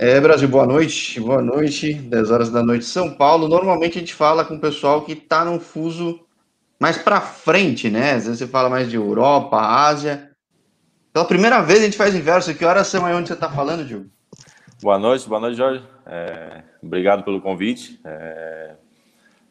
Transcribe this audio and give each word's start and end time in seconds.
É, 0.00 0.20
Brasil, 0.20 0.48
boa 0.48 0.64
noite. 0.64 1.18
Boa 1.18 1.42
noite, 1.42 1.92
10 1.92 2.30
horas 2.30 2.50
da 2.50 2.62
noite, 2.62 2.84
São 2.84 3.12
Paulo. 3.12 3.48
Normalmente 3.48 3.98
a 3.98 4.00
gente 4.00 4.14
fala 4.14 4.44
com 4.44 4.54
o 4.54 4.60
pessoal 4.60 5.02
que 5.02 5.10
está 5.10 5.44
num 5.44 5.58
fuso 5.58 6.20
mais 6.78 6.96
para 6.96 7.20
frente, 7.20 7.90
né? 7.90 8.12
Às 8.12 8.26
vezes 8.26 8.38
você 8.38 8.46
fala 8.46 8.70
mais 8.70 8.88
de 8.88 8.94
Europa, 8.94 9.56
Ásia. 9.58 10.30
Pela 11.12 11.24
primeira 11.24 11.60
vez 11.62 11.80
a 11.80 11.86
gente 11.86 11.96
faz 11.96 12.14
inverso. 12.14 12.54
Que 12.54 12.64
horas 12.64 12.86
são 12.86 13.04
aí 13.04 13.12
onde 13.12 13.26
você 13.26 13.34
está 13.34 13.50
falando, 13.50 13.84
Diogo? 13.84 14.06
Boa 14.80 15.00
noite, 15.00 15.28
boa 15.28 15.40
noite, 15.40 15.56
Jorge. 15.56 15.82
É, 16.06 16.62
obrigado 16.80 17.24
pelo 17.24 17.40
convite. 17.40 18.00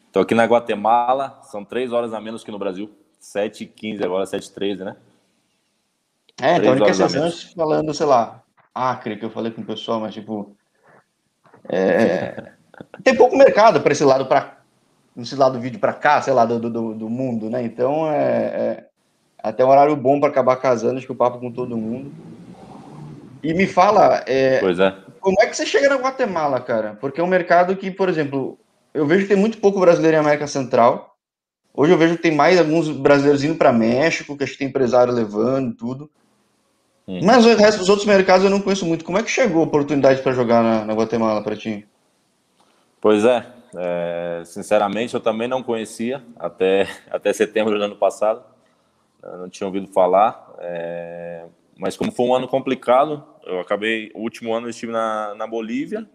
Estou 0.06 0.22
é, 0.22 0.22
aqui 0.22 0.34
na 0.34 0.46
Guatemala, 0.46 1.40
são 1.42 1.62
três 1.62 1.92
horas 1.92 2.14
a 2.14 2.22
menos 2.22 2.42
que 2.42 2.50
no 2.50 2.58
Brasil. 2.58 2.90
7h15 3.20 4.02
agora, 4.02 4.24
7h13, 4.24 4.78
né? 4.78 4.96
É, 6.40 6.56
então 6.56 6.70
a 6.70 6.72
única 6.72 6.90
exceção 6.90 7.30
falando, 7.54 7.92
sei 7.92 8.06
lá, 8.06 8.42
Acre, 8.78 9.16
que 9.16 9.24
eu 9.24 9.30
falei 9.30 9.50
com 9.50 9.62
o 9.62 9.66
pessoal, 9.66 10.00
mas 10.00 10.14
tipo. 10.14 10.56
É, 11.68 12.52
tem 13.02 13.14
pouco 13.14 13.36
mercado 13.36 13.80
para 13.80 13.92
esse 13.92 14.04
lado 14.04 14.26
para 14.26 14.58
esse 15.16 15.34
lado 15.34 15.54
do 15.54 15.60
vídeo 15.60 15.80
para 15.80 15.92
cá, 15.92 16.22
sei 16.22 16.32
lá, 16.32 16.44
do, 16.44 16.58
do, 16.58 16.94
do 16.94 17.08
mundo, 17.08 17.50
né? 17.50 17.62
Então 17.62 18.10
é, 18.10 18.20
é 18.22 18.88
até 19.42 19.64
um 19.64 19.68
horário 19.68 19.96
bom 19.96 20.20
para 20.20 20.28
acabar 20.28 20.56
casando, 20.56 20.98
acho 20.98 21.06
que 21.06 21.12
o 21.12 21.16
papo 21.16 21.38
com 21.38 21.50
todo 21.50 21.76
mundo. 21.76 22.12
E 23.42 23.54
me 23.54 23.66
fala, 23.66 24.22
é, 24.26 24.58
pois 24.60 24.78
é. 24.78 24.94
como 25.20 25.36
é 25.40 25.46
que 25.46 25.56
você 25.56 25.64
chega 25.64 25.88
na 25.88 25.96
Guatemala, 25.96 26.60
cara? 26.60 26.96
Porque 27.00 27.20
é 27.20 27.24
um 27.24 27.28
mercado 27.28 27.76
que, 27.76 27.90
por 27.90 28.08
exemplo, 28.08 28.58
eu 28.92 29.06
vejo 29.06 29.22
que 29.22 29.28
tem 29.28 29.36
muito 29.36 29.58
pouco 29.58 29.80
brasileiro 29.80 30.16
em 30.16 30.20
América 30.20 30.46
Central. 30.46 31.16
Hoje 31.72 31.92
eu 31.92 31.98
vejo 31.98 32.16
que 32.16 32.22
tem 32.22 32.34
mais 32.34 32.58
alguns 32.58 32.88
brasileiros 32.88 33.44
indo 33.44 33.54
para 33.54 33.72
México, 33.72 34.36
que 34.36 34.42
acho 34.42 34.54
que 34.54 34.58
tem 34.58 34.68
empresário 34.68 35.12
levando 35.12 35.74
tudo. 35.74 36.10
Hum. 37.08 37.20
Mas 37.22 37.46
o 37.46 37.56
resto 37.56 37.78
dos 37.78 37.88
outros 37.88 38.06
mercados 38.06 38.44
eu 38.44 38.50
não 38.50 38.60
conheço 38.60 38.84
muito. 38.84 39.02
Como 39.02 39.16
é 39.16 39.22
que 39.22 39.30
chegou 39.30 39.62
a 39.62 39.64
oportunidade 39.64 40.20
para 40.20 40.32
jogar 40.32 40.62
na, 40.62 40.84
na 40.84 40.92
Guatemala 40.92 41.42
para 41.42 41.56
ti? 41.56 41.88
Pois 43.00 43.24
é, 43.24 43.46
é, 43.74 44.42
sinceramente 44.44 45.14
eu 45.14 45.20
também 45.20 45.48
não 45.48 45.62
conhecia 45.62 46.22
até, 46.38 46.86
até 47.10 47.32
setembro 47.32 47.78
do 47.78 47.82
ano 47.82 47.96
passado. 47.96 48.44
Eu 49.22 49.38
não 49.38 49.48
tinha 49.48 49.66
ouvido 49.66 49.88
falar. 49.88 50.54
É, 50.58 51.46
mas 51.78 51.96
como 51.96 52.12
foi 52.12 52.26
um 52.26 52.34
ano 52.34 52.46
complicado, 52.46 53.24
eu 53.46 53.58
acabei. 53.58 54.12
O 54.14 54.20
último 54.20 54.52
ano 54.52 54.66
eu 54.66 54.70
estive 54.70 54.92
na, 54.92 55.34
na 55.34 55.46
Bolívia. 55.46 56.06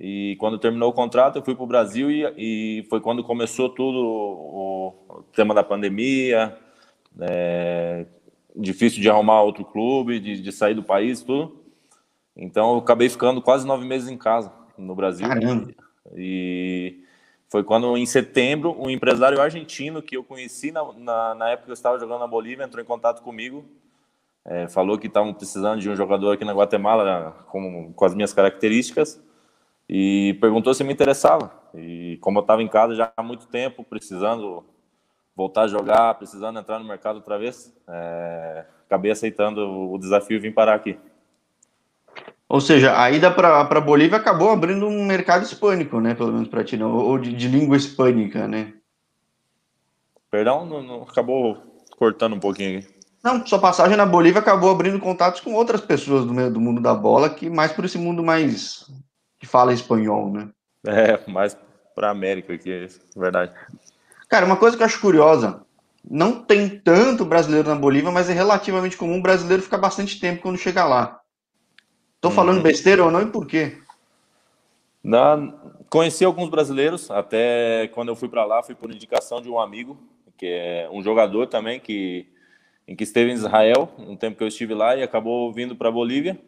E 0.00 0.36
quando 0.38 0.60
terminou 0.60 0.90
o 0.90 0.92
contrato, 0.92 1.36
eu 1.36 1.42
fui 1.42 1.56
para 1.56 1.64
o 1.64 1.66
Brasil 1.66 2.08
e, 2.08 2.22
e, 2.36 2.86
foi 2.88 3.00
quando 3.00 3.24
começou 3.24 3.68
tudo 3.68 3.98
o, 3.98 4.88
o 5.08 5.22
tema 5.34 5.52
da 5.52 5.64
pandemia. 5.64 6.56
É, 7.20 8.06
difícil 8.58 9.00
de 9.00 9.08
arrumar 9.08 9.42
outro 9.42 9.64
clube, 9.64 10.18
de, 10.18 10.42
de 10.42 10.52
sair 10.52 10.74
do 10.74 10.82
país, 10.82 11.22
tudo. 11.22 11.64
Então 12.36 12.72
eu 12.72 12.78
acabei 12.78 13.08
ficando 13.08 13.40
quase 13.40 13.66
nove 13.66 13.86
meses 13.86 14.08
em 14.08 14.16
casa, 14.16 14.52
no 14.76 14.94
Brasil. 14.94 15.26
Caramba! 15.26 15.72
E 16.16 17.04
foi 17.48 17.64
quando, 17.64 17.96
em 17.96 18.06
setembro, 18.06 18.76
um 18.78 18.90
empresário 18.90 19.40
argentino 19.40 20.02
que 20.02 20.16
eu 20.16 20.24
conheci 20.24 20.70
na, 20.70 20.92
na, 20.92 21.34
na 21.34 21.48
época 21.50 21.66
que 21.66 21.70
eu 21.70 21.74
estava 21.74 21.98
jogando 21.98 22.20
na 22.20 22.26
Bolívia 22.26 22.64
entrou 22.64 22.82
em 22.82 22.86
contato 22.86 23.22
comigo. 23.22 23.64
É, 24.44 24.66
falou 24.68 24.98
que 24.98 25.06
estavam 25.06 25.34
precisando 25.34 25.80
de 25.80 25.90
um 25.90 25.96
jogador 25.96 26.32
aqui 26.32 26.44
na 26.44 26.54
Guatemala 26.54 27.44
com, 27.50 27.92
com 27.92 28.04
as 28.04 28.14
minhas 28.14 28.32
características 28.32 29.22
e 29.88 30.36
perguntou 30.40 30.72
se 30.74 30.84
me 30.84 30.92
interessava. 30.92 31.52
E 31.74 32.18
como 32.20 32.38
eu 32.38 32.42
estava 32.42 32.62
em 32.62 32.68
casa 32.68 32.94
já 32.94 33.12
há 33.16 33.22
muito 33.22 33.46
tempo, 33.46 33.84
precisando 33.84 34.64
voltar 35.38 35.62
a 35.62 35.68
jogar, 35.68 36.14
precisando 36.14 36.58
entrar 36.58 36.80
no 36.80 36.84
mercado 36.84 37.16
outra 37.16 37.38
vez, 37.38 37.72
é, 37.88 38.64
acabei 38.84 39.12
aceitando 39.12 39.60
o 39.88 39.96
desafio 39.96 40.36
e 40.36 40.40
vim 40.40 40.50
parar 40.50 40.74
aqui. 40.74 40.98
Ou 42.48 42.60
seja, 42.60 43.00
a 43.00 43.08
ida 43.08 43.30
para 43.30 43.80
Bolívia 43.80 44.18
acabou 44.18 44.50
abrindo 44.50 44.88
um 44.88 45.06
mercado 45.06 45.44
hispânico, 45.44 46.00
né? 46.00 46.12
Pelo 46.14 46.32
menos 46.32 46.48
para 46.48 46.64
ti, 46.64 46.76
não, 46.76 46.92
ou 46.92 47.16
de, 47.18 47.32
de, 47.32 47.46
língua 47.46 47.76
hispânica, 47.76 48.48
né? 48.48 48.72
Perdão, 50.28 50.66
não, 50.66 50.82
não, 50.82 51.02
acabou 51.02 51.56
cortando 51.96 52.34
um 52.34 52.40
pouquinho 52.40 52.80
aqui. 52.80 52.88
Não, 53.22 53.46
sua 53.46 53.60
passagem 53.60 53.96
na 53.96 54.06
Bolívia 54.06 54.40
acabou 54.40 54.70
abrindo 54.70 54.98
contatos 54.98 55.40
com 55.40 55.54
outras 55.54 55.80
pessoas 55.80 56.24
do, 56.24 56.34
meio, 56.34 56.50
do 56.50 56.60
mundo 56.60 56.80
da 56.80 56.94
bola, 56.94 57.30
que 57.30 57.48
mais 57.48 57.72
por 57.72 57.84
esse 57.84 57.98
mundo 57.98 58.24
mais 58.24 58.90
que 59.38 59.46
fala 59.46 59.72
espanhol, 59.72 60.32
né? 60.32 60.48
É, 60.84 61.30
mais 61.30 61.56
para 61.94 62.10
América 62.10 62.54
aqui, 62.54 62.72
é 62.72 62.88
verdade. 63.16 63.52
Cara, 64.28 64.44
uma 64.44 64.56
coisa 64.56 64.76
que 64.76 64.82
eu 64.82 64.86
acho 64.86 65.00
curiosa, 65.00 65.64
não 66.08 66.42
tem 66.42 66.68
tanto 66.68 67.24
brasileiro 67.24 67.68
na 67.68 67.74
Bolívia, 67.74 68.10
mas 68.10 68.28
é 68.28 68.32
relativamente 68.32 68.96
comum 68.96 69.18
o 69.18 69.22
brasileiro 69.22 69.62
ficar 69.62 69.78
bastante 69.78 70.20
tempo 70.20 70.42
quando 70.42 70.58
chega 70.58 70.84
lá. 70.84 71.20
Tô 72.20 72.30
falando 72.30 72.58
uhum. 72.58 72.62
besteira 72.62 73.04
ou 73.04 73.10
não 73.10 73.22
e 73.22 73.26
por 73.26 73.46
quê? 73.46 73.78
Na, 75.02 75.54
conheci 75.88 76.24
alguns 76.24 76.48
brasileiros, 76.48 77.10
até 77.10 77.88
quando 77.94 78.08
eu 78.08 78.16
fui 78.16 78.28
para 78.28 78.44
lá, 78.44 78.62
fui 78.62 78.74
por 78.74 78.90
indicação 78.90 79.40
de 79.40 79.48
um 79.48 79.58
amigo, 79.58 79.96
que 80.36 80.46
é 80.46 80.88
um 80.92 81.02
jogador 81.02 81.46
também, 81.46 81.80
que, 81.80 82.26
que 82.86 83.04
esteve 83.04 83.30
em 83.30 83.34
Israel, 83.34 83.90
um 83.98 84.16
tempo 84.16 84.36
que 84.36 84.42
eu 84.42 84.48
estive 84.48 84.74
lá, 84.74 84.96
e 84.96 85.02
acabou 85.02 85.52
vindo 85.52 85.76
para 85.76 85.90
Bolívia. 85.90 86.38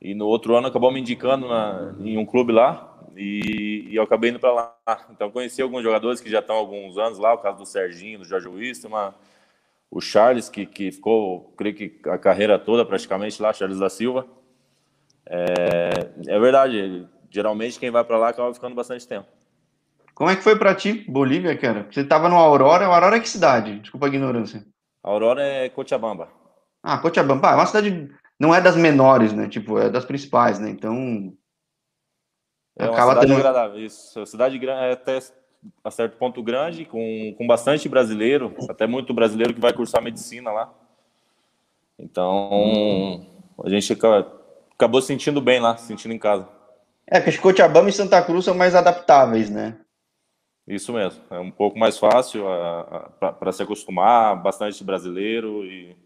E 0.00 0.14
no 0.14 0.26
outro 0.26 0.54
ano 0.54 0.68
acabou 0.68 0.92
me 0.92 1.00
indicando 1.00 1.48
na, 1.48 1.94
em 2.00 2.18
um 2.18 2.26
clube 2.26 2.52
lá, 2.52 2.95
e, 3.16 3.88
e 3.88 3.96
eu 3.96 4.02
acabei 4.02 4.30
indo 4.30 4.38
para 4.38 4.52
lá. 4.52 4.76
Então 5.10 5.30
conheci 5.30 5.62
alguns 5.62 5.82
jogadores 5.82 6.20
que 6.20 6.30
já 6.30 6.40
estão 6.40 6.56
há 6.56 6.58
alguns 6.58 6.98
anos 6.98 7.18
lá, 7.18 7.34
o 7.34 7.38
caso 7.38 7.58
do 7.58 7.66
Serginho, 7.66 8.18
do 8.18 8.24
Jorge 8.24 8.48
Wistman, 8.48 9.14
o 9.90 10.00
Charles, 10.00 10.48
que, 10.48 10.66
que 10.66 10.92
ficou, 10.92 11.54
creio 11.56 11.74
que 11.74 12.00
a 12.08 12.18
carreira 12.18 12.58
toda 12.58 12.84
praticamente 12.84 13.40
lá, 13.40 13.52
Charles 13.52 13.78
da 13.78 13.88
Silva. 13.88 14.26
É, 15.24 15.90
é 16.28 16.38
verdade, 16.38 17.08
geralmente 17.30 17.78
quem 17.78 17.90
vai 17.90 18.04
para 18.04 18.18
lá 18.18 18.28
acaba 18.28 18.52
ficando 18.52 18.74
bastante 18.74 19.06
tempo. 19.06 19.26
Como 20.14 20.30
é 20.30 20.36
que 20.36 20.42
foi 20.42 20.56
para 20.56 20.74
ti, 20.74 21.04
Bolívia, 21.08 21.56
cara? 21.56 21.86
Você 21.90 22.00
estava 22.00 22.28
no 22.28 22.36
Aurora, 22.36 22.88
o 22.88 22.92
Aurora 22.92 23.16
é 23.16 23.20
que 23.20 23.28
cidade? 23.28 23.80
Desculpa 23.80 24.06
a 24.06 24.08
ignorância. 24.08 24.64
Aurora 25.02 25.42
é 25.42 25.68
Cochabamba. 25.68 26.28
Ah, 26.82 26.98
Cochabamba, 26.98 27.50
é 27.50 27.54
uma 27.54 27.66
cidade, 27.66 28.10
não 28.38 28.54
é 28.54 28.60
das 28.60 28.76
menores, 28.76 29.32
né? 29.32 29.48
Tipo, 29.48 29.78
é 29.78 29.90
das 29.90 30.04
principais, 30.04 30.58
né? 30.58 30.70
Então, 30.70 31.36
é 32.76 32.84
uma 32.84 32.92
Acaba 32.92 33.12
cidade 33.12 33.26
tendo... 33.28 33.38
agradável, 33.38 33.84
isso. 33.84 34.20
A 34.20 34.26
cidade 34.26 34.68
é 34.68 34.92
até 34.92 35.18
a 35.82 35.90
certo 35.90 36.16
ponto 36.18 36.42
grande, 36.42 36.84
com, 36.84 37.34
com 37.36 37.46
bastante 37.46 37.88
brasileiro, 37.88 38.54
até 38.68 38.86
muito 38.86 39.14
brasileiro 39.14 39.54
que 39.54 39.60
vai 39.60 39.72
cursar 39.72 40.02
medicina 40.02 40.52
lá. 40.52 40.72
Então, 41.98 43.26
a 43.64 43.68
gente 43.70 43.96
acabou 44.74 45.00
se 45.00 45.08
sentindo 45.08 45.40
bem 45.40 45.58
lá, 45.58 45.76
se 45.76 45.86
sentindo 45.86 46.12
em 46.12 46.18
casa. 46.18 46.46
É, 47.06 47.20
que 47.20 47.36
Cochabamba 47.38 47.88
e 47.88 47.92
Santa 47.92 48.20
Cruz 48.22 48.44
são 48.44 48.54
mais 48.54 48.74
adaptáveis, 48.74 49.48
né? 49.48 49.78
Isso 50.66 50.92
mesmo, 50.92 51.22
é 51.30 51.38
um 51.38 51.50
pouco 51.50 51.78
mais 51.78 51.96
fácil 51.96 52.44
para 53.20 53.52
se 53.52 53.62
acostumar, 53.62 54.42
bastante 54.42 54.82
brasileiro 54.82 55.64
e, 55.64 55.96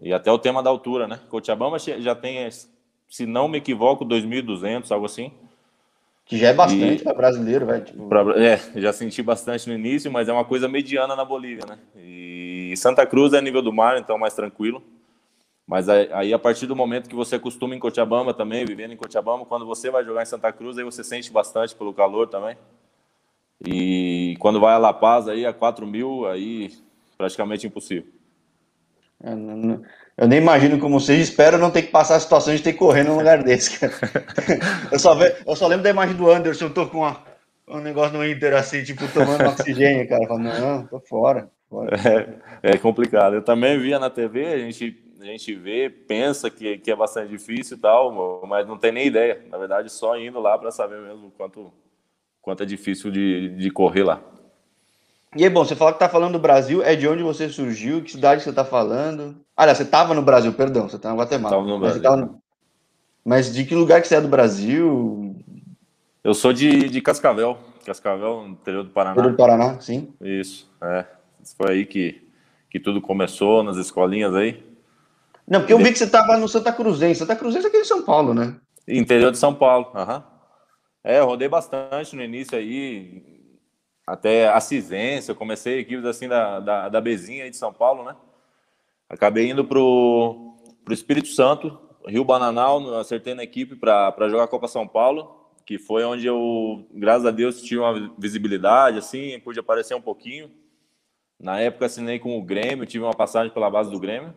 e 0.00 0.12
até 0.12 0.30
o 0.30 0.38
tema 0.38 0.62
da 0.62 0.70
altura, 0.70 1.08
né? 1.08 1.20
Cochabamba 1.28 1.78
já 1.78 2.14
tem, 2.14 2.48
se 3.08 3.26
não 3.26 3.48
me 3.48 3.58
equivoco, 3.58 4.06
2.200, 4.06 4.90
algo 4.92 5.06
assim. 5.06 5.32
Que 6.24 6.38
já 6.38 6.48
é 6.48 6.54
bastante 6.54 7.02
para 7.02 7.14
brasileiro, 7.14 7.66
velho. 7.66 7.84
Tipo... 7.84 8.30
É, 8.32 8.58
já 8.76 8.92
senti 8.92 9.22
bastante 9.22 9.68
no 9.68 9.74
início, 9.74 10.10
mas 10.10 10.28
é 10.28 10.32
uma 10.32 10.44
coisa 10.44 10.68
mediana 10.68 11.16
na 11.16 11.24
Bolívia, 11.24 11.64
né? 11.68 11.78
E 11.96 12.74
Santa 12.76 13.04
Cruz 13.04 13.32
é 13.32 13.40
nível 13.40 13.60
do 13.60 13.72
mar, 13.72 13.98
então 13.98 14.16
mais 14.16 14.34
tranquilo. 14.34 14.82
Mas 15.66 15.88
aí, 15.88 16.32
a 16.32 16.38
partir 16.38 16.66
do 16.66 16.76
momento 16.76 17.08
que 17.08 17.14
você 17.14 17.36
acostuma 17.36 17.74
em 17.74 17.78
Cochabamba 17.78 18.34
também, 18.34 18.64
vivendo 18.64 18.92
em 18.92 18.96
Cochabamba, 18.96 19.46
quando 19.46 19.64
você 19.64 19.90
vai 19.90 20.04
jogar 20.04 20.22
em 20.22 20.26
Santa 20.26 20.52
Cruz, 20.52 20.76
aí 20.76 20.84
você 20.84 21.04
sente 21.04 21.32
bastante 21.32 21.74
pelo 21.74 21.94
calor 21.94 22.28
também. 22.28 22.56
E 23.64 24.36
quando 24.38 24.60
vai 24.60 24.74
a 24.74 24.78
La 24.78 24.92
Paz, 24.92 25.28
aí 25.28 25.46
a 25.46 25.52
4 25.52 25.86
mil, 25.86 26.26
aí 26.26 26.72
praticamente 27.16 27.66
impossível. 27.66 28.10
É, 29.22 29.34
não, 29.34 29.56
não, 29.56 29.82
eu 30.16 30.28
nem 30.28 30.38
imagino 30.38 30.78
como 30.78 31.00
seja, 31.00 31.22
espero 31.22 31.58
não 31.58 31.70
ter 31.70 31.82
que 31.82 31.90
passar 31.90 32.16
a 32.16 32.20
situação 32.20 32.54
de 32.54 32.62
ter 32.62 32.72
que 32.72 32.78
correr 32.78 33.02
num 33.02 33.16
lugar 33.16 33.42
desse, 33.42 33.78
cara. 33.78 33.92
eu, 34.92 34.98
só 34.98 35.14
ve, 35.14 35.34
eu 35.46 35.56
só 35.56 35.66
lembro 35.66 35.82
da 35.82 35.90
imagem 35.90 36.14
do 36.14 36.30
Anderson, 36.30 36.66
eu 36.66 36.74
tô 36.74 36.86
com 36.86 36.98
uma, 36.98 37.22
um 37.66 37.80
negócio 37.80 38.16
no 38.16 38.26
Inter 38.26 38.54
assim, 38.54 38.82
tipo, 38.84 39.06
tomando 39.12 39.48
oxigênio, 39.48 40.06
cara. 40.08 40.26
Falando, 40.26 40.60
não, 40.60 40.86
tô 40.86 41.00
fora. 41.00 41.50
fora. 41.68 41.96
É, 42.62 42.72
é, 42.72 42.78
complicado. 42.78 43.34
Eu 43.34 43.42
também 43.42 43.78
via 43.80 43.98
na 43.98 44.10
TV, 44.10 44.46
a 44.46 44.58
gente, 44.58 45.02
a 45.20 45.24
gente 45.24 45.54
vê, 45.54 45.88
pensa 45.88 46.50
que, 46.50 46.76
que 46.78 46.90
é 46.90 46.96
bastante 46.96 47.30
difícil 47.30 47.78
e 47.78 47.80
tal, 47.80 48.46
mas 48.46 48.66
não 48.66 48.76
tem 48.76 48.92
nem 48.92 49.06
ideia. 49.06 49.42
Na 49.50 49.56
verdade, 49.56 49.90
só 49.90 50.18
indo 50.18 50.38
lá 50.40 50.58
para 50.58 50.70
saber 50.70 51.00
mesmo 51.00 51.32
quanto, 51.38 51.72
quanto 52.42 52.62
é 52.62 52.66
difícil 52.66 53.10
de, 53.10 53.48
de 53.56 53.70
correr 53.70 54.04
lá. 54.04 54.22
E 55.34 55.44
aí, 55.44 55.50
bom, 55.50 55.64
você 55.64 55.74
fala 55.74 55.92
que 55.92 55.98
tá 55.98 56.08
falando 56.08 56.34
do 56.34 56.38
Brasil, 56.38 56.82
é 56.82 56.94
de 56.94 57.08
onde 57.08 57.22
você 57.22 57.48
surgiu, 57.48 58.02
que 58.02 58.12
cidade 58.12 58.42
você 58.42 58.52
tá 58.52 58.64
falando? 58.64 59.36
Aliás, 59.56 59.78
você 59.78 59.84
tava 59.84 60.12
no 60.12 60.20
Brasil, 60.20 60.52
perdão, 60.52 60.88
você 60.88 60.98
tá 60.98 61.08
na 61.08 61.16
Guatemala. 61.16 61.56
Tava 61.56 61.66
no 61.66 61.78
Brasil. 61.78 62.02
Mas, 62.02 62.20
no... 62.20 62.42
mas, 63.24 63.54
de 63.54 63.64
que 63.64 63.74
lugar 63.74 64.02
que 64.02 64.08
você 64.08 64.16
é 64.16 64.20
do 64.20 64.28
Brasil? 64.28 65.34
Eu 66.22 66.34
sou 66.34 66.52
de, 66.52 66.90
de 66.90 67.00
Cascavel, 67.00 67.56
Cascavel, 67.84 68.46
interior 68.46 68.84
do 68.84 68.90
Paraná. 68.90 69.12
Interior 69.12 69.30
do 69.32 69.36
Paraná, 69.38 69.80
sim. 69.80 70.12
Isso, 70.20 70.70
é. 70.82 71.06
Foi 71.56 71.72
aí 71.72 71.86
que, 71.86 72.22
que 72.70 72.78
tudo 72.78 73.00
começou, 73.00 73.62
nas 73.62 73.78
escolinhas 73.78 74.34
aí. 74.34 74.62
Não, 75.48 75.60
porque 75.60 75.72
eu 75.72 75.78
vi 75.78 75.92
que 75.92 75.98
você 75.98 76.06
tava 76.06 76.36
no 76.36 76.46
Santa 76.46 76.72
Cruzense. 76.72 77.20
Santa 77.20 77.36
Cruzense 77.36 77.66
é 77.66 77.68
aqui 77.68 77.78
em 77.78 77.84
São 77.84 78.02
Paulo, 78.02 78.34
né? 78.34 78.54
Interior 78.86 79.32
de 79.32 79.38
São 79.38 79.54
Paulo, 79.54 79.90
aham. 79.94 80.16
Uhum. 80.16 80.22
É, 81.04 81.18
eu 81.18 81.26
rodei 81.26 81.48
bastante 81.48 82.14
no 82.14 82.22
início 82.22 82.56
aí, 82.56 83.31
até 84.06 84.48
a 84.48 84.60
Cisência, 84.60 85.32
eu 85.32 85.36
comecei 85.36 85.78
equipes 85.78 86.04
assim 86.04 86.28
da, 86.28 86.60
da, 86.60 86.88
da 86.88 87.00
Bezinha 87.00 87.50
de 87.50 87.56
São 87.56 87.72
Paulo, 87.72 88.04
né? 88.04 88.16
Acabei 89.08 89.50
indo 89.50 89.64
pro, 89.64 90.56
pro 90.84 90.94
Espírito 90.94 91.28
Santo, 91.28 91.78
Rio 92.06 92.24
Bananal, 92.24 92.98
acertei 92.98 93.34
na 93.34 93.42
equipe 93.42 93.76
para 93.76 94.28
jogar 94.28 94.44
a 94.44 94.48
Copa 94.48 94.66
São 94.66 94.88
Paulo, 94.88 95.42
que 95.64 95.78
foi 95.78 96.04
onde 96.04 96.26
eu, 96.26 96.86
graças 96.92 97.26
a 97.26 97.30
Deus, 97.30 97.62
tive 97.62 97.80
uma 97.80 98.12
visibilidade, 98.18 98.98
assim, 98.98 99.38
pude 99.40 99.60
aparecer 99.60 99.94
um 99.94 100.00
pouquinho. 100.00 100.50
Na 101.38 101.60
época 101.60 101.86
assinei 101.86 102.18
com 102.18 102.38
o 102.38 102.42
Grêmio, 102.42 102.86
tive 102.86 103.04
uma 103.04 103.14
passagem 103.14 103.52
pela 103.52 103.70
base 103.70 103.90
do 103.90 104.00
Grêmio. 104.00 104.34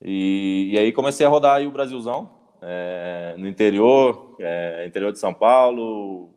E, 0.00 0.70
e 0.72 0.78
aí 0.78 0.92
comecei 0.92 1.24
a 1.24 1.28
rodar 1.28 1.56
aí 1.56 1.66
o 1.66 1.70
Brasilzão, 1.72 2.30
é, 2.60 3.34
no 3.38 3.48
interior, 3.48 4.36
é, 4.38 4.84
interior 4.86 5.12
de 5.12 5.18
São 5.18 5.32
Paulo, 5.32 6.32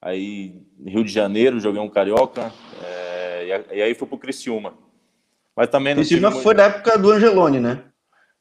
aí 0.00 0.62
Rio 0.84 1.04
de 1.04 1.12
Janeiro, 1.12 1.60
joguei 1.60 1.80
um 1.80 1.88
Carioca, 1.88 2.52
é, 2.82 3.64
e, 3.72 3.76
e, 3.76 3.82
aí 3.82 3.94
fui 3.94 4.06
pro 4.06 4.18
Criciúma. 4.18 4.74
Mas 5.56 5.68
também 5.68 5.94
não 5.94 6.02
Criciúma 6.02 6.30
foi 6.30 6.54
na 6.54 6.64
época 6.64 6.98
do 6.98 7.10
Angelone, 7.10 7.60
né? 7.60 7.82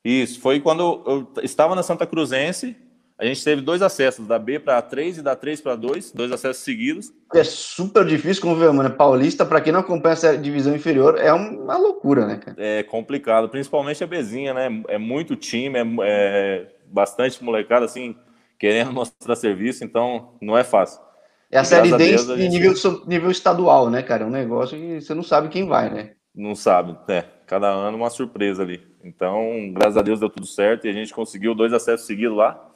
Isso, 0.04 0.40
foi 0.40 0.60
quando 0.60 1.04
eu 1.06 1.44
estava 1.44 1.76
na 1.76 1.84
Santa 1.84 2.06
Cruzense, 2.06 2.76
a 3.20 3.26
gente 3.26 3.44
teve 3.44 3.64
dois 3.64 3.82
acessos, 3.82 4.28
da 4.28 4.38
B 4.38 4.60
para 4.60 4.80
3 4.80 5.18
e 5.18 5.22
da 5.24 5.36
3 5.36 5.60
para 5.60 5.76
2, 5.76 6.12
dois 6.12 6.32
acessos 6.32 6.64
seguidos. 6.64 7.12
É 7.34 7.44
super 7.44 8.06
difícil, 8.06 8.44
como 8.44 8.56
ver, 8.56 8.72
mano. 8.72 8.92
Paulista, 8.92 9.44
para 9.44 9.60
quem 9.60 9.74
não 9.74 9.80
acompanha 9.80 10.14
essa 10.14 10.38
divisão 10.38 10.76
inferior, 10.76 11.18
é 11.18 11.34
uma 11.34 11.78
loucura, 11.78 12.28
né, 12.28 12.38
cara? 12.38 12.56
É 12.60 12.84
complicado, 12.84 13.50
principalmente 13.50 14.04
a 14.04 14.08
Bezinha, 14.08 14.54
né? 14.54 14.84
É 14.88 15.00
muito 15.00 15.36
time, 15.36 15.80
é, 15.80 15.84
é 16.04 16.68
bastante 16.86 17.44
molecada, 17.44 17.86
assim, 17.86 18.16
querendo 18.60 18.94
mostrar 18.94 19.36
serviço, 19.36 19.84
então 19.84 20.36
não 20.40 20.56
é 20.56 20.64
fácil. 20.64 21.02
É 21.50 21.58
a 21.58 21.64
Série 21.64 21.96
D 21.96 22.14
em 22.14 22.18
gente... 22.18 22.50
nível, 22.50 22.74
nível 23.06 23.32
estadual, 23.32 23.90
né, 23.90 24.04
cara? 24.04 24.24
É 24.24 24.28
um 24.28 24.32
negócio 24.32 24.78
que 24.78 25.00
você 25.02 25.14
não 25.14 25.24
sabe 25.24 25.48
quem 25.48 25.66
vai, 25.66 25.90
né? 25.90 26.12
Não 26.36 26.54
sabe, 26.54 26.98
é. 27.08 27.24
Cada 27.46 27.68
ano 27.68 27.98
uma 27.98 28.10
surpresa 28.10 28.64
ali. 28.64 28.86
Então, 29.04 29.72
graças 29.74 29.98
a 29.98 30.02
Deus 30.02 30.20
deu 30.20 30.30
tudo 30.30 30.46
certo 30.46 30.86
e 30.86 30.90
a 30.90 30.94
gente 30.94 31.14
conseguiu 31.14 31.56
dois 31.56 31.72
acessos 31.72 32.06
seguidos 32.06 32.38
lá 32.38 32.70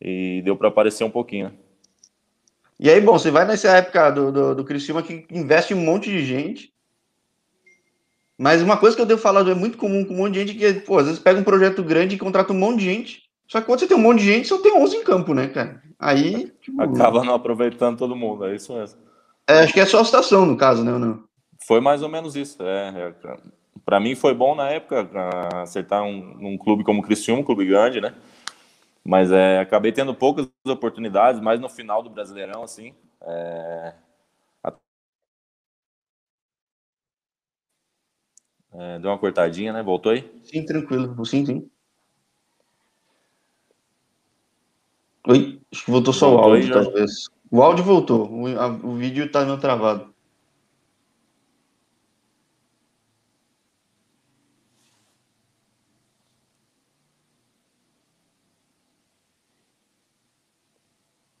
e 0.00 0.40
deu 0.44 0.56
para 0.56 0.68
aparecer 0.68 1.02
um 1.02 1.10
pouquinho. 1.10 1.52
E 2.78 2.88
aí, 2.88 3.00
bom, 3.00 3.18
você 3.18 3.30
vai 3.30 3.44
nessa 3.44 3.76
época 3.76 4.10
do, 4.10 4.30
do, 4.30 4.54
do 4.54 4.64
Criciúma 4.64 5.02
que 5.02 5.26
investe 5.30 5.74
um 5.74 5.84
monte 5.84 6.08
de 6.08 6.24
gente, 6.24 6.72
mas 8.38 8.62
uma 8.62 8.76
coisa 8.76 8.94
que 8.94 9.02
eu 9.02 9.06
devo 9.06 9.20
falar 9.20 9.46
é 9.48 9.54
muito 9.54 9.76
comum 9.76 10.04
com 10.04 10.14
um 10.14 10.18
monte 10.18 10.34
de 10.34 10.40
gente 10.40 10.54
que, 10.54 10.80
pô, 10.80 10.98
às 10.98 11.06
vezes 11.06 11.20
pega 11.20 11.40
um 11.40 11.44
projeto 11.44 11.82
grande 11.82 12.14
e 12.14 12.18
contrata 12.18 12.52
um 12.52 12.58
monte 12.58 12.78
de 12.78 12.84
gente, 12.84 13.27
só 13.48 13.60
que 13.60 13.66
quando 13.66 13.80
você 13.80 13.88
tem 13.88 13.96
um 13.96 14.00
monte 14.00 14.20
de 14.20 14.26
gente, 14.26 14.46
só 14.46 14.58
tem 14.58 14.76
11 14.76 14.96
em 14.96 15.02
campo, 15.02 15.32
né, 15.32 15.48
cara? 15.48 15.82
Aí. 15.98 16.50
Tipo... 16.60 16.82
Acaba 16.82 17.24
não 17.24 17.34
aproveitando 17.34 17.96
todo 17.96 18.14
mundo, 18.14 18.44
é 18.44 18.54
isso 18.54 18.74
mesmo. 18.74 19.00
É, 19.48 19.60
acho 19.60 19.72
que 19.72 19.80
é 19.80 19.86
só 19.86 20.00
a 20.00 20.02
estação, 20.02 20.44
no 20.44 20.56
caso, 20.56 20.84
né? 20.84 20.92
Não? 20.92 21.24
Foi 21.66 21.80
mais 21.80 22.02
ou 22.02 22.08
menos 22.10 22.36
isso. 22.36 22.62
É, 22.62 22.88
é 23.08 23.36
para 23.84 23.98
mim 23.98 24.14
foi 24.14 24.34
bom 24.34 24.54
na 24.54 24.68
época 24.68 25.08
acertar 25.62 26.02
um, 26.02 26.52
um 26.52 26.58
clube 26.58 26.84
como 26.84 27.00
o 27.00 27.02
Criciúma, 27.02 27.40
um 27.40 27.44
clube 27.44 27.64
grande, 27.64 28.02
né? 28.02 28.14
Mas 29.02 29.32
é, 29.32 29.60
acabei 29.60 29.90
tendo 29.90 30.14
poucas 30.14 30.46
oportunidades, 30.66 31.40
mais 31.40 31.58
no 31.58 31.70
final 31.70 32.02
do 32.02 32.10
Brasileirão, 32.10 32.62
assim. 32.62 32.92
É... 33.22 33.94
É, 38.70 38.98
deu 38.98 39.10
uma 39.10 39.18
cortadinha, 39.18 39.72
né? 39.72 39.82
Voltou 39.82 40.12
aí? 40.12 40.30
Sim, 40.44 40.64
tranquilo. 40.64 41.24
Sim, 41.24 41.46
sim. 41.46 41.70
Oi? 45.28 45.60
Acho 45.70 45.84
que 45.84 45.90
voltou 45.90 46.14
só 46.14 46.30
voltou 46.30 46.48
o 46.48 46.54
áudio, 46.54 46.72
talvez. 46.72 47.10
O 47.50 47.62
áudio 47.62 47.84
voltou. 47.84 48.32
O, 48.32 48.46
a, 48.58 48.66
o 48.68 48.96
vídeo 48.96 49.30
tá 49.30 49.44
meio 49.44 49.58
travado. 49.58 50.14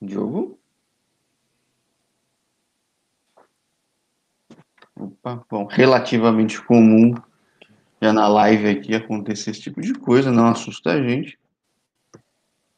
Diogo? 0.02 0.58
Opa, 4.94 5.46
bom, 5.50 5.64
relativamente 5.64 6.60
comum 6.62 7.14
já 8.02 8.12
na 8.12 8.28
live 8.28 8.68
aqui 8.68 8.94
acontecer 8.94 9.50
esse 9.52 9.62
tipo 9.62 9.80
de 9.80 9.94
coisa, 9.94 10.30
não 10.30 10.48
assusta 10.48 10.92
a 10.92 11.02
gente. 11.02 11.38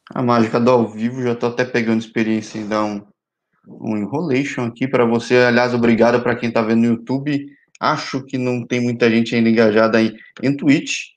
A 0.09 0.21
mágica 0.21 0.59
do 0.59 0.71
ao 0.71 0.87
vivo, 0.87 1.21
já 1.21 1.35
tô 1.35 1.47
até 1.47 1.63
pegando 1.63 1.99
experiência 1.99 2.57
em 2.59 2.67
dar 2.67 2.83
um, 2.83 3.05
um 3.67 3.97
enrolation 3.97 4.65
aqui 4.65 4.87
para 4.87 5.05
você. 5.05 5.37
Aliás, 5.37 5.73
obrigado 5.73 6.21
para 6.21 6.35
quem 6.35 6.49
está 6.49 6.61
vendo 6.61 6.81
no 6.81 6.93
YouTube. 6.95 7.45
Acho 7.79 8.23
que 8.23 8.37
não 8.37 8.65
tem 8.65 8.81
muita 8.81 9.09
gente 9.09 9.35
ainda 9.35 9.49
engajada 9.49 9.97
aí 9.97 10.15
em 10.41 10.55
Twitch. 10.55 11.11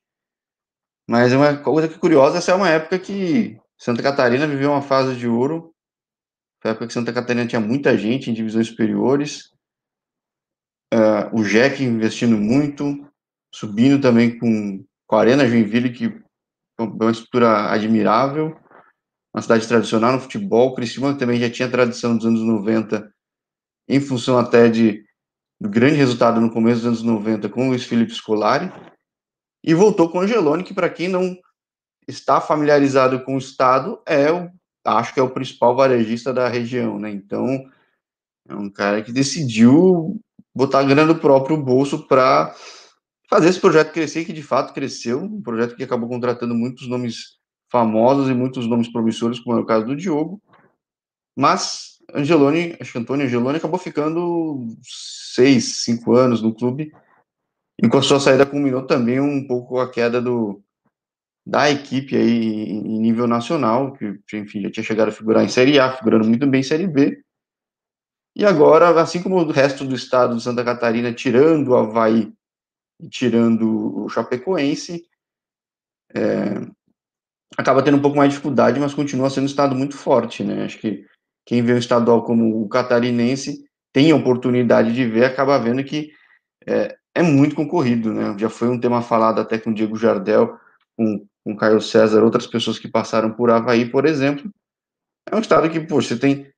Mas 1.08 1.32
é 1.32 1.36
uma 1.36 1.56
coisa 1.56 1.88
que 1.88 1.98
curiosa, 1.98 2.38
essa 2.38 2.52
é 2.52 2.54
uma 2.54 2.70
época 2.70 2.98
que 2.98 3.58
Santa 3.76 4.02
Catarina 4.02 4.46
viveu 4.46 4.70
uma 4.70 4.80
fase 4.80 5.16
de 5.16 5.28
ouro. 5.28 5.74
Foi 6.62 6.70
a 6.70 6.72
época 6.72 6.86
que 6.86 6.92
Santa 6.92 7.12
Catarina 7.12 7.46
tinha 7.46 7.60
muita 7.60 7.96
gente 7.98 8.30
em 8.30 8.34
divisões 8.34 8.68
superiores. 8.68 9.50
Uh, 10.92 11.40
o 11.40 11.44
Jack 11.44 11.82
investindo 11.82 12.38
muito, 12.38 13.06
subindo 13.52 14.00
também 14.00 14.38
com, 14.38 14.84
com 15.06 15.16
a 15.16 15.20
Arena 15.20 15.46
Joinville, 15.46 15.92
que 15.92 16.06
é 16.78 16.82
uma 16.82 17.10
estrutura 17.10 17.70
admirável 17.70 18.56
uma 19.34 19.42
cidade 19.42 19.66
tradicional 19.66 20.12
no 20.12 20.20
futebol. 20.20 20.74
Criciúma 20.74 21.18
também 21.18 21.40
já 21.40 21.50
tinha 21.50 21.68
tradição 21.68 22.16
dos 22.16 22.24
anos 22.24 22.40
90, 22.40 23.12
em 23.88 24.00
função 24.00 24.38
até 24.38 24.68
de 24.68 25.04
do 25.60 25.68
grande 25.68 25.94
resultado 25.94 26.40
no 26.40 26.50
começo 26.50 26.80
dos 26.80 26.86
anos 26.86 27.02
90 27.02 27.48
com 27.48 27.66
o 27.66 27.68
Luiz 27.70 27.84
Felipe 27.84 28.12
Scolari, 28.12 28.70
e 29.64 29.72
voltou 29.72 30.10
com 30.10 30.18
o 30.18 30.20
Angeloni, 30.20 30.62
que 30.62 30.74
para 30.74 30.90
quem 30.90 31.08
não 31.08 31.34
está 32.06 32.40
familiarizado 32.40 33.22
com 33.24 33.34
o 33.34 33.38
estado, 33.38 34.02
é 34.06 34.30
o, 34.30 34.50
acho 34.84 35.14
que 35.14 35.20
é 35.20 35.22
o 35.22 35.30
principal 35.30 35.74
varejista 35.74 36.34
da 36.34 36.48
região, 36.48 36.98
né? 36.98 37.10
Então, 37.10 37.64
é 38.46 38.54
um 38.54 38.68
cara 38.68 39.00
que 39.00 39.10
decidiu 39.10 40.20
botar 40.54 40.82
grana 40.82 41.14
do 41.14 41.18
próprio 41.18 41.56
bolso 41.56 42.06
para 42.06 42.54
fazer 43.30 43.48
esse 43.48 43.60
projeto 43.60 43.92
crescer, 43.92 44.24
que 44.26 44.32
de 44.32 44.42
fato 44.42 44.74
cresceu, 44.74 45.22
um 45.22 45.40
projeto 45.40 45.76
que 45.76 45.84
acabou 45.84 46.08
contratando 46.08 46.54
muitos 46.54 46.86
nomes 46.86 47.38
famosos 47.74 48.30
e 48.30 48.32
muitos 48.32 48.68
nomes 48.68 48.86
promissores, 48.86 49.40
como 49.40 49.58
é 49.58 49.60
o 49.60 49.66
caso 49.66 49.84
do 49.84 49.96
Diogo. 49.96 50.40
Mas 51.36 51.98
Angeloni, 52.14 52.76
acho 52.80 52.92
que 52.92 52.98
Antônio 52.98 53.26
Angeloni 53.26 53.56
acabou 53.56 53.80
ficando 53.80 54.64
seis, 54.80 55.82
cinco 55.82 56.14
anos 56.14 56.40
no 56.40 56.54
clube. 56.54 56.92
E 57.82 57.88
com 57.88 57.98
a 57.98 58.02
sua 58.02 58.20
saída 58.20 58.46
culminou 58.46 58.86
também 58.86 59.18
um 59.18 59.44
pouco 59.44 59.80
a 59.80 59.90
queda 59.90 60.22
do, 60.22 60.62
da 61.44 61.68
equipe 61.68 62.14
aí 62.14 62.70
em 62.70 63.00
nível 63.00 63.26
nacional, 63.26 63.92
que 63.94 64.20
enfim 64.34 64.62
já 64.62 64.70
tinha 64.70 64.84
chegado 64.84 65.08
a 65.08 65.12
figurar 65.12 65.42
em 65.42 65.48
Série 65.48 65.80
A, 65.80 65.96
figurando 65.96 66.28
muito 66.28 66.46
bem 66.46 66.60
em 66.60 66.62
Série 66.62 66.86
B. 66.86 67.24
E 68.36 68.44
agora, 68.44 69.00
assim 69.00 69.20
como 69.20 69.34
o 69.34 69.50
resto 69.50 69.84
do 69.84 69.96
estado 69.96 70.36
de 70.36 70.42
Santa 70.44 70.62
Catarina, 70.62 71.12
tirando 71.12 71.70
o 71.70 71.76
Havaí 71.76 72.32
e 73.00 73.08
tirando 73.08 74.04
o 74.04 74.08
Chapecoense, 74.08 75.04
é, 76.14 76.60
acaba 77.56 77.82
tendo 77.82 77.96
um 77.96 78.02
pouco 78.02 78.16
mais 78.16 78.30
de 78.30 78.36
dificuldade, 78.36 78.80
mas 78.80 78.94
continua 78.94 79.30
sendo 79.30 79.44
um 79.44 79.46
estado 79.46 79.74
muito 79.74 79.96
forte, 79.96 80.42
né? 80.42 80.64
Acho 80.64 80.78
que 80.78 81.04
quem 81.46 81.62
vê 81.62 81.74
um 81.74 81.78
estadual 81.78 82.24
como 82.24 82.62
o 82.62 82.68
catarinense 82.68 83.64
tem 83.92 84.10
a 84.10 84.16
oportunidade 84.16 84.92
de 84.92 85.06
ver, 85.06 85.24
acaba 85.24 85.58
vendo 85.58 85.84
que 85.84 86.10
é, 86.66 86.96
é 87.14 87.22
muito 87.22 87.54
concorrido, 87.54 88.12
né? 88.12 88.34
Já 88.38 88.48
foi 88.48 88.68
um 88.68 88.80
tema 88.80 89.02
falado 89.02 89.40
até 89.40 89.58
com 89.58 89.70
o 89.70 89.74
Diego 89.74 89.96
Jardel, 89.96 90.58
com, 90.96 91.26
com 91.44 91.52
o 91.52 91.56
Caio 91.56 91.80
César, 91.80 92.24
outras 92.24 92.46
pessoas 92.46 92.78
que 92.78 92.88
passaram 92.88 93.32
por 93.32 93.50
Havaí, 93.50 93.88
por 93.88 94.04
exemplo. 94.04 94.50
É 95.30 95.36
um 95.36 95.40
estado 95.40 95.70
que, 95.70 95.80
pô, 95.80 96.02
você 96.02 96.18
tem 96.18 96.50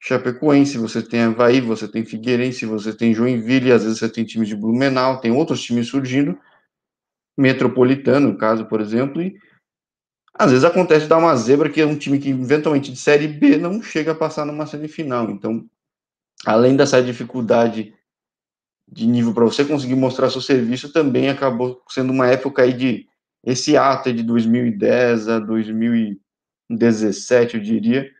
Chapecoense, 0.00 0.76
você 0.78 1.00
tem 1.00 1.22
Havaí, 1.22 1.60
você 1.60 1.86
tem 1.86 2.04
Figueirense, 2.04 2.66
você 2.66 2.92
tem 2.92 3.14
Joinville, 3.14 3.72
às 3.72 3.84
vezes 3.84 3.98
você 3.98 4.08
tem 4.08 4.24
time 4.24 4.44
de 4.44 4.56
Blumenau, 4.56 5.20
tem 5.20 5.30
outros 5.30 5.62
times 5.62 5.88
surgindo, 5.88 6.38
Metropolitano, 7.38 8.28
no 8.28 8.38
caso, 8.38 8.66
por 8.66 8.80
exemplo, 8.80 9.22
e 9.22 9.34
às 10.36 10.50
vezes 10.50 10.64
acontece 10.64 11.06
dar 11.06 11.18
uma 11.18 11.36
zebra 11.36 11.70
que 11.70 11.80
é 11.80 11.86
um 11.86 11.96
time 11.96 12.18
que 12.18 12.30
eventualmente 12.30 12.90
de 12.90 12.98
série 12.98 13.28
B 13.28 13.56
não 13.56 13.80
chega 13.80 14.10
a 14.12 14.16
passar 14.16 14.44
numa 14.44 14.66
semifinal. 14.66 15.30
Então, 15.30 15.64
além 16.44 16.76
dessa 16.76 17.00
dificuldade 17.00 17.94
de 18.90 19.06
nível 19.06 19.32
para 19.32 19.44
você 19.44 19.64
conseguir 19.64 19.94
mostrar 19.94 20.30
seu 20.30 20.40
serviço, 20.40 20.92
também 20.92 21.28
acabou 21.28 21.80
sendo 21.88 22.12
uma 22.12 22.26
época 22.26 22.62
aí 22.62 22.72
de 22.72 23.06
esse 23.44 23.76
ato 23.76 24.12
de 24.12 24.24
2010 24.24 25.28
a 25.28 25.38
2017, 25.38 27.56
eu 27.56 27.62
diria. 27.62 28.10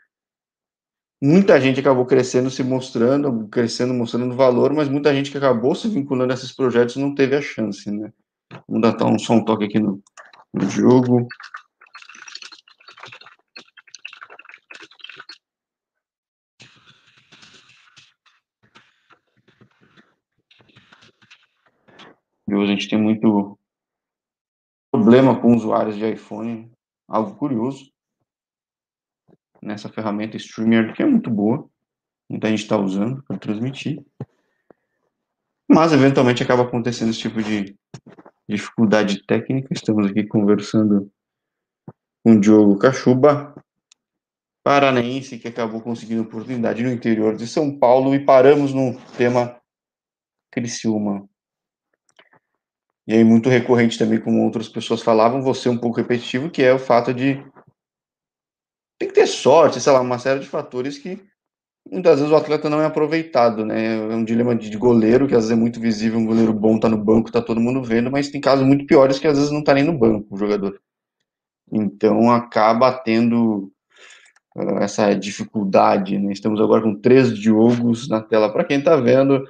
Muita 1.21 1.61
gente 1.61 1.81
acabou 1.81 2.07
crescendo, 2.07 2.49
se 2.51 2.63
mostrando, 2.63 3.49
crescendo, 3.49 3.93
mostrando 3.95 4.37
valor, 4.37 4.73
mas 4.73 4.89
muita 4.89 5.13
gente 5.15 5.31
que 5.31 5.39
acabou 5.39 5.75
se 5.75 5.89
vinculando 5.89 6.33
a 6.33 6.35
esses 6.35 6.53
projetos 6.53 6.97
não 6.97 7.15
teve 7.15 7.35
a 7.35 7.41
chance, 7.41 7.91
né? 7.91 8.13
Vamos 8.69 8.83
dar 8.83 9.07
um, 9.07 9.19
só 9.19 9.33
um 9.33 9.45
toque 9.45 9.65
aqui 9.65 9.81
no, 9.81 10.03
no 10.53 10.69
jogo. 10.69 11.27
Hoje 22.57 22.73
a 22.73 22.75
gente 22.75 22.89
tem 22.89 23.01
muito 23.01 23.59
problema 24.93 25.41
com 25.41 25.55
usuários 25.55 25.97
de 25.97 26.09
iPhone, 26.09 26.71
algo 27.09 27.35
curioso. 27.37 27.93
Nessa 29.61 29.89
ferramenta 29.89 30.37
Streamer, 30.37 30.95
que 30.95 31.03
é 31.03 31.07
muito 31.07 31.31
boa, 31.31 31.69
muita 32.29 32.49
gente 32.49 32.63
está 32.63 32.79
usando 32.79 33.23
para 33.25 33.39
transmitir. 33.39 34.05
Mas, 35.69 35.93
eventualmente, 35.93 36.43
acaba 36.43 36.63
acontecendo 36.63 37.11
esse 37.11 37.21
tipo 37.21 37.43
de 37.43 37.77
dificuldade 38.49 39.25
técnica. 39.27 39.73
Estamos 39.73 40.07
aqui 40.07 40.25
conversando 40.25 41.11
com 42.23 42.33
o 42.33 42.41
Diogo 42.41 42.79
Cachuba, 42.79 43.55
paranaense, 44.63 45.39
que 45.39 45.49
acabou 45.49 45.81
conseguindo 45.81 46.23
oportunidade 46.23 46.83
no 46.83 46.93
interior 46.93 47.35
de 47.35 47.47
São 47.47 47.79
Paulo. 47.79 48.15
E 48.15 48.25
paramos 48.25 48.73
no 48.73 48.99
tema 49.17 49.61
Criciúma. 50.53 51.29
E 53.07 53.13
aí, 53.13 53.25
muito 53.25 53.49
recorrente 53.49 53.99
também, 53.99 54.21
como 54.21 54.43
outras 54.45 54.69
pessoas 54.69 55.03
falavam, 55.03 55.43
você 55.43 55.69
um 55.69 55.77
pouco 55.77 55.99
repetitivo, 55.99 56.51
que 56.51 56.63
é 56.63 56.73
o 56.73 56.79
fato 56.79 57.13
de 57.13 57.43
tem 58.99 59.09
que 59.09 59.15
ter 59.15 59.27
sorte, 59.27 59.81
sei 59.81 59.93
lá, 59.93 60.01
uma 60.01 60.19
série 60.19 60.41
de 60.41 60.47
fatores 60.47 60.97
que 60.99 61.21
muitas 61.91 62.19
vezes 62.19 62.33
o 62.33 62.37
atleta 62.37 62.71
não 62.71 62.81
é 62.81 62.87
aproveitado, 62.87 63.65
né? 63.65 63.97
É 63.97 64.15
um 64.15 64.25
dilema 64.25 64.55
de 64.55 64.77
goleiro, 64.77 65.27
que 65.27 65.35
às 65.35 65.45
vezes 65.45 65.51
é 65.51 65.61
muito 65.61 65.81
visível, 65.81 66.19
um 66.19 66.27
goleiro 66.27 66.53
bom 66.53 66.79
tá 66.79 66.89
no 66.89 66.97
banco, 66.97 67.31
tá 67.31 67.43
todo 67.43 67.61
mundo 67.61 67.83
vendo, 67.83 68.11
mas 68.11 68.31
tem 68.31 68.41
casos 68.41 68.67
muito 68.67 68.87
piores 68.87 69.19
que 69.19 69.27
às 69.27 69.37
vezes 69.37 69.53
não 69.53 69.63
tá 69.63 69.75
nem 69.75 69.85
no 69.85 69.97
banco 69.99 70.35
o 70.35 70.39
jogador. 70.39 70.81
Então 71.73 72.31
acaba 72.31 72.93
tendo 72.93 73.71
uh, 74.57 74.79
essa 74.81 75.15
dificuldade, 75.15 76.19
né? 76.19 76.33
Estamos 76.33 76.61
agora 76.61 76.83
com 76.83 77.01
três 77.01 77.37
Diogos 77.37 78.09
na 78.09 78.23
tela 78.23 78.53
para 78.53 78.65
quem 78.65 78.83
tá 78.83 78.97
vendo, 78.97 79.45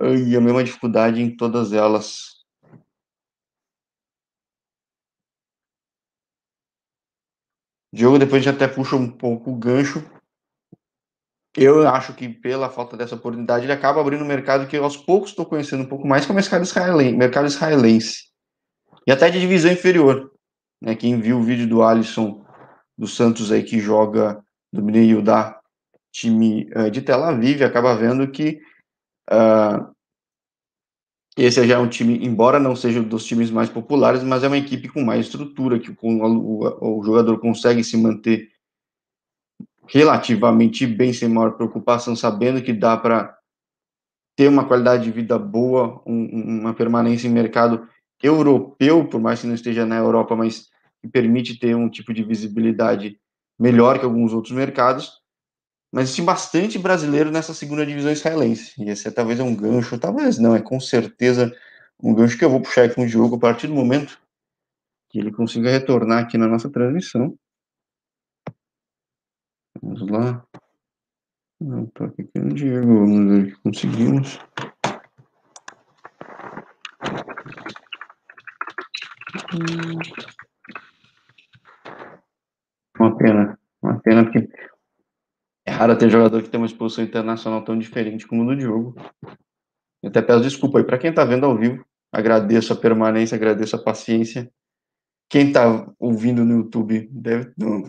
e 0.00 0.36
a 0.36 0.40
mesma 0.40 0.64
dificuldade 0.64 1.20
em 1.22 1.36
todas 1.36 1.72
elas. 1.72 2.37
Diogo, 7.98 8.18
depois 8.18 8.40
a 8.42 8.44
gente 8.44 8.54
até 8.54 8.72
puxa 8.72 8.96
um 8.96 9.10
pouco 9.10 9.50
o 9.50 9.56
gancho 9.56 10.02
eu 11.56 11.88
acho 11.88 12.14
que 12.14 12.28
pela 12.28 12.70
falta 12.70 12.96
dessa 12.96 13.16
oportunidade 13.16 13.64
ele 13.64 13.72
acaba 13.72 14.00
abrindo 14.00 14.22
um 14.22 14.28
mercado 14.28 14.66
que 14.68 14.76
eu 14.76 14.84
aos 14.84 14.96
poucos 14.96 15.30
estou 15.30 15.44
conhecendo 15.44 15.82
um 15.82 15.88
pouco 15.88 16.06
mais, 16.06 16.24
que 16.24 16.30
é 16.30 16.32
o 16.32 16.36
mercado 16.36 16.62
israelense, 16.62 17.16
mercado 17.16 17.46
israelense. 17.46 18.28
E 19.06 19.10
até 19.10 19.28
de 19.28 19.40
divisão 19.40 19.72
inferior. 19.72 20.30
Né? 20.80 20.94
Quem 20.94 21.20
viu 21.20 21.38
o 21.38 21.42
vídeo 21.42 21.66
do 21.66 21.82
Alisson 21.82 22.44
dos 22.96 23.16
Santos 23.16 23.50
aí 23.50 23.64
que 23.64 23.80
joga 23.80 24.40
do 24.72 24.84
meio 24.84 25.20
da 25.20 25.58
time 26.12 26.70
uh, 26.76 26.90
de 26.90 27.02
Tel 27.02 27.24
Aviv, 27.24 27.62
acaba 27.62 27.96
vendo 27.96 28.30
que 28.30 28.60
uh, 29.30 29.92
esse 31.38 31.64
já 31.64 31.76
é 31.76 31.78
um 31.78 31.88
time, 31.88 32.18
embora 32.26 32.58
não 32.58 32.74
seja 32.74 33.00
dos 33.00 33.24
times 33.24 33.48
mais 33.48 33.70
populares, 33.70 34.24
mas 34.24 34.42
é 34.42 34.48
uma 34.48 34.58
equipe 34.58 34.88
com 34.88 35.04
mais 35.04 35.26
estrutura, 35.26 35.78
que 35.78 35.96
o, 36.02 36.98
o, 36.98 37.04
jogador 37.04 37.38
consegue 37.38 37.84
se 37.84 37.96
manter 37.96 38.50
relativamente 39.86 40.84
bem, 40.84 41.12
sem 41.12 41.28
maior 41.28 41.52
preocupação, 41.52 42.16
sabendo 42.16 42.60
que 42.60 42.72
dá 42.72 42.96
para 42.96 43.38
ter 44.36 44.48
uma 44.48 44.64
qualidade 44.66 45.04
de 45.04 45.12
vida 45.12 45.38
boa, 45.38 46.02
um, 46.04 46.60
uma 46.60 46.74
permanência 46.74 47.28
em 47.28 47.32
mercado 47.32 47.88
europeu, 48.20 49.06
por 49.06 49.20
mais 49.20 49.40
que 49.40 49.46
não 49.46 49.54
esteja 49.54 49.86
na 49.86 49.96
Europa, 49.96 50.34
mas 50.34 50.68
que 51.00 51.06
permite 51.06 51.56
ter 51.56 51.76
um 51.76 51.88
tipo 51.88 52.12
de 52.12 52.24
visibilidade 52.24 53.16
melhor 53.56 54.00
que 54.00 54.04
alguns 54.04 54.32
outros 54.32 54.52
mercados. 54.52 55.17
Mas 55.90 56.04
existe 56.04 56.22
bastante 56.22 56.78
brasileiro 56.78 57.30
nessa 57.30 57.54
segunda 57.54 57.86
divisão 57.86 58.12
israelense. 58.12 58.74
E 58.78 58.90
esse 58.90 59.08
é, 59.08 59.10
talvez 59.10 59.40
é 59.40 59.42
um 59.42 59.54
gancho, 59.54 59.98
talvez 59.98 60.38
não, 60.38 60.54
é 60.54 60.60
com 60.60 60.78
certeza 60.78 61.54
um 62.02 62.14
gancho 62.14 62.38
que 62.38 62.44
eu 62.44 62.50
vou 62.50 62.60
puxar 62.60 62.92
com 62.94 63.02
o 63.02 63.06
Diogo 63.06 63.36
a 63.36 63.40
partir 63.40 63.66
do 63.66 63.74
momento 63.74 64.20
que 65.08 65.18
ele 65.18 65.32
consiga 65.32 65.70
retornar 65.70 66.22
aqui 66.22 66.36
na 66.36 66.46
nossa 66.46 66.70
transmissão. 66.70 67.34
Vamos 69.80 70.08
lá. 70.10 70.46
Não, 71.60 71.86
tá 71.86 72.04
aqui 72.04 72.24
com 72.24 72.40
o 72.40 72.54
Diego. 72.54 72.86
Vamos 72.86 73.32
ver 73.32 73.54
que 73.54 73.62
conseguimos. 73.62 74.38
Uma 82.98 83.16
pena. 83.16 83.58
Uma 83.82 84.00
pena 84.00 84.24
porque 84.24 84.48
raro 85.78 85.96
ter 85.96 86.10
jogador 86.10 86.42
que 86.42 86.50
tem 86.50 86.60
uma 86.60 86.66
exposição 86.66 87.04
internacional 87.04 87.64
tão 87.64 87.78
diferente 87.78 88.26
como 88.26 88.42
o 88.42 88.46
do 88.46 88.56
Diogo. 88.56 88.96
Eu 90.02 90.10
até 90.10 90.20
peço 90.20 90.42
desculpa 90.42 90.78
aí 90.78 90.84
para 90.84 90.98
quem 90.98 91.10
está 91.10 91.24
vendo 91.24 91.46
ao 91.46 91.56
vivo. 91.56 91.84
Agradeço 92.12 92.72
a 92.72 92.76
permanência, 92.76 93.36
agradeço 93.36 93.76
a 93.76 93.82
paciência. 93.82 94.50
Quem 95.28 95.48
está 95.48 95.86
ouvindo 95.98 96.44
no 96.44 96.56
YouTube, 96.56 97.08
deve, 97.12 97.52
no, 97.56 97.82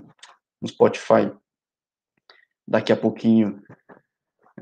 no 0.62 0.68
Spotify, 0.68 1.32
daqui 2.68 2.92
a 2.92 2.98
pouquinho, 2.98 3.62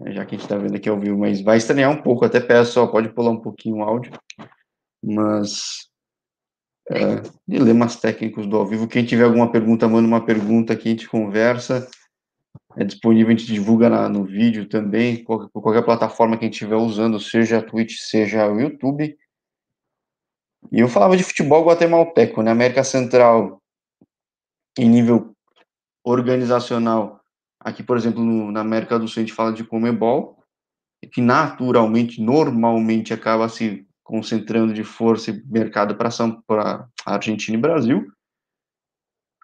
é, 0.06 0.12
já 0.14 0.26
que 0.26 0.36
a 0.36 0.38
gente 0.38 0.46
está 0.46 0.58
vendo 0.58 0.76
aqui 0.76 0.88
ao 0.88 1.00
vivo, 1.00 1.18
mas 1.18 1.42
vai 1.42 1.58
estranhar 1.58 1.92
um 1.92 2.02
pouco, 2.02 2.24
até 2.24 2.40
peço 2.40 2.74
só, 2.74 2.88
pode 2.88 3.10
pular 3.10 3.32
um 3.32 3.42
pouquinho 3.42 3.78
o 3.78 3.84
áudio, 3.84 4.12
mas 5.04 5.90
é, 6.90 7.24
dilemas 7.48 7.96
técnicos 7.96 8.46
do 8.46 8.56
ao 8.56 8.68
vivo, 8.68 8.88
quem 8.88 9.04
tiver 9.04 9.24
alguma 9.24 9.52
pergunta, 9.52 9.88
manda 9.88 10.08
uma 10.08 10.24
pergunta 10.24 10.74
aqui, 10.74 10.90
a 10.90 10.92
gente 10.92 11.10
conversa, 11.10 11.90
é 12.76 12.84
disponível, 12.84 13.34
a 13.34 13.38
gente 13.38 13.52
divulga 13.52 13.90
na, 13.90 14.08
no 14.08 14.24
vídeo 14.24 14.68
também, 14.68 15.24
qualquer, 15.24 15.50
qualquer 15.50 15.84
plataforma 15.84 16.38
que 16.38 16.46
a 16.46 16.48
gente 16.48 16.54
estiver 16.54 16.76
usando, 16.76 17.20
seja 17.20 17.60
a 17.60 17.64
Twitch, 17.64 17.98
seja 17.98 18.48
o 18.48 18.60
YouTube, 18.60 19.18
e 20.72 20.80
eu 20.80 20.88
falava 20.88 21.16
de 21.16 21.24
futebol 21.24 21.66
guatemalteco, 21.66 22.42
né, 22.42 22.52
América 22.52 22.84
Central, 22.84 23.62
em 24.78 24.90
nível 24.90 25.36
organizacional, 26.04 27.18
Aqui, 27.60 27.84
por 27.84 27.98
exemplo, 27.98 28.24
no, 28.24 28.52
na 28.52 28.62
América 28.62 28.98
do 28.98 29.08
Sul, 29.08 29.22
a 29.22 29.26
gente 29.26 29.36
fala 29.36 29.52
de 29.52 29.64
Comebol, 29.64 30.42
que 31.12 31.22
naturalmente, 31.22 32.22
normalmente, 32.22 33.14
acaba 33.14 33.50
se 33.50 33.86
concentrando 34.04 34.74
de 34.74 34.84
força 34.84 35.32
e 35.32 35.44
mercado 35.46 35.96
para 35.96 36.88
Argentina 37.06 37.58
e 37.58 37.62
Brasil. 37.62 38.10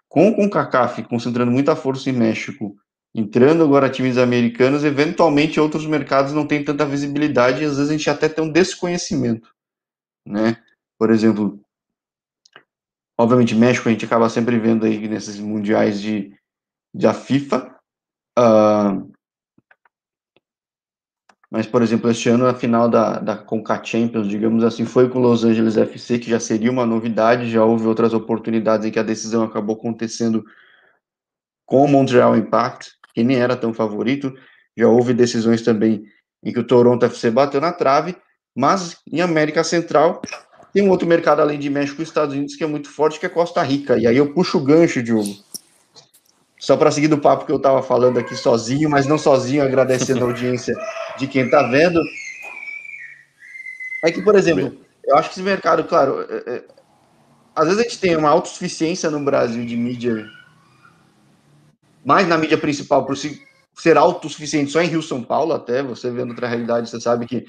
Com 0.08 0.30
o 0.30 0.36
CONCACAF 0.36 1.04
concentrando 1.04 1.52
muita 1.52 1.76
força 1.76 2.10
em 2.10 2.14
México, 2.14 2.78
entrando 3.14 3.64
agora 3.64 3.90
times 3.90 4.18
americanos, 4.18 4.84
eventualmente 4.84 5.60
outros 5.60 5.86
mercados 5.86 6.34
não 6.34 6.48
têm 6.48 6.64
tanta 6.64 6.86
visibilidade 6.86 7.62
e 7.62 7.66
às 7.66 7.78
vezes 7.78 7.90
a 7.90 7.94
gente 7.98 8.10
até 8.10 8.28
tem 8.28 8.44
um 8.44 8.52
desconhecimento, 8.52 9.54
né? 10.26 10.58
Por 10.98 11.12
exemplo, 11.12 11.60
obviamente 13.18 13.56
México 13.56 13.88
a 13.88 13.92
gente 13.92 14.06
acaba 14.06 14.30
sempre 14.30 14.58
vendo 14.58 14.86
aí 14.86 15.08
nesses 15.08 15.40
mundiais 15.40 16.02
de, 16.02 16.36
de 16.94 17.06
a 17.06 17.14
FIFA, 17.14 17.74
Uh, 18.38 19.12
mas, 21.52 21.68
por 21.68 21.84
exemplo, 21.84 22.10
este 22.10 22.30
ano 22.30 22.48
a 22.48 22.56
final 22.56 22.90
da, 22.90 23.20
da 23.20 23.38
Conca 23.38 23.84
Champions, 23.84 24.28
digamos 24.28 24.64
assim, 24.64 24.86
foi 24.86 25.08
com 25.08 25.20
Los 25.20 25.44
Angeles 25.44 25.78
FC, 25.78 26.18
que 26.18 26.32
já 26.32 26.40
seria 26.40 26.72
uma 26.72 26.86
novidade, 26.86 27.52
já 27.52 27.64
houve 27.64 27.86
outras 27.86 28.12
oportunidades 28.12 28.88
em 28.88 28.92
que 28.92 28.98
a 28.98 29.04
decisão 29.04 29.44
acabou 29.44 29.76
acontecendo 29.76 30.44
com 31.64 31.86
o 31.86 31.88
Montreal 31.88 32.36
Impact, 32.36 32.94
que 33.14 33.24
nem 33.24 33.38
era 33.38 33.56
tão 33.56 33.74
favorito, 33.74 34.34
já 34.76 34.88
houve 34.88 35.14
decisões 35.14 35.62
também 35.62 36.04
em 36.44 36.52
que 36.52 36.60
o 36.60 36.64
Toronto 36.64 37.06
FC 37.06 37.32
bateu 37.32 37.62
na 37.62 37.72
trave, 37.72 38.16
mas 38.56 38.98
em 39.12 39.22
América 39.22 39.64
Central 39.64 40.22
tem 40.74 40.84
um 40.84 40.90
outro 40.90 41.08
mercado 41.08 41.42
além 41.42 41.60
de 41.60 41.70
México 41.70 42.02
e 42.02 42.04
Estados 42.04 42.36
Unidos 42.36 42.56
que 42.56 42.64
é 42.64 42.68
muito 42.68 42.90
forte, 42.90 43.20
que 43.20 43.26
é 43.26 43.30
Costa 43.30 43.62
Rica, 43.62 43.98
e 43.98 44.08
aí 44.08 44.18
eu 44.18 44.34
puxo 44.34 44.58
o 44.58 44.64
gancho, 44.64 45.04
Diogo, 45.04 45.34
só 46.60 46.76
para 46.78 46.92
seguir 46.92 47.10
do 47.10 47.18
papo 47.18 47.46
que 47.46 47.52
eu 47.52 47.58
estava 47.58 47.84
falando 47.84 48.18
aqui 48.18 48.36
sozinho, 48.36 48.90
mas 48.90 49.06
não 49.06 49.18
sozinho, 49.18 49.64
agradecendo 49.64 50.24
a 50.24 50.28
audiência 50.28 50.74
de 51.18 51.28
quem 51.28 51.44
está 51.44 51.64
vendo. 51.64 52.02
É 54.04 54.12
que, 54.12 54.22
por 54.22 54.36
exemplo, 54.36 54.78
eu 55.04 55.18
acho 55.18 55.30
que 55.30 55.36
esse 55.36 55.44
mercado, 55.44 55.84
claro, 55.84 56.26
é, 56.30 56.56
é, 56.56 56.64
às 57.56 57.66
vezes 57.66 57.80
a 57.80 57.84
gente 57.84 58.00
tem 58.00 58.16
uma 58.16 58.30
autossuficiência 58.30 59.12
no 59.12 59.20
Brasil 59.20 59.66
de 59.66 59.76
mídia, 59.76 60.26
mais 62.06 62.28
na 62.28 62.38
mídia 62.38 62.58
principal, 62.58 63.06
por 63.06 63.18
si, 63.18 63.42
ser 63.74 63.98
autossuficiente 63.98 64.72
só 64.72 64.82
em 64.82 64.88
Rio 64.88 65.02
São 65.02 65.24
Paulo, 65.24 65.54
até 65.54 65.82
você 65.82 66.12
vendo 66.12 66.30
outra 66.30 66.48
realidade, 66.48 66.90
você 66.90 67.00
sabe 67.00 67.26
que. 67.26 67.46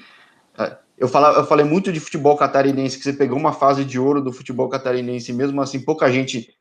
É, 0.57 0.77
eu, 0.97 1.09
eu 1.09 1.45
falei 1.45 1.65
muito 1.65 1.91
de 1.91 1.99
futebol 1.99 2.37
catarinense, 2.37 2.97
que 2.97 3.03
você 3.03 3.13
pegou 3.13 3.37
uma 3.37 3.51
fase 3.51 3.83
de 3.83 3.99
ouro 3.99 4.21
do 4.21 4.31
futebol 4.31 4.69
catarinense, 4.69 5.33
mesmo 5.33 5.61
assim 5.61 5.81
pouca 5.81 6.09
gente 6.09 6.55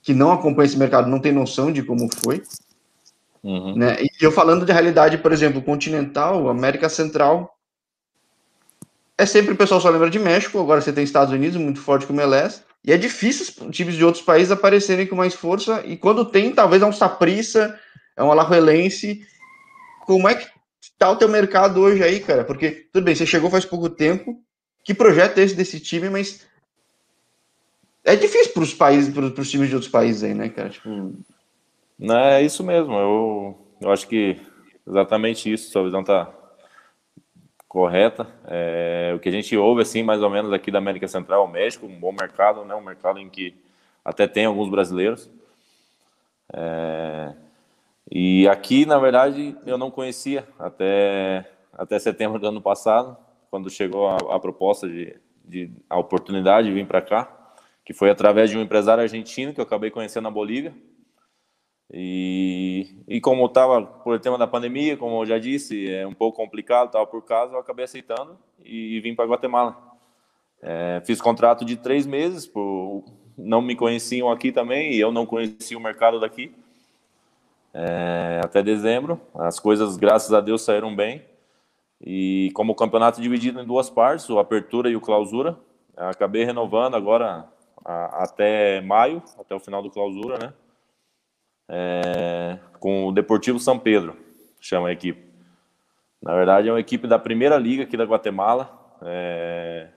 que 0.00 0.14
não 0.14 0.32
acompanha 0.32 0.66
esse 0.66 0.78
mercado 0.78 1.08
não 1.08 1.18
tem 1.18 1.32
noção 1.32 1.72
de 1.72 1.82
como 1.82 2.08
foi. 2.22 2.42
Uhum. 3.42 3.74
Né? 3.76 3.96
E 4.00 4.24
eu 4.24 4.30
falando 4.30 4.64
de 4.64 4.72
realidade, 4.72 5.18
por 5.18 5.32
exemplo, 5.32 5.60
continental, 5.60 6.48
América 6.48 6.88
Central, 6.88 7.58
é 9.16 9.26
sempre 9.26 9.54
o 9.54 9.56
pessoal 9.56 9.80
só 9.80 9.88
lembra 9.90 10.10
de 10.10 10.18
México, 10.18 10.58
agora 10.60 10.80
você 10.80 10.92
tem 10.92 11.04
Estados 11.04 11.32
Unidos, 11.32 11.56
muito 11.56 11.80
forte 11.80 12.06
como 12.06 12.20
o 12.20 12.22
MLS, 12.22 12.62
e 12.84 12.92
é 12.92 12.96
difícil 12.98 13.66
os 13.66 13.74
times 13.74 13.94
de 13.94 14.04
outros 14.04 14.22
países 14.22 14.50
aparecerem 14.50 15.06
com 15.06 15.16
mais 15.16 15.34
força, 15.34 15.82
e 15.86 15.96
quando 15.96 16.24
tem, 16.24 16.52
talvez 16.52 16.82
é 16.82 16.86
um 16.86 16.92
Saprissa, 16.92 17.78
é 18.16 18.22
um 18.22 18.30
Alajuelense. 18.30 19.26
Como 20.04 20.28
é 20.28 20.34
que 20.34 20.46
tá 20.98 21.10
o 21.10 21.16
teu 21.16 21.28
mercado 21.28 21.80
hoje 21.80 22.02
aí, 22.02 22.20
cara? 22.20 22.44
Porque, 22.44 22.86
tudo 22.92 23.04
bem, 23.04 23.14
você 23.14 23.24
chegou 23.24 23.50
faz 23.50 23.64
pouco 23.64 23.88
tempo, 23.88 24.38
que 24.84 24.92
projeto 24.92 25.38
é 25.38 25.42
esse 25.42 25.54
desse 25.54 25.80
time, 25.80 26.10
mas 26.10 26.46
é 28.04 28.14
difícil 28.14 28.52
para 28.52 28.62
os 28.62 28.74
países, 28.74 29.12
para 29.12 29.24
os 29.24 29.50
times 29.50 29.70
de 29.70 29.74
outros 29.74 29.90
países 29.90 30.22
aí, 30.22 30.34
né, 30.34 30.50
cara? 30.50 30.68
Tipo... 30.68 31.14
É 32.02 32.42
isso 32.42 32.62
mesmo. 32.62 32.92
Eu, 32.92 33.58
eu 33.80 33.90
acho 33.90 34.06
que 34.06 34.38
exatamente 34.86 35.50
isso. 35.50 35.70
Sua 35.70 35.84
visão 35.84 36.04
tá 36.04 36.30
correta. 37.74 38.28
É, 38.46 39.12
o 39.16 39.18
que 39.18 39.28
a 39.28 39.32
gente 39.32 39.56
ouve, 39.56 39.82
assim, 39.82 40.04
mais 40.04 40.22
ou 40.22 40.30
menos 40.30 40.52
aqui 40.52 40.70
da 40.70 40.78
América 40.78 41.08
Central, 41.08 41.44
o 41.44 41.48
México, 41.48 41.86
um 41.86 41.98
bom 41.98 42.12
mercado, 42.12 42.64
né? 42.64 42.72
Um 42.72 42.80
mercado 42.80 43.18
em 43.18 43.28
que 43.28 43.52
até 44.04 44.28
tem 44.28 44.44
alguns 44.44 44.70
brasileiros. 44.70 45.28
É, 46.52 47.32
e 48.08 48.46
aqui, 48.46 48.86
na 48.86 48.96
verdade, 48.96 49.56
eu 49.66 49.76
não 49.76 49.90
conhecia 49.90 50.46
até, 50.56 51.50
até 51.72 51.98
setembro 51.98 52.38
do 52.38 52.46
ano 52.46 52.62
passado, 52.62 53.16
quando 53.50 53.68
chegou 53.68 54.06
a, 54.06 54.36
a 54.36 54.38
proposta 54.38 54.88
de, 54.88 55.16
de 55.44 55.72
a 55.90 55.98
oportunidade 55.98 56.68
de 56.68 56.74
vir 56.74 56.86
para 56.86 57.02
cá 57.02 57.40
que 57.84 57.92
foi 57.92 58.08
através 58.08 58.50
de 58.50 58.56
um 58.56 58.62
empresário 58.62 59.02
argentino 59.02 59.52
que 59.52 59.60
eu 59.60 59.64
acabei 59.64 59.90
conhecendo 59.90 60.22
na 60.22 60.30
Bolívia. 60.30 60.72
E, 61.92 62.96
e 63.06 63.20
como 63.20 63.44
estava 63.46 63.82
por 63.82 64.18
tema 64.18 64.38
da 64.38 64.46
pandemia, 64.46 64.96
como 64.96 65.22
eu 65.22 65.26
já 65.26 65.38
disse, 65.38 65.90
é 65.92 66.06
um 66.06 66.14
pouco 66.14 66.36
complicado, 66.36 66.86
estava 66.86 67.06
por 67.06 67.22
casa, 67.22 67.54
eu 67.54 67.58
acabei 67.58 67.84
aceitando 67.84 68.38
e, 68.64 69.00
vim 69.00 69.14
para 69.14 69.26
Guatemala. 69.26 69.76
É, 70.62 71.02
fiz 71.04 71.20
contrato 71.20 71.64
de 71.64 71.76
três 71.76 72.06
meses, 72.06 72.46
por, 72.46 73.04
não 73.36 73.60
me 73.60 73.76
conheciam 73.76 74.30
aqui 74.30 74.50
também 74.50 74.92
e 74.92 75.00
eu 75.00 75.12
não 75.12 75.26
conhecia 75.26 75.76
o 75.76 75.80
mercado 75.80 76.18
daqui. 76.18 76.54
É, 77.72 78.40
até 78.42 78.62
dezembro, 78.62 79.20
as 79.34 79.58
coisas, 79.58 79.96
graças 79.96 80.32
a 80.32 80.40
Deus, 80.40 80.62
saíram 80.62 80.94
bem. 80.94 81.22
E 82.00 82.50
como 82.54 82.72
o 82.72 82.76
campeonato 82.76 83.20
é 83.20 83.22
dividido 83.22 83.60
em 83.60 83.66
duas 83.66 83.90
partes, 83.90 84.28
o 84.28 84.38
Apertura 84.38 84.88
e 84.88 84.96
o 84.96 85.00
Clausura, 85.00 85.58
acabei 85.96 86.44
renovando 86.44 86.94
agora 86.94 87.48
a, 87.84 88.24
até 88.24 88.80
maio, 88.80 89.22
até 89.38 89.54
o 89.54 89.60
final 89.60 89.82
do 89.82 89.90
clausura, 89.90 90.38
né? 90.38 90.52
É, 91.68 92.58
com 92.78 93.06
o 93.06 93.12
Deportivo 93.12 93.58
São 93.58 93.78
Pedro, 93.78 94.16
chama 94.60 94.88
a 94.88 94.92
equipe. 94.92 95.22
Na 96.22 96.34
verdade, 96.34 96.68
é 96.68 96.72
uma 96.72 96.80
equipe 96.80 97.06
da 97.06 97.18
primeira 97.18 97.58
liga 97.58 97.84
aqui 97.84 97.96
da 97.96 98.04
Guatemala, 98.04 98.96
é, 99.02 99.88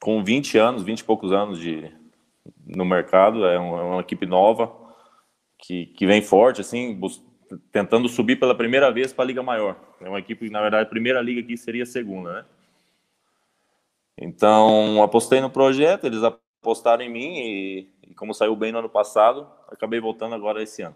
com 0.00 0.22
20 0.22 0.58
anos, 0.58 0.82
20 0.82 1.00
e 1.00 1.04
poucos 1.04 1.32
anos 1.32 1.58
de, 1.58 1.90
no 2.66 2.84
mercado. 2.84 3.46
É 3.46 3.58
uma, 3.58 3.80
é 3.80 3.84
uma 3.84 4.00
equipe 4.00 4.26
nova, 4.26 4.70
que, 5.58 5.86
que 5.86 6.06
vem 6.06 6.20
forte, 6.20 6.60
assim, 6.60 7.00
tentando 7.70 8.08
subir 8.08 8.38
pela 8.38 8.54
primeira 8.54 8.90
vez 8.90 9.12
para 9.12 9.24
a 9.24 9.26
Liga 9.26 9.42
Maior. 9.42 9.76
É 10.00 10.08
uma 10.08 10.18
equipe, 10.18 10.50
na 10.50 10.60
verdade, 10.60 10.84
a 10.84 10.90
primeira 10.90 11.20
liga 11.20 11.40
aqui 11.40 11.56
seria 11.56 11.84
a 11.84 11.86
segunda, 11.86 12.32
né? 12.32 12.44
Então, 14.18 15.02
apostei 15.02 15.40
no 15.40 15.50
projeto, 15.50 16.06
eles 16.06 16.22
apostaram 16.62 17.02
em 17.02 17.10
mim 17.10 17.34
e, 17.38 17.90
e, 18.08 18.14
como 18.14 18.32
saiu 18.32 18.54
bem 18.54 18.70
no 18.70 18.78
ano 18.78 18.88
passado, 18.88 19.48
acabei 19.68 20.00
voltando 20.00 20.36
agora 20.36 20.62
esse 20.62 20.80
ano. 20.82 20.94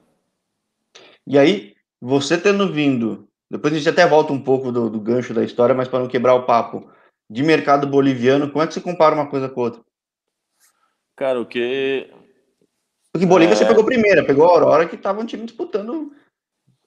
E 1.26 1.36
aí, 1.36 1.74
você 2.00 2.40
tendo 2.40 2.72
vindo, 2.72 3.28
depois 3.50 3.74
a 3.74 3.76
gente 3.76 3.88
até 3.88 4.06
volta 4.06 4.32
um 4.32 4.40
pouco 4.40 4.70
do, 4.70 4.88
do 4.88 5.00
gancho 5.00 5.34
da 5.34 5.42
história, 5.42 5.74
mas 5.74 5.88
para 5.88 5.98
não 5.98 6.08
quebrar 6.08 6.34
o 6.36 6.46
papo, 6.46 6.88
de 7.28 7.42
mercado 7.42 7.88
boliviano, 7.88 8.48
como 8.50 8.62
é 8.62 8.66
que 8.66 8.74
você 8.74 8.80
compara 8.80 9.16
uma 9.16 9.28
coisa 9.28 9.48
com 9.48 9.60
outra? 9.60 9.82
Cara, 11.16 11.40
o 11.40 11.46
que. 11.46 12.08
Porque 13.12 13.26
Bolívia 13.26 13.54
é... 13.54 13.56
você 13.56 13.66
pegou 13.66 13.84
primeira, 13.84 14.24
pegou 14.24 14.46
a 14.46 14.50
Aurora, 14.50 14.88
que 14.88 14.94
estava 14.94 15.20
um 15.20 15.26
time 15.26 15.44
disputando. 15.44 16.12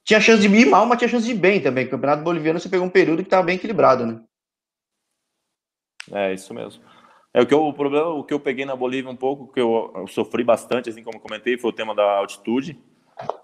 Tinha 0.04 0.20
chance 0.20 0.40
de 0.40 0.54
ir 0.54 0.66
mal, 0.66 0.86
mas 0.86 0.98
tinha 0.98 1.08
chance 1.08 1.26
de 1.26 1.32
ir 1.32 1.38
bem 1.38 1.60
também. 1.60 1.86
O 1.86 1.90
campeonato 1.90 2.22
boliviano 2.22 2.58
você 2.58 2.68
pegou 2.68 2.86
um 2.86 2.90
período 2.90 3.18
que 3.18 3.26
estava 3.26 3.42
bem 3.42 3.56
equilibrado, 3.56 4.06
né? 4.06 4.22
É, 6.12 6.32
isso 6.32 6.54
mesmo. 6.54 6.82
É 7.32 7.40
o 7.40 7.46
que 7.46 7.54
eu, 7.54 7.64
o 7.64 7.72
problema, 7.72 8.08
o 8.08 8.24
que 8.24 8.34
eu 8.34 8.40
peguei 8.40 8.64
na 8.64 8.74
Bolívia 8.74 9.10
um 9.10 9.16
pouco, 9.16 9.52
que 9.52 9.60
eu, 9.60 9.92
eu 9.94 10.06
sofri 10.08 10.42
bastante, 10.42 10.90
assim 10.90 11.02
como 11.02 11.20
comentei, 11.20 11.56
foi 11.56 11.70
o 11.70 11.72
tema 11.72 11.94
da 11.94 12.18
altitude. 12.18 12.76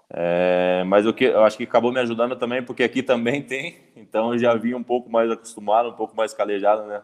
É, 0.09 0.83
mas 0.85 1.05
o 1.05 1.13
que 1.13 1.25
eu 1.25 1.43
acho 1.43 1.57
que 1.57 1.63
acabou 1.63 1.91
me 1.91 1.99
ajudando 1.99 2.35
também, 2.35 2.61
porque 2.63 2.83
aqui 2.83 3.01
também 3.01 3.41
tem, 3.43 3.77
então 3.95 4.33
eu 4.33 4.39
já 4.39 4.53
vim 4.55 4.73
um 4.73 4.83
pouco 4.83 5.09
mais 5.09 5.31
acostumado, 5.31 5.89
um 5.89 5.93
pouco 5.93 6.15
mais 6.15 6.33
calejado, 6.33 6.85
né? 6.85 7.01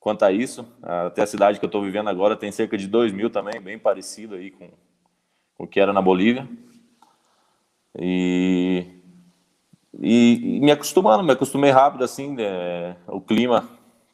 Quanto 0.00 0.24
a 0.24 0.32
isso, 0.32 0.66
até 0.82 1.22
a 1.22 1.26
cidade 1.26 1.58
que 1.58 1.64
eu 1.64 1.68
estou 1.68 1.82
vivendo 1.82 2.08
agora 2.08 2.36
tem 2.36 2.52
cerca 2.52 2.76
de 2.78 2.86
2 2.86 3.12
mil 3.12 3.28
também, 3.28 3.60
bem 3.60 3.78
parecido 3.78 4.36
aí 4.36 4.52
com, 4.52 4.68
com 5.56 5.64
o 5.64 5.66
que 5.66 5.80
era 5.80 5.92
na 5.92 6.00
Bolívia. 6.00 6.48
E, 7.98 8.86
e, 10.00 10.58
e 10.58 10.60
me 10.60 10.70
acostumando, 10.70 11.24
me 11.24 11.32
acostumei 11.32 11.70
rápido 11.70 12.04
assim, 12.04 12.36
é, 12.38 12.94
o 13.08 13.20
clima 13.20 13.68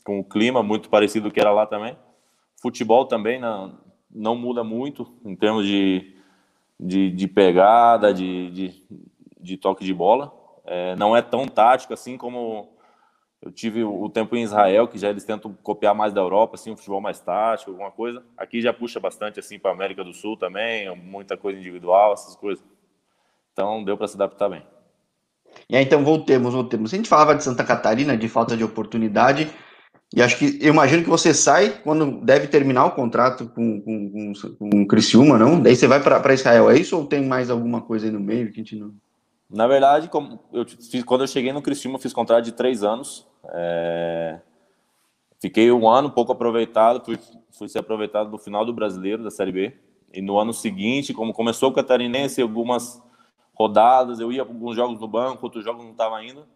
com 0.05 0.19
o 0.19 0.25
clima 0.25 0.63
muito 0.63 0.89
parecido 0.89 1.31
que 1.31 1.41
era 1.41 1.53
lá 1.53 1.67
também. 1.67 1.97
Futebol 2.61 3.07
também 3.07 3.41
não, 3.41 3.79
não 4.11 4.37
muda 4.37 4.63
muito 4.63 5.13
em 5.25 5.35
termos 5.35 5.67
de, 5.67 6.17
de, 6.79 7.11
de 7.11 7.29
pegada, 7.29 8.13
de, 8.13 8.51
de, 8.51 8.83
de, 9.41 9.57
toque 9.57 9.85
de 9.85 9.95
bola. 9.95 10.33
É, 10.65 10.95
não 10.97 11.17
é 11.17 11.23
tão 11.23 11.47
tático 11.47 11.93
assim 11.93 12.17
como 12.17 12.73
eu 13.41 13.51
tive 13.51 13.83
o 13.83 14.09
tempo 14.09 14.37
em 14.37 14.43
Israel, 14.43 14.87
que 14.87 14.97
já 14.97 15.11
eles 15.11 15.25
tentam 15.25 15.53
copiar 15.63 15.95
mais 15.95 16.13
da 16.13 16.21
Europa, 16.21 16.55
assim, 16.55 16.71
um 16.71 16.77
futebol 16.77 17.01
mais 17.01 17.19
tático, 17.19 17.73
alguma 17.73 17.91
coisa. 17.91 18.23
Aqui 18.37 18.61
já 18.61 18.73
puxa 18.73 19.01
bastante 19.01 19.41
assim 19.41 19.59
para 19.59 19.73
América 19.73 20.05
do 20.05 20.13
Sul 20.13 20.37
também, 20.37 20.95
muita 20.97 21.37
coisa 21.37 21.59
individual, 21.59 22.13
essas 22.13 22.37
coisas. 22.37 22.65
Então 23.53 23.83
deu 23.83 23.97
para 23.97 24.07
se 24.07 24.15
adaptar 24.15 24.49
bem. 24.49 24.65
E 25.69 25.77
aí, 25.77 25.85
então 25.85 26.05
voltemos, 26.05 26.55
voltemos. 26.55 26.93
A 26.93 26.97
gente 26.97 27.09
falava 27.09 27.35
de 27.35 27.43
Santa 27.43 27.65
Catarina, 27.65 28.17
de 28.17 28.29
falta 28.29 28.57
de 28.57 28.65
oportunidade. 28.65 29.51
E 30.15 30.21
acho 30.21 30.39
que 30.39 30.59
eu 30.61 30.73
imagino 30.73 31.03
que 31.03 31.09
você 31.09 31.33
sai 31.33 31.71
quando 31.71 32.21
deve 32.21 32.47
terminar 32.47 32.85
o 32.85 32.91
contrato 32.91 33.49
com, 33.49 33.81
com, 33.81 34.11
com, 34.11 34.33
com 34.59 34.83
o 34.83 34.87
Criciúma, 34.87 35.39
não? 35.39 35.61
Daí 35.61 35.75
você 35.75 35.87
vai 35.87 36.03
para 36.03 36.35
Israel, 36.35 36.71
é 36.71 36.79
isso 36.79 36.97
ou 36.97 37.07
tem 37.07 37.25
mais 37.25 37.49
alguma 37.49 37.81
coisa 37.81 38.07
aí 38.07 38.13
no 38.13 38.21
meio 38.21 38.53
que 38.53 38.61
a 38.61 38.63
gente 38.63 38.77
não. 38.77 38.95
Na 39.49 39.67
verdade, 39.67 40.09
como 40.09 40.39
eu 40.53 40.67
fiz, 40.67 41.03
quando 41.05 41.23
eu 41.23 41.27
cheguei 41.27 41.53
no 41.53 41.63
Criciúma, 41.63 41.99
fiz 41.99 42.13
contrato 42.13 42.45
de 42.45 42.53
três 42.53 42.83
anos. 42.83 43.27
É... 43.55 44.41
Fiquei 45.41 45.73
um 45.73 45.89
ano 45.89 46.11
pouco 46.11 46.33
aproveitado, 46.33 47.05
fui, 47.05 47.19
fui 47.51 47.69
ser 47.69 47.79
aproveitado 47.79 48.31
no 48.31 48.39
final 48.39 48.65
do 48.65 48.73
brasileiro 48.73 49.23
da 49.23 49.31
Série 49.31 49.53
B. 49.53 49.77
E 50.13 50.21
no 50.21 50.39
ano 50.39 50.53
seguinte, 50.53 51.15
como 51.15 51.33
começou 51.33 51.71
o 51.71 51.73
catarinense, 51.73 52.41
algumas 52.41 53.03
rodadas, 53.55 54.21
eu 54.21 54.31
ia 54.31 54.45
para 54.45 54.55
alguns 54.55 54.77
jogos 54.77 55.01
no 55.01 55.09
banco, 55.09 55.45
outros 55.45 55.65
jogos 55.65 55.85
não 55.85 55.93
estava 55.93 56.23
indo. 56.23 56.47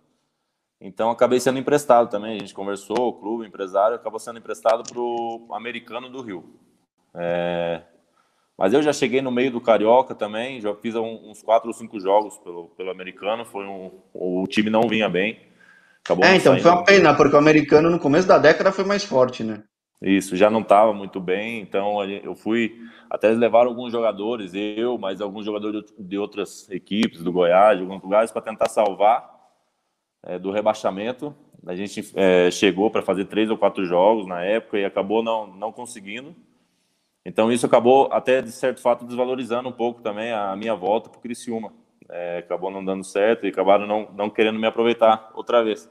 Então 0.80 1.10
acabei 1.10 1.40
sendo 1.40 1.58
emprestado 1.58 2.10
também. 2.10 2.36
A 2.36 2.38
gente 2.38 2.54
conversou, 2.54 3.08
o 3.08 3.12
clube, 3.14 3.44
o 3.44 3.46
empresário, 3.46 3.96
acabou 3.96 4.18
sendo 4.18 4.38
emprestado 4.38 4.82
para 4.82 5.00
o 5.00 5.48
americano 5.52 6.08
do 6.08 6.20
Rio. 6.20 6.44
É... 7.14 7.82
Mas 8.58 8.72
eu 8.72 8.82
já 8.82 8.92
cheguei 8.92 9.20
no 9.20 9.30
meio 9.30 9.50
do 9.50 9.60
Carioca 9.60 10.14
também, 10.14 10.60
já 10.60 10.74
fiz 10.74 10.94
uns 10.94 11.42
quatro 11.42 11.68
ou 11.68 11.74
cinco 11.74 12.00
jogos 12.00 12.38
pelo, 12.38 12.68
pelo 12.70 12.90
americano. 12.90 13.44
Foi 13.44 13.66
um, 13.66 13.90
o 14.14 14.46
time 14.46 14.70
não 14.70 14.88
vinha 14.88 15.08
bem. 15.08 15.38
Acabou 16.04 16.24
é, 16.24 16.36
então 16.36 16.58
foi 16.58 16.70
uma 16.70 16.84
pena, 16.84 17.14
porque 17.14 17.34
o 17.34 17.38
americano 17.38 17.90
no 17.90 17.98
começo 17.98 18.26
da 18.26 18.38
década 18.38 18.72
foi 18.72 18.84
mais 18.84 19.04
forte, 19.04 19.44
né? 19.44 19.62
Isso, 20.00 20.36
já 20.36 20.50
não 20.50 20.60
estava 20.60 20.92
muito 20.92 21.20
bem, 21.20 21.60
então 21.60 22.02
eu 22.04 22.34
fui. 22.34 22.78
Até 23.10 23.28
eles 23.28 23.38
levaram 23.38 23.70
alguns 23.70 23.92
jogadores, 23.92 24.52
eu, 24.54 24.96
mas 24.98 25.20
alguns 25.20 25.44
jogadores 25.44 25.84
de 25.98 26.18
outras 26.18 26.70
equipes, 26.70 27.22
do 27.22 27.32
Goiás, 27.32 27.78
de 27.78 27.82
alguns 27.82 28.02
lugares, 28.02 28.30
para 28.30 28.42
tentar 28.42 28.68
salvar 28.68 29.35
é, 30.26 30.38
do 30.38 30.50
rebaixamento. 30.50 31.34
A 31.64 31.74
gente 31.74 32.12
é, 32.14 32.50
chegou 32.50 32.90
para 32.90 33.02
fazer 33.02 33.24
três 33.26 33.48
ou 33.50 33.56
quatro 33.56 33.84
jogos 33.86 34.26
na 34.26 34.42
época 34.44 34.78
e 34.78 34.84
acabou 34.84 35.22
não, 35.22 35.46
não 35.46 35.72
conseguindo. 35.72 36.34
Então 37.24 37.50
isso 37.50 37.66
acabou 37.66 38.08
até 38.12 38.42
de 38.42 38.52
certo 38.52 38.80
fato 38.80 39.04
desvalorizando 39.04 39.68
um 39.68 39.72
pouco 39.72 40.02
também 40.02 40.32
a 40.32 40.54
minha 40.54 40.74
volta 40.74 41.08
para 41.08 41.18
o 41.18 41.22
Criciúma. 41.22 41.72
É, 42.08 42.38
acabou 42.38 42.70
não 42.70 42.84
dando 42.84 43.02
certo 43.02 43.46
e 43.46 43.48
acabaram 43.48 43.86
não, 43.86 44.12
não 44.12 44.30
querendo 44.30 44.58
me 44.58 44.66
aproveitar 44.66 45.32
outra 45.34 45.64
vez. 45.64 45.90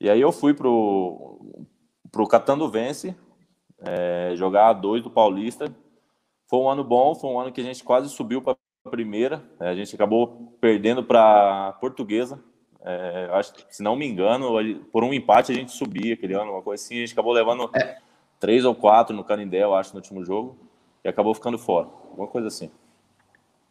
E 0.00 0.10
aí 0.10 0.20
eu 0.20 0.32
fui 0.32 0.52
pro 0.52 1.64
pro 2.10 2.26
Catanduvense 2.26 3.14
é, 3.78 4.32
jogar 4.34 4.68
a 4.68 4.72
dois 4.72 5.02
do 5.02 5.10
Paulista. 5.10 5.74
Foi 6.48 6.58
um 6.58 6.68
ano 6.68 6.82
bom, 6.82 7.14
foi 7.14 7.30
um 7.30 7.38
ano 7.38 7.52
que 7.52 7.60
a 7.60 7.64
gente 7.64 7.84
quase 7.84 8.08
subiu 8.10 8.42
para 8.42 8.56
a 8.84 8.90
primeira. 8.90 9.42
É, 9.58 9.68
a 9.68 9.74
gente 9.74 9.94
acabou 9.94 10.58
perdendo 10.60 11.02
para 11.02 11.72
Portuguesa 11.80 12.42
é, 12.84 13.28
acho 13.32 13.52
que, 13.52 13.64
se 13.68 13.82
não 13.82 13.94
me 13.96 14.06
engano, 14.06 14.48
por 14.92 15.04
um 15.04 15.12
empate 15.12 15.52
a 15.52 15.54
gente 15.54 15.72
subia 15.72 16.14
aquele 16.14 16.34
ano, 16.34 16.52
uma 16.52 16.62
coisa 16.62 16.82
assim. 16.82 16.96
A 16.96 17.00
gente 17.00 17.12
acabou 17.12 17.32
levando 17.32 17.70
é. 17.74 17.98
três 18.38 18.64
ou 18.64 18.74
quatro 18.74 19.14
no 19.14 19.24
Canindé, 19.24 19.62
eu 19.62 19.74
acho, 19.74 19.90
no 19.90 19.96
último 19.96 20.24
jogo, 20.24 20.56
e 21.04 21.08
acabou 21.08 21.34
ficando 21.34 21.58
fora. 21.58 21.88
Alguma 22.10 22.26
coisa 22.26 22.48
assim. 22.48 22.70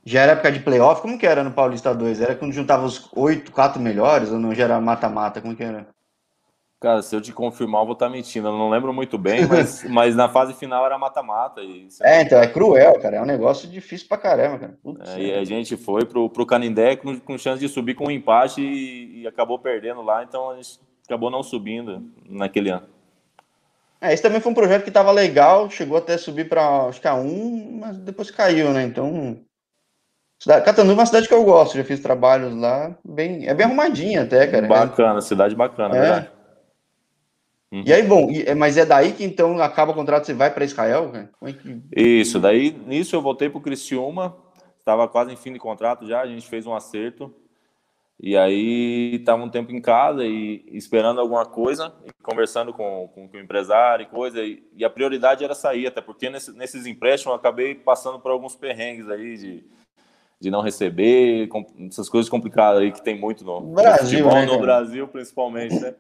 Já 0.06 0.22
era 0.22 0.32
época 0.34 0.52
de 0.52 0.60
playoff? 0.60 1.02
Como 1.02 1.18
que 1.18 1.26
era 1.26 1.44
no 1.44 1.52
Paulista 1.52 1.94
2? 1.94 2.22
Era 2.22 2.36
quando 2.36 2.54
juntava 2.54 2.86
os 2.86 3.10
oito, 3.14 3.52
quatro 3.52 3.82
melhores, 3.82 4.32
ou 4.32 4.40
não 4.40 4.54
já 4.54 4.64
era 4.64 4.80
mata-mata? 4.80 5.42
Como 5.42 5.56
que 5.56 5.64
era? 5.64 5.88
Cara, 6.80 7.02
se 7.02 7.14
eu 7.14 7.20
te 7.20 7.34
confirmar, 7.34 7.82
eu 7.82 7.86
vou 7.88 7.94
estar 7.94 8.06
tá 8.06 8.12
mentindo. 8.12 8.48
Eu 8.48 8.58
não 8.58 8.70
lembro 8.70 8.94
muito 8.94 9.18
bem, 9.18 9.46
mas, 9.46 9.84
mas 9.90 10.16
na 10.16 10.30
fase 10.30 10.54
final 10.54 10.86
era 10.86 10.98
mata-mata. 10.98 11.60
É, 12.02 12.22
então 12.22 12.40
é 12.40 12.48
cruel, 12.48 12.98
cara. 13.02 13.18
É 13.18 13.22
um 13.22 13.26
negócio 13.26 13.68
difícil 13.68 14.08
pra 14.08 14.18
caramba, 14.18 14.60
cara. 14.60 14.78
Putz, 14.82 15.10
é, 15.10 15.20
e 15.20 15.34
a 15.34 15.44
gente 15.44 15.76
foi 15.76 16.06
pro, 16.06 16.30
pro 16.30 16.46
Canindé 16.46 16.96
com, 16.96 17.20
com 17.20 17.38
chance 17.38 17.60
de 17.60 17.68
subir 17.68 17.96
com 17.96 18.06
um 18.06 18.12
empate 18.12 18.62
e, 18.62 19.24
e 19.24 19.28
acabou 19.28 19.60
perdendo 19.60 20.02
lá. 20.02 20.24
Então 20.24 20.52
a 20.52 20.56
gente 20.56 20.80
acabou 21.06 21.30
não 21.30 21.44
subindo 21.44 22.02
naquele 22.30 22.70
ano. 22.70 22.88
É, 24.02 24.14
esse 24.14 24.24
também 24.24 24.40
foi 24.40 24.52
um 24.52 24.56
projeto 24.56 24.84
que 24.84 24.90
estava 24.90 25.12
legal, 25.12 25.70
chegou 25.70 25.98
até 25.98 26.18
subir 26.18 26.48
para 26.48 26.86
acho 26.86 27.02
que 27.02 27.08
a 27.08 27.16
1, 27.16 27.80
mas 27.82 27.98
depois 27.98 28.32
caiu, 28.32 28.70
né? 28.70 28.84
Então, 28.84 29.38
cidade, 30.40 30.64
Catanduva 30.64 30.94
é 30.94 31.00
uma 31.02 31.06
cidade 31.06 31.28
que 31.28 31.34
eu 31.34 31.44
gosto, 31.44 31.76
já 31.76 31.84
fiz 31.84 32.00
trabalhos 32.00 32.56
lá, 32.56 32.96
bem, 33.04 33.46
é 33.46 33.54
bem 33.54 33.66
arrumadinha 33.66 34.22
até, 34.22 34.48
cara. 34.48 34.68
Bacana, 34.68 35.20
cidade 35.20 35.54
bacana, 35.54 35.98
é. 35.98 36.00
verdade. 36.00 36.39
Uhum. 37.72 37.84
E 37.86 37.94
aí, 37.94 38.02
bom, 38.02 38.32
e, 38.32 38.54
mas 38.56 38.78
é 38.78 38.86
daí 38.86 39.14
que 39.14 39.24
então 39.24 39.62
acaba 39.62 39.92
o 39.92 39.96
contrato, 39.96 40.26
você 40.26 40.34
vai 40.34 40.52
para 40.52 40.66
Israel, 40.66 41.12
cara? 41.12 41.30
É 41.44 41.54
que... 41.54 41.82
Isso, 41.96 42.40
daí 42.40 42.72
nisso 42.72 43.16
eu 43.16 43.22
voltei 43.22 43.48
para 43.48 43.60
o 43.60 43.62
Criciúma, 43.62 44.36
estava 44.80 45.08
quase 45.08 45.32
em 45.32 45.38
fim 45.38 45.54
de 45.54 45.60
contrato 45.60 46.08
já, 46.08 46.22
a 46.22 46.28
gente 46.28 46.48
fez 46.48 46.66
um 46.66 46.74
acerto, 46.74 47.34
e 48.20 48.36
aí 48.36 49.16
estava 49.16 49.44
um 49.44 49.50
tempo 49.50 49.72
em 49.72 49.80
casa 49.80 50.26
e 50.26 50.66
esperando 50.72 51.22
alguma 51.22 51.46
coisa, 51.46 51.94
conversando 52.24 52.74
com, 52.74 53.08
com, 53.14 53.30
com, 53.30 53.38
o 53.38 53.40
empresário 53.40 54.04
e 54.04 54.08
coisa, 54.08 54.44
e, 54.44 54.64
e, 54.76 54.84
a 54.84 54.90
prioridade 54.90 55.44
era 55.44 55.54
sair, 55.54 55.86
até 55.86 56.02
porque 56.02 56.28
nesse, 56.28 56.52
nesses 56.54 56.88
empréstimos 56.88 57.34
eu 57.34 57.40
acabei 57.40 57.76
passando 57.76 58.20
por 58.20 58.32
alguns 58.32 58.56
perrengues 58.56 59.08
aí 59.10 59.38
de, 59.38 59.64
de 60.42 60.50
não 60.50 60.62
receber, 60.62 61.48
com, 61.50 61.64
essas 61.88 62.10
coisas 62.10 62.28
complicadas 62.28 62.82
aí 62.82 62.92
que 62.92 63.04
tem 63.04 63.18
muito 63.18 63.46
no 63.46 63.62
Brasil, 63.62 64.26
no, 64.26 64.32
futebol, 64.32 64.34
né, 64.34 64.46
no 64.48 64.60
Brasil 64.60 65.08
principalmente, 65.08 65.80
né? 65.80 65.94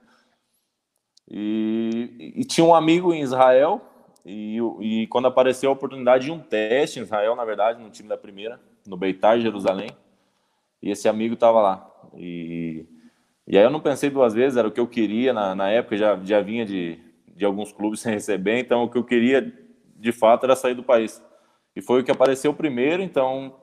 E, 1.30 2.34
e, 2.38 2.44
tinha 2.44 2.66
um 2.66 2.74
amigo 2.74 3.14
em 3.14 3.22
Israel, 3.22 3.82
e, 4.26 4.58
e 4.80 5.08
quando 5.08 5.28
apareceu 5.28 5.70
a 5.70 5.74
oportunidade 5.74 6.26
de 6.26 6.32
um 6.32 6.40
teste 6.40 7.00
em 7.00 7.04
Israel, 7.04 7.36
na 7.36 7.46
verdade, 7.46 7.82
no 7.82 7.90
time 7.90 8.10
da 8.10 8.18
primeira, 8.18 8.60
no 8.88 8.98
Beitar, 8.98 9.40
Jerusalém, 9.40 9.90
e 10.82 10.90
esse 10.90 11.08
amigo 11.08 11.36
estava 11.36 11.62
lá. 11.62 11.92
E, 12.18 12.86
e 13.48 13.58
aí 13.58 13.64
eu 13.64 13.70
não 13.70 13.80
pensei 13.80 14.10
duas 14.10 14.34
vezes, 14.34 14.58
era 14.58 14.68
o 14.68 14.72
que 14.72 14.80
eu 14.80 14.88
queria 14.88 15.32
na, 15.32 15.54
na 15.54 15.70
época, 15.70 15.96
já, 15.96 16.20
já 16.24 16.42
vinha 16.42 16.66
de, 16.66 17.00
de 17.28 17.46
alguns 17.46 17.72
clubes 17.72 18.00
sem 18.02 18.14
receber, 18.14 18.58
então 18.60 18.84
o 18.84 18.90
que 18.90 18.98
eu 18.98 19.04
queria 19.04 19.54
de 19.96 20.12
fato 20.12 20.46
era 20.46 20.56
sair 20.56 20.74
do 20.74 20.84
país. 20.84 21.22
E 21.76 21.82
foi 21.82 22.02
o 22.02 22.04
que 22.04 22.12
apareceu 22.12 22.54
primeiro, 22.54 23.04
então 23.04 23.56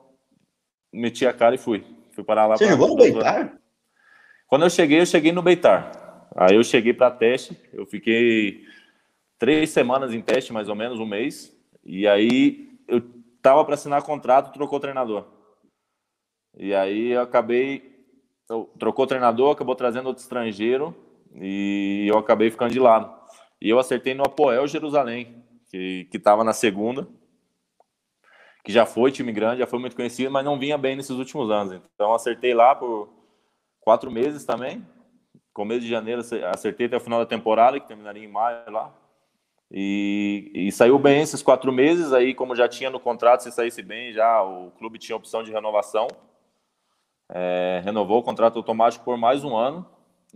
meti 0.93 1.25
a 1.25 1.33
cara 1.33 1.55
e 1.55 1.57
fui. 1.57 1.83
Fui 2.13 2.23
parar 2.23 2.47
lá. 2.47 2.57
Você 2.57 2.67
jogou 2.67 2.87
no 2.87 2.95
Beitar? 2.95 3.57
Quando 4.47 4.63
eu 4.63 4.69
cheguei, 4.69 5.01
eu 5.01 5.05
cheguei 5.05 5.31
no 5.31 5.41
Beitar. 5.41 6.06
Aí 6.35 6.55
eu 6.55 6.63
cheguei 6.63 6.93
para 6.93 7.11
teste, 7.11 7.59
eu 7.73 7.85
fiquei 7.85 8.63
três 9.37 9.69
semanas 9.69 10.13
em 10.13 10.21
teste, 10.21 10.53
mais 10.53 10.69
ou 10.69 10.75
menos, 10.75 10.99
um 10.99 11.05
mês. 11.05 11.55
E 11.83 12.07
aí 12.07 12.79
eu 12.87 13.01
tava 13.41 13.63
para 13.63 13.75
assinar 13.75 14.03
contrato, 14.03 14.53
trocou 14.53 14.77
o 14.77 14.81
treinador. 14.81 15.25
E 16.57 16.73
aí 16.73 17.11
eu 17.11 17.21
acabei 17.21 17.95
trocou 18.79 19.05
o 19.05 19.07
treinador, 19.07 19.51
acabou 19.51 19.75
trazendo 19.75 20.07
outro 20.07 20.23
estrangeiro 20.23 20.95
e 21.35 22.05
eu 22.07 22.17
acabei 22.17 22.49
ficando 22.49 22.71
de 22.71 22.79
lado. 22.79 23.13
E 23.61 23.69
eu 23.69 23.79
acertei 23.79 24.13
no 24.13 24.23
Apoel 24.23 24.67
Jerusalém, 24.67 25.43
que 25.69 26.07
estava 26.13 26.43
na 26.43 26.53
segunda, 26.53 27.07
que 28.63 28.71
já 28.71 28.85
foi 28.85 29.11
time 29.11 29.31
grande, 29.31 29.59
já 29.59 29.67
foi 29.67 29.79
muito 29.79 29.95
conhecido, 29.95 30.31
mas 30.31 30.45
não 30.45 30.59
vinha 30.59 30.77
bem 30.77 30.95
nesses 30.95 31.17
últimos 31.17 31.49
anos. 31.51 31.81
Então 31.93 32.13
acertei 32.13 32.53
lá 32.53 32.75
por 32.75 33.09
quatro 33.81 34.09
meses 34.11 34.45
também. 34.45 34.85
Começo 35.57 35.81
de 35.81 35.89
janeiro 35.89 36.21
acertei 36.53 36.85
até 36.85 36.97
o 36.97 37.01
final 37.01 37.17
da 37.17 37.25
temporada, 37.25 37.79
que 37.79 37.87
terminaria 37.87 38.23
em 38.23 38.31
maio 38.31 38.69
lá. 38.69 38.93
E, 39.71 40.51
e, 40.53 40.71
saiu 40.71 40.99
bem 40.99 41.21
esses 41.21 41.41
quatro 41.41 41.73
meses. 41.73 42.13
Aí, 42.13 42.35
como 42.35 42.55
já 42.55 42.67
tinha 42.67 42.91
no 42.91 42.99
contrato, 42.99 43.41
se 43.41 43.51
saísse 43.51 43.81
bem, 43.81 44.13
já 44.13 44.43
o 44.43 44.69
clube 44.77 44.99
tinha 44.99 45.15
opção 45.15 45.41
de 45.41 45.51
renovação 45.51 46.07
é, 47.29 47.81
renovou 47.83 48.19
o 48.19 48.23
contrato 48.23 48.57
automático 48.57 49.03
por 49.03 49.17
mais 49.17 49.43
um 49.43 49.55
ano. 49.55 49.83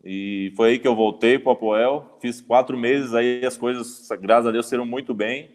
E 0.03 0.51
foi 0.55 0.71
aí 0.71 0.79
que 0.79 0.88
eu 0.88 0.95
voltei 0.95 1.38
para 1.38 1.49
o 1.49 1.53
Apoel. 1.53 2.17
Fiz 2.19 2.41
quatro 2.41 2.75
meses, 2.75 3.13
aí 3.13 3.45
as 3.45 3.55
coisas, 3.55 4.10
graças 4.19 4.47
a 4.47 4.51
Deus, 4.51 4.65
saíram 4.65 4.86
muito 4.86 5.13
bem. 5.13 5.51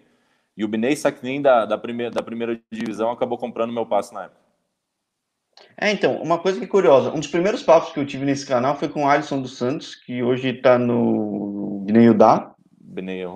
E 0.57 0.65
o 0.65 0.69
Binei 0.69 0.97
Saknin 0.97 1.43
da, 1.43 1.67
da, 1.67 1.77
primeira, 1.77 2.11
da 2.11 2.23
primeira 2.23 2.61
divisão 2.71 3.11
acabou 3.11 3.37
comprando 3.37 3.73
meu 3.73 3.85
passe 3.85 4.15
na 4.15 4.25
época. 4.25 4.46
É, 5.79 5.91
então, 5.91 6.17
uma 6.23 6.39
coisa 6.39 6.59
que 6.59 6.65
é 6.65 6.69
curiosa. 6.69 7.11
Um 7.11 7.21
dos 7.21 7.29
primeiros 7.29 7.63
papos 7.63 7.93
que 7.93 8.01
eu 8.01 8.07
tive 8.07 8.25
nesse 8.25 8.47
canal 8.47 8.77
foi 8.77 8.89
com 8.89 9.05
o 9.05 9.09
Alisson 9.09 9.41
dos 9.41 9.57
Santos, 9.57 9.95
que 9.95 10.23
hoje 10.23 10.49
está 10.49 10.79
no 10.79 11.83
Binei 11.85 12.09
Udá. 12.09 12.55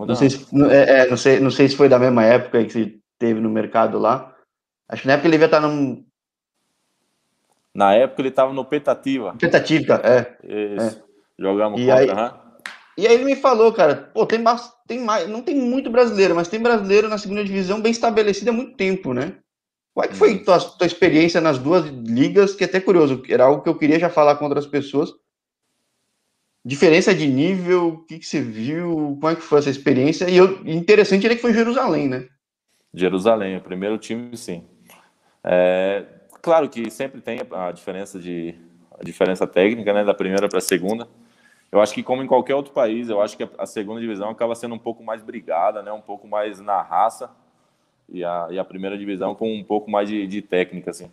Não 0.07 0.15
sei, 0.15 0.31
se, 0.31 0.47
é, 0.71 1.01
é, 1.01 1.11
não, 1.11 1.17
sei, 1.17 1.41
não 1.41 1.51
sei 1.51 1.69
se 1.69 1.77
foi 1.77 1.89
da 1.89 1.99
mesma 1.99 2.25
época 2.25 2.65
que 2.65 2.73
você 2.73 2.95
teve 3.19 3.41
no 3.41 3.51
mercado 3.51 3.99
lá. 3.99 4.35
Acho 4.89 5.03
que 5.03 5.09
na 5.09 5.15
época 5.15 5.29
ele 5.29 5.33
devia 5.33 5.47
estar 5.47 5.61
num 5.61 6.03
na 7.75 7.95
época 7.95 8.23
ele 8.23 8.29
estava 8.29 8.53
no 8.53 8.65
Petativa. 8.65 9.35
Petativa, 9.39 10.01
é. 10.05 10.37
Isso. 10.77 10.99
É. 10.99 11.11
Jogamos 11.39 11.81
e 11.81 11.87
contra, 11.87 12.01
aí, 12.01 12.11
uhum. 12.11 12.41
E 12.99 13.07
aí 13.07 13.15
ele 13.15 13.25
me 13.25 13.37
falou, 13.37 13.73
cara, 13.73 14.11
pô, 14.13 14.27
tem, 14.27 14.43
tem 14.87 14.99
mais, 14.99 15.29
não 15.29 15.41
tem 15.41 15.55
muito 15.55 15.89
brasileiro, 15.89 16.35
mas 16.35 16.49
tem 16.49 16.61
brasileiro 16.61 17.09
na 17.09 17.17
segunda 17.17 17.45
divisão 17.45 17.81
bem 17.81 17.93
estabelecido 17.93 18.51
há 18.51 18.53
muito 18.53 18.77
tempo, 18.77 19.15
né? 19.15 19.37
Qual 20.01 20.05
é 20.05 20.09
que 20.09 20.17
foi 20.17 20.39
tua, 20.39 20.59
tua 20.59 20.87
experiência 20.87 21.41
nas 21.41 21.59
duas 21.59 21.85
ligas, 21.87 22.55
que 22.55 22.65
é 22.65 22.67
até 22.67 22.81
curioso, 22.81 23.23
era 23.29 23.45
algo 23.45 23.63
que 23.63 23.69
eu 23.69 23.77
queria 23.77 23.99
já 23.99 24.09
falar 24.09 24.37
com 24.37 24.47
outras 24.47 24.67
pessoas. 24.67 25.13
Diferença 26.65 27.15
de 27.15 27.27
nível, 27.27 27.89
o 27.89 27.99
que, 28.07 28.19
que 28.19 28.27
você 28.27 28.41
viu, 28.41 29.19
como 29.21 29.29
é 29.29 29.37
que 29.37 29.43
foi 29.43 29.59
essa 29.59 29.71
experiência? 29.71 30.29
E 30.29 30.37
eu, 30.37 30.67
interessante 30.67 31.27
é 31.27 31.35
que 31.35 31.43
foi 31.43 31.53
Jerusalém, 31.53 32.09
né? 32.09 32.27
Jerusalém, 32.95 33.57
o 33.57 33.61
primeiro 33.61 33.99
time, 33.99 34.37
sim. 34.37 34.65
É, 35.45 36.05
Claro 36.43 36.71
que 36.71 36.91
sempre 36.91 37.21
tem 37.21 37.41
a 37.53 37.71
diferença 37.71 38.19
de 38.19 38.55
a 38.99 39.05
diferença 39.05 39.47
técnica, 39.47 39.93
né, 39.93 40.05
da 40.05 40.15
primeira 40.15 40.49
para 40.49 40.59
a 40.59 40.63
segunda. 40.63 41.09
Eu 41.73 41.81
acho 41.81 41.95
que 41.95 42.03
como 42.03 42.23
em 42.23 42.27
qualquer 42.27 42.55
outro 42.55 42.73
país, 42.73 43.09
eu 43.09 43.21
acho 43.21 43.37
que 43.37 43.49
a 43.59 43.67
segunda 43.67 44.01
divisão 44.01 44.31
acaba 44.31 44.55
sendo 44.55 44.75
um 44.75 44.79
pouco 44.79 45.03
mais 45.03 45.23
brigada, 45.23 45.83
né, 45.83 45.93
um 45.93 46.01
pouco 46.01 46.27
mais 46.27 46.59
na 46.61 46.83
raça 46.83 47.31
e 48.11 48.25
a, 48.25 48.49
e 48.51 48.59
a 48.59 48.65
primeira 48.65 48.99
divisão 48.99 49.35
com 49.35 49.53
um 49.53 49.65
pouco 49.65 49.91
mais 49.91 50.09
de, 50.09 50.27
de 50.27 50.43
técnica, 50.43 50.91
assim. 50.91 51.11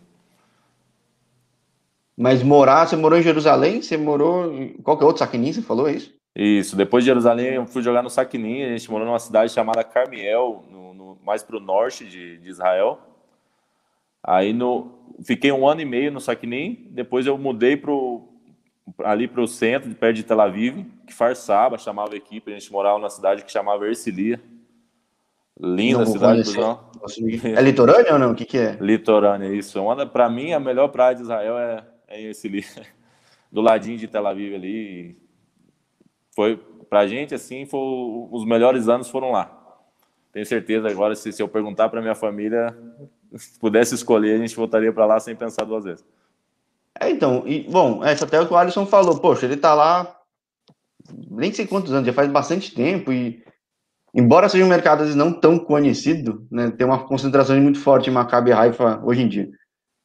Mas 2.16 2.42
morar, 2.42 2.86
você 2.86 2.96
morou 2.96 3.18
em 3.18 3.22
Jerusalém? 3.22 3.80
Você 3.80 3.96
morou 3.96 4.52
em 4.52 4.72
qualquer 4.82 5.04
outro 5.04 5.20
Saquinim, 5.20 5.52
você 5.52 5.62
falou 5.62 5.88
isso? 5.88 6.12
Isso, 6.34 6.76
depois 6.76 7.04
de 7.04 7.10
Jerusalém 7.10 7.54
eu 7.54 7.66
fui 7.66 7.82
jogar 7.82 8.02
no 8.02 8.10
Saquinim, 8.10 8.62
a 8.62 8.76
gente 8.76 8.90
morou 8.90 9.06
numa 9.06 9.18
cidade 9.18 9.52
chamada 9.52 9.82
Carmiel, 9.84 10.64
no, 10.70 10.94
no 10.94 11.18
mais 11.24 11.42
para 11.42 11.56
o 11.56 11.60
norte 11.60 12.04
de, 12.04 12.38
de 12.38 12.48
Israel. 12.48 13.00
Aí 14.22 14.52
no, 14.52 14.98
fiquei 15.24 15.50
um 15.52 15.66
ano 15.66 15.80
e 15.80 15.84
meio 15.84 16.12
no 16.12 16.20
Saquinin, 16.20 16.86
depois 16.90 17.26
eu 17.26 17.38
mudei 17.38 17.76
pro, 17.76 18.28
ali 19.04 19.26
para 19.26 19.42
o 19.42 19.48
centro, 19.48 19.94
perto 19.94 20.16
de 20.16 20.24
Tel 20.24 20.40
Aviv, 20.40 20.84
que 21.06 21.14
Farsaba 21.14 21.78
chamava 21.78 22.14
a 22.14 22.16
equipe, 22.16 22.50
a 22.50 22.58
gente 22.58 22.70
morava 22.72 22.98
numa 22.98 23.10
cidade 23.10 23.44
que 23.44 23.52
chamava 23.52 23.86
Ercilia. 23.86 24.40
Linda 25.60 26.06
cidade, 26.06 26.42
É 27.56 27.60
litorânea 27.60 28.12
ou 28.12 28.18
não? 28.18 28.30
O 28.30 28.34
que, 28.34 28.44
que 28.44 28.58
é? 28.58 28.78
Litorânea, 28.80 29.52
isso. 29.52 29.80
Para 30.12 30.30
mim, 30.30 30.52
a 30.52 30.60
melhor 30.60 30.88
praia 30.88 31.16
de 31.16 31.22
Israel 31.22 31.58
é, 31.58 31.84
é 32.06 32.22
Ercilia, 32.22 32.64
do 33.50 33.60
ladinho 33.60 33.98
de 33.98 34.06
Tel 34.06 34.26
Aviv 34.26 34.54
ali. 34.54 35.18
Foi, 36.34 36.56
pra 36.88 37.08
gente, 37.08 37.34
assim, 37.34 37.66
foi, 37.66 37.80
os 38.30 38.44
melhores 38.44 38.88
anos 38.88 39.08
foram 39.08 39.32
lá. 39.32 39.54
Tenho 40.32 40.46
certeza 40.46 40.88
agora, 40.88 41.16
se, 41.16 41.32
se 41.32 41.42
eu 41.42 41.48
perguntar 41.48 41.88
para 41.88 42.00
minha 42.00 42.14
família, 42.14 42.76
se 43.34 43.58
pudesse 43.58 43.96
escolher, 43.96 44.36
a 44.36 44.38
gente 44.38 44.54
voltaria 44.54 44.92
para 44.92 45.06
lá 45.06 45.18
sem 45.18 45.34
pensar 45.34 45.64
duas 45.64 45.84
vezes. 45.84 46.04
É, 47.00 47.10
então, 47.10 47.42
e, 47.46 47.64
bom, 47.68 48.04
essa 48.04 48.24
até 48.24 48.40
o 48.40 48.46
que 48.46 48.52
o 48.52 48.56
Alisson 48.56 48.86
falou, 48.86 49.18
poxa, 49.18 49.46
ele 49.46 49.56
tá 49.56 49.74
lá 49.74 50.14
nem 51.30 51.52
sei 51.52 51.66
quantos 51.66 51.92
anos, 51.92 52.06
já 52.06 52.12
faz 52.12 52.30
bastante 52.30 52.74
tempo 52.74 53.12
e 53.12 53.42
embora 54.14 54.48
seja 54.48 54.64
um 54.64 54.68
mercado 54.68 55.00
vezes, 55.00 55.14
não 55.14 55.32
tão 55.32 55.58
conhecido, 55.58 56.46
né, 56.50 56.70
tem 56.70 56.86
uma 56.86 57.06
concentração 57.06 57.58
muito 57.60 57.80
forte 57.80 58.10
em 58.10 58.12
Maccabi 58.12 58.52
Haifa 58.52 59.00
hoje 59.04 59.22
em 59.22 59.28
dia 59.28 59.50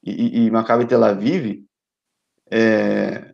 e, 0.03 0.45
e 0.45 0.51
Maccabi 0.51 0.85
Tel 0.85 1.03
Aviv, 1.03 1.63
é, 2.51 3.33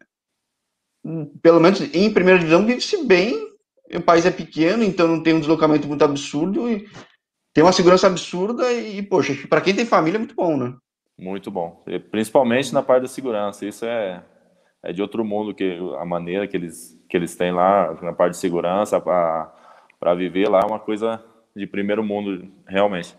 pelo 1.42 1.60
menos 1.60 1.82
em 1.94 2.14
primeira 2.14 2.40
divisão 2.40 2.66
vive-se 2.66 3.06
bem, 3.06 3.50
o 3.94 4.02
país 4.02 4.26
é 4.26 4.32
pequeno, 4.32 4.84
então 4.84 5.08
não 5.08 5.24
tem 5.24 5.34
um 5.34 5.40
deslocamento 5.40 5.88
muito 5.88 6.04
absurdo 6.04 6.70
e 6.70 6.88
tem 7.54 7.64
uma 7.64 7.72
segurança 7.72 8.06
absurda 8.06 8.72
e, 8.72 9.02
poxa, 9.02 9.34
para 9.50 9.62
quem 9.62 9.76
tem 9.76 9.86
família 9.86 10.18
é 10.18 10.20
muito 10.20 10.36
bom, 10.36 10.56
né? 10.56 10.76
Muito 11.18 11.50
bom. 11.50 11.84
Principalmente 12.12 12.74
na 12.74 12.84
parte 12.84 13.02
da 13.02 13.08
segurança. 13.08 13.66
Isso 13.66 13.86
é, 13.86 14.24
é 14.84 14.94
de 14.94 15.02
outro 15.02 15.26
mundo, 15.26 15.54
que 15.54 15.78
a 15.98 16.06
maneira 16.06 16.48
que 16.48 16.56
eles, 16.56 16.98
que 17.10 17.18
eles 17.18 17.36
têm 17.36 17.52
lá, 17.52 17.98
na 18.02 18.14
parte 18.14 18.36
de 18.36 18.40
segurança, 18.40 19.02
para 20.00 20.16
viver 20.16 20.50
lá, 20.50 20.62
é 20.62 20.66
uma 20.66 20.80
coisa 20.80 21.24
de 21.56 21.68
primeiro 21.68 22.04
mundo, 22.04 22.50
realmente. 22.68 23.16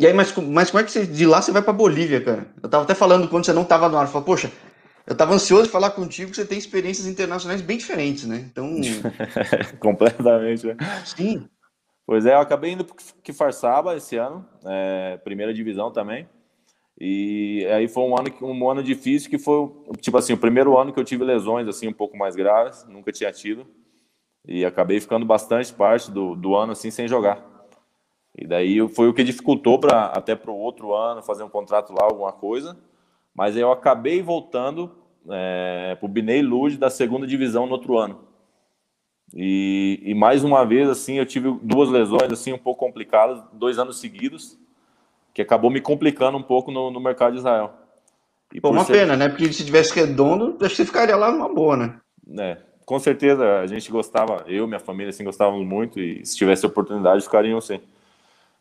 E 0.00 0.06
aí, 0.06 0.12
mas, 0.12 0.34
mas 0.36 0.70
como 0.70 0.80
é 0.80 0.84
que 0.84 0.92
você, 0.92 1.06
de 1.06 1.26
lá 1.26 1.42
você 1.42 1.50
vai 1.50 1.62
para 1.62 1.72
Bolívia, 1.72 2.20
cara? 2.20 2.46
Eu 2.62 2.68
tava 2.68 2.84
até 2.84 2.94
falando 2.94 3.28
quando 3.28 3.44
você 3.44 3.52
não 3.52 3.64
tava 3.64 3.88
no 3.88 3.96
ar, 3.96 4.06
eu 4.06 4.12
falei, 4.12 4.26
poxa, 4.26 4.52
eu 5.06 5.16
tava 5.16 5.34
ansioso 5.34 5.64
de 5.64 5.70
falar 5.70 5.90
contigo, 5.90 6.30
que 6.30 6.36
você 6.36 6.44
tem 6.44 6.58
experiências 6.58 7.06
internacionais 7.06 7.62
bem 7.62 7.78
diferentes, 7.78 8.24
né? 8.24 8.46
Então. 8.50 8.70
Completamente, 9.80 10.66
né? 10.66 10.76
Sim. 11.04 11.48
Pois 12.06 12.26
é, 12.26 12.34
eu 12.34 12.40
acabei 12.40 12.72
indo 12.72 12.84
para 12.84 12.94
que 13.22 13.32
Farsaba 13.32 13.96
esse 13.96 14.16
ano, 14.16 14.46
é, 14.64 15.18
primeira 15.24 15.52
divisão 15.52 15.90
também. 15.90 16.28
E 17.00 17.66
aí 17.70 17.88
foi 17.88 18.02
um 18.02 18.18
ano, 18.18 18.30
um 18.42 18.70
ano 18.70 18.82
difícil 18.82 19.30
que 19.30 19.38
foi, 19.38 19.70
tipo 20.00 20.16
assim, 20.16 20.32
o 20.32 20.38
primeiro 20.38 20.76
ano 20.76 20.92
que 20.92 20.98
eu 20.98 21.04
tive 21.04 21.24
lesões 21.24 21.66
assim 21.68 21.88
um 21.88 21.92
pouco 21.92 22.16
mais 22.16 22.36
graves, 22.36 22.84
nunca 22.88 23.10
tinha 23.12 23.32
tido. 23.32 23.66
E 24.46 24.64
acabei 24.64 25.00
ficando 25.00 25.26
bastante 25.26 25.72
parte 25.72 26.10
do, 26.10 26.34
do 26.34 26.56
ano 26.56 26.72
assim 26.72 26.90
sem 26.90 27.06
jogar. 27.06 27.44
E 28.36 28.46
daí 28.46 28.88
foi 28.88 29.08
o 29.08 29.14
que 29.14 29.24
dificultou 29.24 29.78
para 29.78 30.06
até 30.06 30.36
para 30.36 30.50
o 30.50 30.56
outro 30.56 30.94
ano 30.94 31.22
fazer 31.22 31.42
um 31.42 31.48
contrato 31.48 31.92
lá, 31.92 32.04
alguma 32.04 32.32
coisa. 32.32 32.78
Mas 33.34 33.56
eu 33.56 33.70
acabei 33.70 34.22
voltando 34.22 34.96
é, 35.30 35.96
para 35.96 36.06
o 36.06 36.08
Binei 36.08 36.42
Lud 36.42 36.76
da 36.76 36.88
segunda 36.88 37.26
divisão 37.26 37.66
no 37.66 37.72
outro 37.72 37.98
ano. 37.98 38.28
E, 39.34 40.00
e, 40.02 40.14
mais 40.14 40.42
uma 40.42 40.64
vez, 40.64 40.88
assim, 40.88 41.18
eu 41.18 41.26
tive 41.26 41.52
duas 41.62 41.90
lesões 41.90 42.32
assim 42.32 42.52
um 42.52 42.58
pouco 42.58 42.80
complicadas, 42.80 43.42
dois 43.52 43.78
anos 43.78 44.00
seguidos, 44.00 44.58
que 45.34 45.42
acabou 45.42 45.70
me 45.70 45.80
complicando 45.80 46.38
um 46.38 46.42
pouco 46.42 46.70
no, 46.70 46.90
no 46.90 47.00
mercado 47.00 47.32
de 47.32 47.38
Israel. 47.38 47.74
E 48.54 48.60
Pô, 48.60 48.70
uma 48.70 48.84
ser... 48.84 48.92
pena, 48.94 49.16
né? 49.16 49.28
Porque 49.28 49.52
se 49.52 49.64
tivesse 49.64 49.94
redondo, 49.94 50.56
acho 50.60 50.70
que 50.70 50.76
você 50.76 50.86
ficaria 50.86 51.14
lá 51.14 51.30
numa 51.30 51.52
boa, 51.52 51.76
né? 51.76 52.00
É, 52.38 52.58
com 52.88 52.98
certeza 52.98 53.60
a 53.60 53.66
gente 53.66 53.90
gostava, 53.92 54.44
eu 54.46 54.66
minha 54.66 54.80
família 54.80 55.10
assim 55.10 55.22
gostávamos 55.22 55.66
muito 55.66 56.00
e 56.00 56.24
se 56.24 56.34
tivesse 56.34 56.64
oportunidade 56.64 57.22
ficariam 57.22 57.60
sim. 57.60 57.82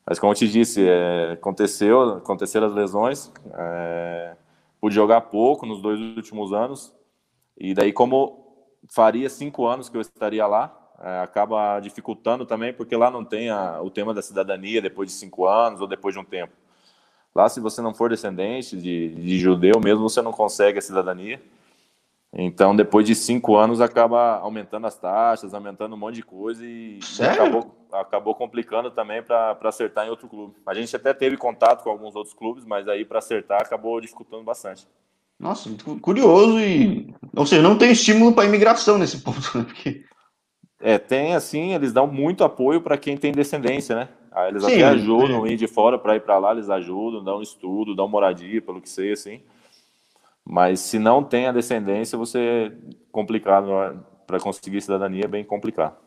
Mas 0.06 0.20
como 0.20 0.34
eu 0.34 0.36
te 0.36 0.50
disse, 0.50 0.86
é, 0.86 1.32
aconteceu, 1.32 2.18
aconteceram 2.18 2.68
as 2.68 2.74
lesões, 2.74 3.32
é, 3.54 4.36
pude 4.82 4.94
jogar 4.94 5.22
pouco 5.22 5.66
nos 5.66 5.82
dois 5.82 5.98
últimos 6.18 6.52
anos 6.52 6.94
e 7.58 7.74
daí 7.74 7.94
como 7.94 8.68
faria 8.90 9.30
cinco 9.30 9.66
anos 9.66 9.88
que 9.88 9.96
eu 9.96 10.02
estaria 10.02 10.46
lá, 10.46 10.78
é, 11.00 11.20
acaba 11.20 11.80
dificultando 11.80 12.46
também 12.46 12.74
porque 12.74 12.98
lá 12.98 13.10
não 13.10 13.24
tem 13.24 13.50
a, 13.50 13.82
o 13.82 13.90
tema 13.90 14.14
da 14.14 14.22
cidadania 14.22 14.82
depois 14.82 15.08
de 15.08 15.16
cinco 15.16 15.48
anos 15.48 15.80
ou 15.80 15.88
depois 15.88 16.14
de 16.14 16.20
um 16.20 16.26
tempo. 16.26 16.52
Lá, 17.34 17.48
se 17.48 17.62
você 17.62 17.82
não 17.82 17.94
for 17.94 18.10
descendente 18.10 18.76
de, 18.76 19.08
de 19.08 19.40
judeu 19.40 19.80
mesmo, 19.82 20.10
você 20.10 20.22
não 20.22 20.34
consegue 20.34 20.80
a 20.80 20.82
cidadania. 20.82 21.42
Então, 22.40 22.76
depois 22.76 23.04
de 23.04 23.16
cinco 23.16 23.56
anos, 23.56 23.82
acaba 23.82 24.38
aumentando 24.38 24.86
as 24.86 24.96
taxas, 24.96 25.56
aumentando 25.56 25.96
um 25.96 25.98
monte 25.98 26.16
de 26.16 26.22
coisa 26.22 26.64
e, 26.64 27.00
e 27.20 27.24
acabou, 27.24 27.76
acabou, 27.92 28.36
complicando 28.36 28.92
também 28.92 29.24
para 29.24 29.58
acertar 29.64 30.06
em 30.06 30.12
outro 30.12 30.28
clube. 30.28 30.54
A 30.64 30.76
gente 30.76 30.96
até 30.96 31.16
teve 31.16 31.36
contato 31.36 31.84
com 31.84 31.90
alguns 31.90 32.16
outros 32.16 32.36
clubes, 32.36 32.64
mas 32.64 32.88
aí 32.88 33.04
para 33.04 33.18
acertar 33.18 33.64
acabou 33.64 34.00
dificultando 34.00 34.44
bastante. 34.44 34.88
Nossa, 35.40 35.68
curioso 36.00 36.60
e. 36.60 37.12
Ou 37.36 37.46
seja, 37.46 37.62
não 37.64 37.76
tem 37.76 37.92
estímulo 37.92 38.34
para 38.34 38.46
imigração 38.46 39.00
nesse 39.00 39.18
ponto, 39.24 39.58
né? 39.58 39.64
Porque... 39.64 40.04
É, 40.80 41.00
tem 41.00 41.34
assim, 41.34 41.74
eles 41.74 41.92
dão 41.92 42.06
muito 42.06 42.44
apoio 42.44 42.82
para 42.82 43.00
quem 43.00 43.18
tem 43.18 43.32
descendência, 43.32 43.96
né? 43.96 44.10
Aí 44.32 44.50
eles 44.50 44.64
Sim, 44.64 44.74
até 44.74 44.84
ajudam 44.84 45.48
é. 45.48 45.54
ir 45.54 45.58
de 45.58 45.66
fora 45.66 45.98
para 45.98 46.16
ir 46.16 46.20
para 46.20 46.38
lá, 46.38 46.52
eles 46.52 46.70
ajudam, 46.70 47.24
dão 47.24 47.42
estudo, 47.42 47.96
dão 47.96 48.08
moradia, 48.08 48.62
pelo 48.62 48.80
que 48.80 48.88
sei, 48.88 49.14
assim. 49.14 49.42
Mas 50.50 50.80
se 50.80 50.98
não 50.98 51.22
tem 51.22 51.48
a 51.48 51.52
descendência, 51.52 52.18
você 52.18 52.40
é 52.40 52.72
complicado 53.12 53.68
para 54.26 54.40
conseguir 54.40 54.82
cidadania, 54.82 55.26
é 55.26 55.28
bem 55.28 55.44
complicado. 55.44 55.98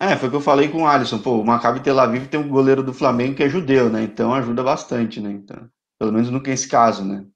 É, 0.00 0.16
foi 0.16 0.28
o 0.28 0.30
que 0.30 0.36
eu 0.38 0.40
falei 0.40 0.68
com 0.68 0.82
o 0.82 0.86
Alisson. 0.86 1.18
Pô, 1.18 1.38
o 1.38 1.44
Maccabi 1.44 1.80
Tel 1.80 2.00
Aviv 2.00 2.26
tem 2.28 2.40
um 2.40 2.48
goleiro 2.48 2.82
do 2.82 2.94
Flamengo 2.94 3.36
que 3.36 3.42
é 3.42 3.48
judeu, 3.48 3.90
né? 3.90 4.02
Então 4.02 4.32
ajuda 4.32 4.62
bastante, 4.62 5.20
né? 5.20 5.30
Então, 5.30 5.68
pelo 5.98 6.12
menos 6.12 6.30
no 6.30 6.42
que 6.42 6.50
é 6.50 6.54
esse 6.54 6.68
caso, 6.68 7.04
né? 7.04 7.26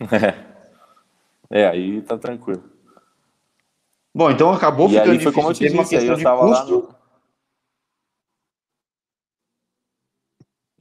É. 1.50 1.62
é, 1.62 1.68
aí 1.68 2.02
tá 2.02 2.18
tranquilo. 2.18 2.62
Bom, 4.14 4.30
então 4.30 4.52
acabou 4.52 4.88
e 4.88 4.90
ficando 4.90 5.10
aí 5.10 5.18
foi 5.20 5.32
difícil. 5.32 5.32
como 5.32 5.48
eu 5.50 5.54
te 5.54 5.68
disse, 5.68 5.96
aí 5.96 6.06
eu 6.06 6.14
estava 6.14 6.44
lá 6.44 6.64
no... 6.64 6.94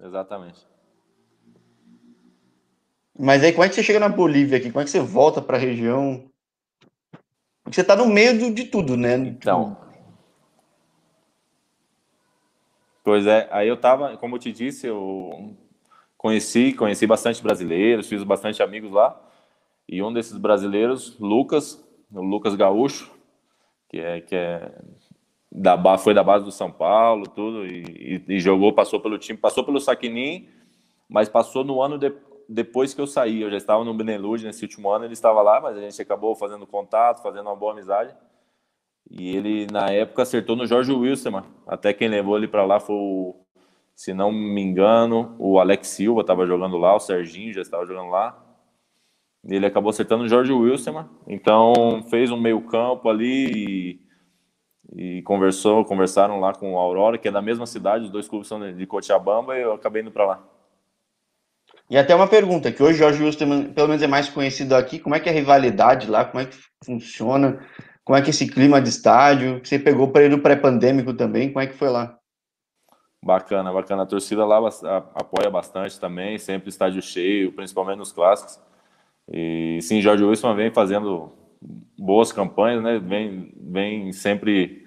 Exatamente. 0.01 0.72
Mas 3.17 3.43
aí, 3.43 3.51
como 3.51 3.63
é 3.63 3.69
que 3.69 3.75
você 3.75 3.83
chega 3.83 3.99
na 3.99 4.09
Bolívia 4.09 4.57
aqui? 4.57 4.71
Como 4.71 4.81
é 4.81 4.83
que 4.83 4.89
você 4.89 4.99
volta 4.99 5.41
para 5.41 5.57
a 5.57 5.59
região? 5.59 6.25
Porque 7.63 7.75
você 7.75 7.81
está 7.81 7.95
no 7.95 8.07
meio 8.07 8.53
de, 8.53 8.65
tudo, 8.65 8.97
né? 8.97 9.15
Então. 9.15 9.77
Pois 13.03 13.27
é, 13.27 13.47
aí 13.51 13.67
eu 13.67 13.77
tava, 13.77 14.17
como 14.17 14.35
eu 14.35 14.39
te 14.39 14.51
disse, 14.51 14.87
eu 14.87 15.55
conheci, 16.17 16.73
conheci 16.73 17.05
bastante 17.05 17.43
brasileiros, 17.43 18.07
fiz 18.07 18.23
bastante 18.23 18.63
amigos 18.63 18.91
lá. 18.91 19.19
E 19.87 20.01
um 20.01 20.11
desses 20.11 20.37
brasileiros, 20.37 21.17
Lucas, 21.19 21.83
o 22.11 22.21
Lucas 22.21 22.55
Gaúcho, 22.55 23.11
que 23.89 23.99
é 23.99 24.21
que 24.21 24.35
é 24.35 24.71
da 25.51 25.97
foi 25.97 26.13
da 26.13 26.23
base 26.23 26.43
do 26.45 26.51
São 26.51 26.71
Paulo, 26.71 27.27
tudo 27.27 27.65
e, 27.65 28.23
e, 28.27 28.35
e 28.35 28.39
jogou, 28.39 28.73
passou 28.73 28.99
pelo 28.99 29.19
time, 29.19 29.37
passou 29.37 29.63
pelo 29.63 29.79
Saquinin, 29.79 30.47
mas 31.07 31.29
passou 31.29 31.63
no 31.63 31.81
ano 31.81 31.97
de, 31.97 32.11
depois 32.47 32.93
que 32.93 33.01
eu 33.01 33.07
saí, 33.07 33.41
eu 33.41 33.49
já 33.49 33.57
estava 33.57 33.83
no 33.83 33.93
Benelud 33.93 34.43
nesse 34.45 34.63
último 34.63 34.89
ano, 34.89 35.05
ele 35.05 35.13
estava 35.13 35.41
lá, 35.41 35.59
mas 35.61 35.77
a 35.77 35.81
gente 35.81 36.01
acabou 36.01 36.35
fazendo 36.35 36.67
contato, 36.67 37.21
fazendo 37.21 37.47
uma 37.47 37.55
boa 37.55 37.73
amizade. 37.73 38.15
E 39.09 39.35
ele, 39.35 39.67
na 39.71 39.89
época, 39.89 40.23
acertou 40.23 40.55
no 40.55 40.65
Jorge 40.65 40.91
Wilson, 40.91 41.43
até 41.67 41.93
quem 41.93 42.07
levou 42.07 42.37
ele 42.37 42.47
para 42.47 42.65
lá 42.65 42.79
foi, 42.79 42.95
o, 42.95 43.35
se 43.95 44.13
não 44.13 44.31
me 44.31 44.61
engano, 44.61 45.35
o 45.37 45.59
Alex 45.59 45.87
Silva 45.87 46.21
estava 46.21 46.45
jogando 46.45 46.77
lá, 46.77 46.95
o 46.95 46.99
Serginho 46.99 47.53
já 47.53 47.61
estava 47.61 47.85
jogando 47.85 48.09
lá. 48.09 48.39
Ele 49.43 49.65
acabou 49.65 49.89
acertando 49.89 50.23
o 50.23 50.27
Jorge 50.27 50.53
Wilson, 50.53 51.05
então 51.27 52.01
fez 52.09 52.31
um 52.31 52.39
meio 52.39 52.61
campo 52.61 53.09
ali 53.09 53.99
e, 54.95 55.17
e, 55.17 55.21
conversou, 55.23 55.83
conversaram 55.83 56.39
lá 56.39 56.53
com 56.53 56.73
o 56.73 56.77
Aurora, 56.79 57.17
que 57.17 57.27
é 57.27 57.31
da 57.31 57.41
mesma 57.41 57.65
cidade, 57.65 58.05
os 58.05 58.09
dois 58.09 58.27
clubes 58.27 58.47
são 58.47 58.73
de 58.73 58.85
Cochabamba, 58.87 59.57
e 59.57 59.61
eu 59.61 59.73
acabei 59.73 60.01
indo 60.01 60.11
para 60.11 60.25
lá. 60.25 60.52
E 61.89 61.97
até 61.97 62.15
uma 62.15 62.27
pergunta, 62.27 62.71
que 62.71 62.81
hoje 62.81 62.95
o 62.95 62.97
Jorge 62.97 63.23
Wilson, 63.23 63.73
pelo 63.73 63.87
menos 63.87 64.01
é 64.01 64.07
mais 64.07 64.29
conhecido 64.29 64.75
aqui, 64.75 64.99
como 64.99 65.15
é 65.15 65.19
que 65.19 65.29
é 65.29 65.31
a 65.31 65.35
rivalidade 65.35 66.09
lá, 66.09 66.25
como 66.25 66.41
é 66.41 66.45
que 66.45 66.57
funciona, 66.83 67.59
como 68.03 68.17
é 68.17 68.21
que 68.21 68.27
é 68.27 68.31
esse 68.31 68.47
clima 68.47 68.81
de 68.81 68.89
estádio, 68.89 69.61
você 69.63 69.77
pegou 69.77 70.07
para 70.07 70.23
ele 70.23 70.35
no 70.35 70.41
pré-pandêmico 70.41 71.13
também, 71.13 71.51
como 71.51 71.61
é 71.61 71.67
que 71.67 71.75
foi 71.75 71.89
lá? 71.89 72.17
Bacana, 73.21 73.71
bacana, 73.71 74.03
a 74.03 74.05
torcida 74.05 74.45
lá 74.45 74.57
apoia 75.15 75.49
bastante 75.49 75.99
também, 75.99 76.37
sempre 76.37 76.69
estádio 76.69 77.01
cheio, 77.01 77.51
principalmente 77.51 77.97
nos 77.97 78.11
clássicos, 78.11 78.59
e 79.31 79.79
sim, 79.81 80.01
Jorge 80.01 80.23
Wilson 80.23 80.55
vem 80.55 80.71
fazendo 80.71 81.31
boas 81.97 82.31
campanhas, 82.31 82.83
né, 82.83 82.99
vem, 82.99 83.53
vem 83.55 84.11
sempre, 84.11 84.85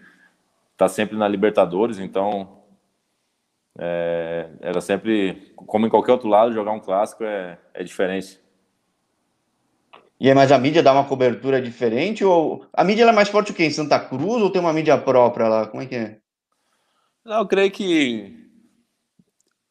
tá 0.76 0.88
sempre 0.88 1.16
na 1.16 1.28
Libertadores, 1.28 1.98
então 1.98 2.55
é, 3.78 4.48
era 4.60 4.80
sempre, 4.80 5.52
como 5.54 5.86
em 5.86 5.90
qualquer 5.90 6.12
outro 6.12 6.28
lado, 6.28 6.52
jogar 6.52 6.72
um 6.72 6.80
clássico 6.80 7.24
é, 7.24 7.58
é 7.74 7.84
diferente. 7.84 8.40
E 10.18 10.30
é 10.30 10.34
mais 10.34 10.50
a 10.50 10.58
mídia 10.58 10.82
dá 10.82 10.92
uma 10.92 11.04
cobertura 11.04 11.60
diferente? 11.60 12.24
Ou 12.24 12.66
a 12.72 12.82
mídia 12.82 13.04
é 13.04 13.12
mais 13.12 13.28
forte 13.28 13.52
o 13.52 13.54
quê? 13.54 13.64
Em 13.64 13.70
Santa 13.70 14.00
Cruz 14.00 14.42
ou 14.42 14.50
tem 14.50 14.60
uma 14.60 14.72
mídia 14.72 14.96
própria 14.96 15.46
lá? 15.46 15.66
Como 15.66 15.82
é 15.82 15.86
que 15.86 15.94
é? 15.94 16.18
Não, 17.24 17.38
eu 17.38 17.46
creio 17.46 17.70
que 17.70 18.46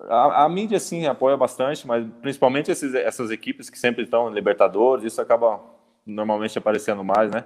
a, 0.02 0.44
a 0.44 0.50
mídia 0.50 0.80
sim 0.80 1.08
apoia 1.08 1.36
bastante, 1.36 1.88
mas 1.88 2.06
principalmente 2.22 2.70
esses, 2.70 2.94
essas 2.94 3.32
equipes 3.32 3.70
que 3.70 3.80
sempre 3.80 4.04
estão 4.04 4.30
em 4.30 4.34
Libertadores, 4.34 5.06
isso 5.06 5.22
acaba 5.22 5.60
normalmente 6.06 6.58
aparecendo 6.58 7.04
mais, 7.04 7.32
né? 7.32 7.46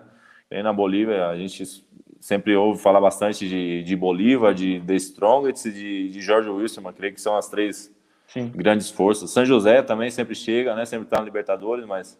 E 0.51 0.55
aí 0.55 0.63
na 0.63 0.73
Bolívia 0.73 1.27
a 1.27 1.37
gente 1.37 1.63
sempre 2.19 2.55
ouve 2.55 2.81
falar 2.81 2.99
bastante 2.99 3.47
de, 3.47 3.83
de 3.83 3.95
Bolívar, 3.95 4.53
de 4.53 4.81
The 4.85 4.95
Strongest 4.95 5.65
e 5.65 5.71
de, 5.71 6.09
de 6.09 6.21
George 6.21 6.49
Wilson, 6.49 6.81
eu 6.85 6.93
creio 6.93 7.13
que 7.13 7.21
são 7.21 7.35
as 7.35 7.49
três 7.49 7.93
Sim. 8.27 8.51
grandes 8.53 8.89
forças. 8.89 9.31
São 9.31 9.45
José 9.45 9.81
também 9.81 10.11
sempre 10.11 10.35
chega, 10.35 10.75
né? 10.75 10.85
Sempre 10.85 11.05
está 11.05 11.17
na 11.17 11.23
Libertadores, 11.23 11.85
mas. 11.85 12.19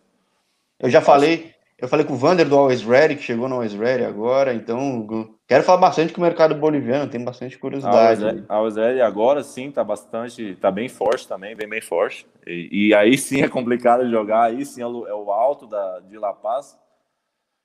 Eu 0.79 0.89
já 0.89 1.01
falei, 1.01 1.53
eu 1.77 1.87
falei 1.87 2.05
com 2.05 2.13
o 2.13 2.17
Vander 2.17 2.47
do 2.47 2.57
Always 2.57 2.81
Ready, 2.83 3.17
que 3.17 3.23
chegou 3.23 3.49
no 3.49 3.55
Always 3.55 3.73
Ready 3.73 4.05
agora, 4.05 4.53
então 4.53 5.05
quero 5.45 5.63
falar 5.63 5.79
bastante 5.79 6.13
com 6.13 6.21
o 6.21 6.23
mercado 6.23 6.55
boliviano, 6.55 7.11
tem 7.11 7.23
bastante 7.23 7.57
curiosidade. 7.57 8.45
A 8.47 8.55
Always 8.55 8.77
Ready 8.77 9.01
agora 9.01 9.43
sim 9.43 9.69
tá 9.69 9.83
bastante, 9.83 10.55
tá 10.55 10.71
bem 10.71 10.87
forte 10.87 11.27
também, 11.27 11.55
bem 11.55 11.67
bem 11.67 11.81
forte. 11.81 12.25
E, 12.47 12.87
e 12.87 12.93
aí 12.93 13.17
sim 13.17 13.41
é 13.41 13.49
complicado 13.49 14.05
de 14.05 14.11
jogar, 14.11 14.43
aí 14.43 14.65
sim 14.65 14.81
é 14.81 14.87
o, 14.87 15.05
é 15.05 15.13
o 15.13 15.31
alto 15.31 15.67
da, 15.67 15.99
de 15.99 16.17
La 16.17 16.31
Paz 16.31 16.77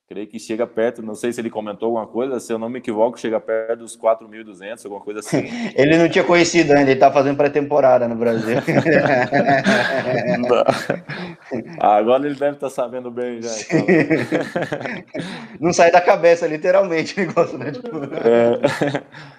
creio 0.06 0.26
que 0.26 0.38
chega 0.38 0.66
perto, 0.66 1.02
não 1.02 1.14
sei 1.14 1.32
se 1.32 1.40
ele 1.40 1.48
comentou 1.48 1.86
alguma 1.86 2.06
coisa, 2.06 2.38
se 2.38 2.52
eu 2.52 2.58
não 2.58 2.68
me 2.68 2.78
equivoco, 2.78 3.18
chega 3.18 3.40
perto 3.40 3.80
dos 3.80 3.96
4.200, 3.96 4.84
alguma 4.84 5.02
coisa 5.02 5.20
assim. 5.20 5.48
ele 5.74 5.96
não 5.96 6.06
tinha 6.08 6.24
conhecido 6.24 6.72
ainda, 6.72 6.90
ele 6.90 6.92
está 6.92 7.10
fazendo 7.10 7.36
pré-temporada 7.36 8.06
no 8.06 8.14
Brasil. 8.14 8.58
ah, 11.80 11.96
agora 11.96 12.26
ele 12.26 12.34
deve 12.34 12.56
estar 12.56 12.68
tá 12.68 12.74
sabendo 12.74 13.10
bem 13.10 13.40
já. 13.42 13.50
Então. 13.50 13.86
não 15.60 15.72
sai 15.72 15.90
da 15.90 16.00
cabeça, 16.00 16.46
literalmente, 16.46 17.18
o 17.18 17.26
negócio, 17.26 17.58
né? 17.58 17.72
Tipo... 17.72 18.04
É... 18.04 18.60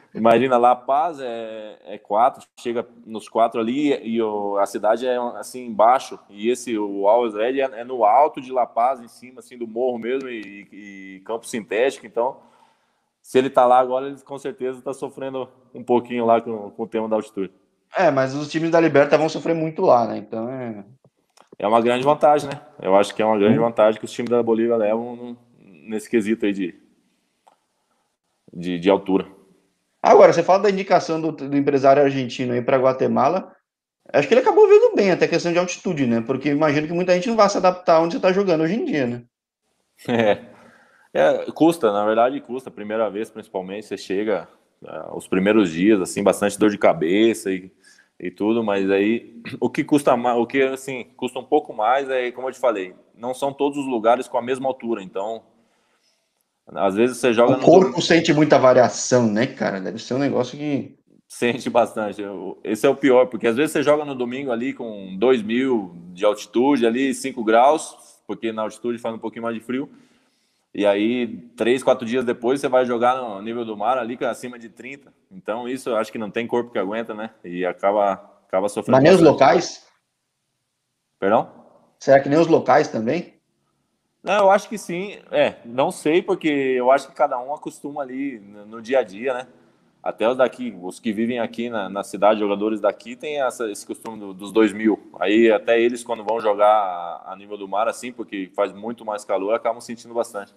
Imagina, 0.16 0.58
La 0.58 0.76
Paz 0.76 1.20
é, 1.20 1.78
é 1.86 1.98
quatro, 1.98 2.48
chega 2.58 2.88
nos 3.06 3.28
quatro 3.28 3.60
ali 3.60 3.94
e 4.02 4.22
o, 4.22 4.58
a 4.58 4.66
cidade 4.66 5.06
é 5.06 5.18
assim 5.38 5.66
embaixo. 5.66 6.18
E 6.30 6.50
esse, 6.50 6.78
o 6.78 7.06
Always 7.08 7.34
Red 7.34 7.60
é, 7.60 7.82
é, 7.82 7.84
no 7.84 8.06
alto 8.06 8.40
de 8.40 8.52
La 8.52 8.66
Paz, 8.66 9.02
em 9.02 9.10
cima 9.10 9.40
assim 9.40 9.58
do 9.58 9.68
morro 9.68 10.00
mesmo 10.00 10.30
e, 10.30 10.68
e 10.72 11.22
campo 11.26 11.46
sintético. 11.46 12.06
Então, 12.06 12.38
se 13.22 13.38
ele 13.38 13.50
tá 13.50 13.66
lá 13.66 13.78
agora, 13.78 14.08
ele 14.08 14.22
com 14.22 14.38
certeza 14.38 14.80
está 14.80 14.94
sofrendo 14.94 15.50
um 15.74 15.84
pouquinho 15.84 16.26
lá 16.26 16.40
com, 16.40 16.72
com 16.72 16.84
o 16.84 16.88
tema 16.88 17.10
da 17.10 17.18
altitude. 17.18 17.52
É, 17.94 18.10
mas 18.10 18.34
os 18.34 18.50
times 18.50 18.72
da 18.72 18.80
Liberta 18.80 19.18
vão 19.18 19.28
sofrer 19.28 19.54
muito 19.54 19.82
lá, 19.82 20.08
né? 20.08 20.18
Então 20.18 20.50
é. 20.50 20.86
É 21.60 21.68
uma 21.68 21.82
grande 21.82 22.04
vantagem, 22.04 22.50
né? 22.50 22.62
Eu 22.82 22.96
acho 22.96 23.14
que 23.14 23.22
é 23.22 23.26
uma 23.26 23.38
grande 23.38 23.58
vantagem 23.58 24.00
que 24.00 24.06
os 24.06 24.12
times 24.12 24.30
da 24.30 24.44
Bolívia 24.44 24.76
levam 24.76 25.38
nesse 25.58 26.10
quesito 26.10 26.46
aí 26.46 26.54
de, 26.54 26.76
de, 28.54 28.80
de 28.80 28.90
altura. 28.90 29.35
Agora, 30.06 30.32
você 30.32 30.44
fala 30.44 30.60
da 30.60 30.70
indicação 30.70 31.20
do, 31.20 31.32
do 31.32 31.58
empresário 31.58 32.04
argentino 32.04 32.54
aí 32.54 32.62
para 32.62 32.78
Guatemala. 32.78 33.52
Acho 34.14 34.28
que 34.28 34.36
ele 34.36 34.42
acabou 34.42 34.68
vendo 34.68 34.96
bem 34.96 35.10
até 35.10 35.28
questão 35.28 35.52
de 35.52 35.58
altitude, 35.58 36.06
né? 36.06 36.22
Porque 36.22 36.50
imagino 36.50 36.86
que 36.86 36.94
muita 36.94 37.16
gente 37.16 37.28
não 37.28 37.36
vai 37.36 37.50
se 37.50 37.58
adaptar 37.58 38.00
onde 38.00 38.14
você 38.14 38.18
está 38.18 38.32
jogando 38.32 38.62
hoje 38.62 38.76
em 38.76 38.86
dia, 38.86 39.08
né? 39.08 39.24
É. 40.08 40.46
é. 41.12 41.52
Custa, 41.52 41.92
na 41.92 42.06
verdade, 42.06 42.40
custa. 42.40 42.70
Primeira 42.70 43.10
vez, 43.10 43.32
principalmente, 43.32 43.88
você 43.88 43.98
chega 43.98 44.48
uh, 44.84 45.18
os 45.18 45.28
primeiros 45.28 45.72
dias, 45.72 46.00
assim, 46.00 46.22
bastante 46.22 46.60
dor 46.60 46.70
de 46.70 46.78
cabeça 46.78 47.52
e, 47.52 47.72
e 48.20 48.30
tudo, 48.30 48.64
mas 48.64 48.88
aí 48.92 49.42
o 49.60 49.72
que 49.72 49.84
custa 49.84 50.16
mais, 50.16 50.38
o 50.38 50.46
que 50.46 50.62
assim, 50.62 51.06
custa 51.18 51.40
um 51.40 51.44
pouco 51.44 51.74
mais 51.74 52.08
é, 52.12 52.32
como 52.32 52.48
eu 52.48 52.54
te 52.54 52.60
falei, 52.60 52.94
não 53.16 53.34
são 53.34 53.52
todos 53.52 53.80
os 53.80 53.88
lugares 53.88 54.28
com 54.28 54.38
a 54.38 54.42
mesma 54.42 54.68
altura, 54.68 55.02
então 55.02 55.42
às 56.74 56.96
vezes 56.96 57.18
você 57.18 57.34
joga. 57.34 57.54
O 57.54 57.60
corpo 57.62 57.98
no... 57.98 58.02
sente 58.02 58.34
muita 58.34 58.58
variação, 58.58 59.28
né, 59.28 59.46
cara? 59.46 59.80
Deve 59.80 60.00
ser 60.00 60.14
um 60.14 60.20
negócio 60.20 60.58
que. 60.58 60.98
Sente 61.28 61.70
bastante. 61.70 62.22
Esse 62.64 62.86
é 62.86 62.90
o 62.90 62.96
pior, 62.96 63.26
porque 63.26 63.48
às 63.48 63.56
vezes 63.56 63.72
você 63.72 63.84
joga 63.84 64.06
no 64.06 64.16
domingo 64.16 64.52
ali 64.52 64.74
com 64.74 65.18
2 65.18 65.42
mil 65.42 65.94
de 66.14 66.24
altitude, 66.24 66.86
ali 66.86 67.14
5 67.14 67.44
graus, 67.44 67.98
porque 68.26 68.54
na 68.54 68.62
altitude 68.62 69.00
faz 69.00 69.14
um 69.16 69.20
pouquinho 69.20 69.44
mais 69.44 69.56
de 69.56 69.62
frio. 69.62 69.90
E 70.74 70.86
aí, 70.86 71.28
três, 71.56 71.82
quatro 71.82 72.06
dias 72.06 72.24
depois, 72.24 72.62
você 72.62 72.68
vai 72.68 72.86
jogar 72.86 73.16
no 73.16 73.42
nível 73.42 73.66
do 73.66 73.76
mar 73.76 73.98
ali, 73.98 74.18
que 74.18 74.24
é 74.24 74.28
acima 74.28 74.60
de 74.60 74.70
30. 74.70 75.12
Então, 75.32 75.68
isso 75.68 75.90
eu 75.90 75.98
acho 75.98 76.12
que 76.12 76.18
não 76.18 76.30
tem 76.30 76.46
corpo 76.46 76.72
que 76.72 76.78
aguenta, 76.80 77.14
né? 77.14 77.32
E 77.44 77.66
acaba, 77.66 78.14
acaba 78.48 78.70
sofrendo. 78.70 78.98
Mas 78.98 79.04
nem 79.04 79.14
os 79.14 79.22
locais? 79.22 79.86
Perdão? 81.20 81.50
Será 81.98 82.20
que 82.20 82.30
nem 82.30 82.38
os 82.38 82.48
locais 82.48 82.88
também? 82.88 83.35
Não, 84.26 84.46
eu 84.46 84.50
acho 84.50 84.68
que 84.68 84.76
sim. 84.76 85.20
É, 85.30 85.58
não 85.64 85.92
sei, 85.92 86.20
porque 86.20 86.48
eu 86.48 86.90
acho 86.90 87.08
que 87.08 87.14
cada 87.14 87.40
um 87.40 87.54
acostuma 87.54 88.02
ali 88.02 88.40
no 88.40 88.82
dia 88.82 89.00
a 89.00 89.04
dia, 89.04 89.32
né? 89.36 89.48
Até 90.02 90.28
os 90.28 90.36
daqui, 90.36 90.76
os 90.82 91.00
que 91.00 91.14
vivem 91.14 91.40
aqui 91.40 91.70
na, 91.70 91.88
na 91.90 92.04
cidade, 92.04 92.40
jogadores 92.40 92.82
daqui, 92.82 93.16
tem 93.16 93.40
essa, 93.40 93.70
esse 93.72 93.86
costume 93.86 94.20
do, 94.20 94.34
dos 94.34 94.52
dois 94.52 94.74
mil. 94.74 95.12
Aí 95.20 95.52
até 95.52 95.80
eles, 95.80 96.04
quando 96.04 96.24
vão 96.24 96.42
jogar 96.42 96.68
a, 96.68 97.34
a, 97.34 97.36
nível 97.36 97.56
do 97.56 97.68
mar, 97.68 97.88
assim, 97.88 98.12
porque 98.12 98.52
faz 98.56 98.74
muito 98.74 99.06
mais 99.06 99.24
calor, 99.24 99.54
acabam 99.54 99.80
sentindo 99.80 100.14
bastante. 100.16 100.56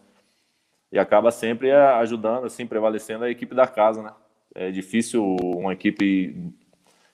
E 0.91 0.99
acaba 0.99 1.31
sempre 1.31 1.71
ajudando, 1.71 2.47
assim, 2.47 2.67
prevalecendo 2.67 3.25
a 3.25 3.31
equipe 3.31 3.55
da 3.55 3.67
casa, 3.67 4.03
né? 4.03 4.15
É 4.55 4.71
difícil 4.71 5.23
uma 5.23 5.75
equipe 5.75 6.55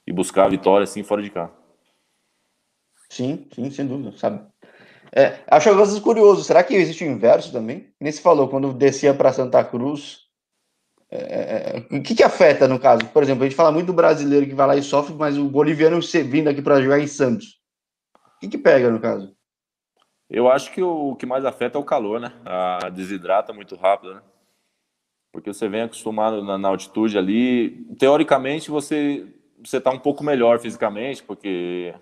ir 0.07 0.13
buscar 0.13 0.45
a 0.45 0.49
vitória, 0.49 0.85
assim, 0.85 1.03
fora 1.03 1.21
de 1.21 1.31
casa. 1.31 1.53
Sim, 3.11 3.49
sim, 3.53 3.71
sem 3.71 3.87
dúvida, 3.87 4.17
sabe? 4.17 4.54
É, 5.17 5.39
acho 5.49 5.71
às 5.71 5.77
vezes 5.77 6.01
curioso, 6.01 6.43
será 6.43 6.65
que 6.65 6.75
existe 6.75 7.05
o 7.05 7.07
inverso 7.07 7.53
também? 7.53 7.95
Nem 8.01 8.11
se 8.11 8.21
falou, 8.21 8.49
quando 8.49 8.73
descia 8.73 9.15
para 9.15 9.33
Santa 9.33 9.63
Cruz, 9.63 10.25
é, 11.09 11.19
é, 11.19 11.77
é, 11.77 11.97
o 11.97 12.03
que, 12.03 12.17
que 12.17 12.25
afeta 12.25 12.67
no 12.67 12.81
caso? 12.81 13.07
Por 13.07 13.23
exemplo, 13.23 13.45
a 13.45 13.47
gente 13.47 13.57
fala 13.57 13.71
muito 13.71 13.87
do 13.87 13.93
brasileiro 13.93 14.47
que 14.47 14.55
vai 14.55 14.67
lá 14.67 14.77
e 14.77 14.83
sofre, 14.83 15.15
mas 15.15 15.39
o 15.39 15.45
boliviano 15.45 16.01
vindo 16.25 16.49
aqui 16.49 16.61
para 16.61 16.83
jogar 16.83 16.99
em 16.99 17.07
Santos. 17.07 17.61
O 18.37 18.41
que, 18.41 18.49
que 18.49 18.59
pega 18.59 18.91
no 18.91 18.99
caso? 18.99 19.33
Eu 20.29 20.51
acho 20.51 20.73
que 20.73 20.83
o 20.83 21.15
que 21.15 21.27
mais 21.27 21.45
afeta 21.45 21.79
é 21.79 21.81
o 21.81 21.85
calor, 21.85 22.19
né? 22.19 22.33
A 22.45 22.89
desidrata 22.89 23.53
muito 23.53 23.77
rápido, 23.77 24.15
né? 24.15 24.23
Porque 25.31 25.53
você 25.53 25.69
vem 25.69 25.83
acostumado 25.83 26.43
na, 26.43 26.59
na 26.59 26.69
altitude 26.69 27.17
ali. 27.17 27.87
Teoricamente, 27.99 28.71
você 28.71 29.29
você 29.65 29.79
está 29.79 29.91
um 29.91 29.99
pouco 29.99 30.25
melhor 30.25 30.59
fisicamente, 30.59 31.23
porque 31.23 31.95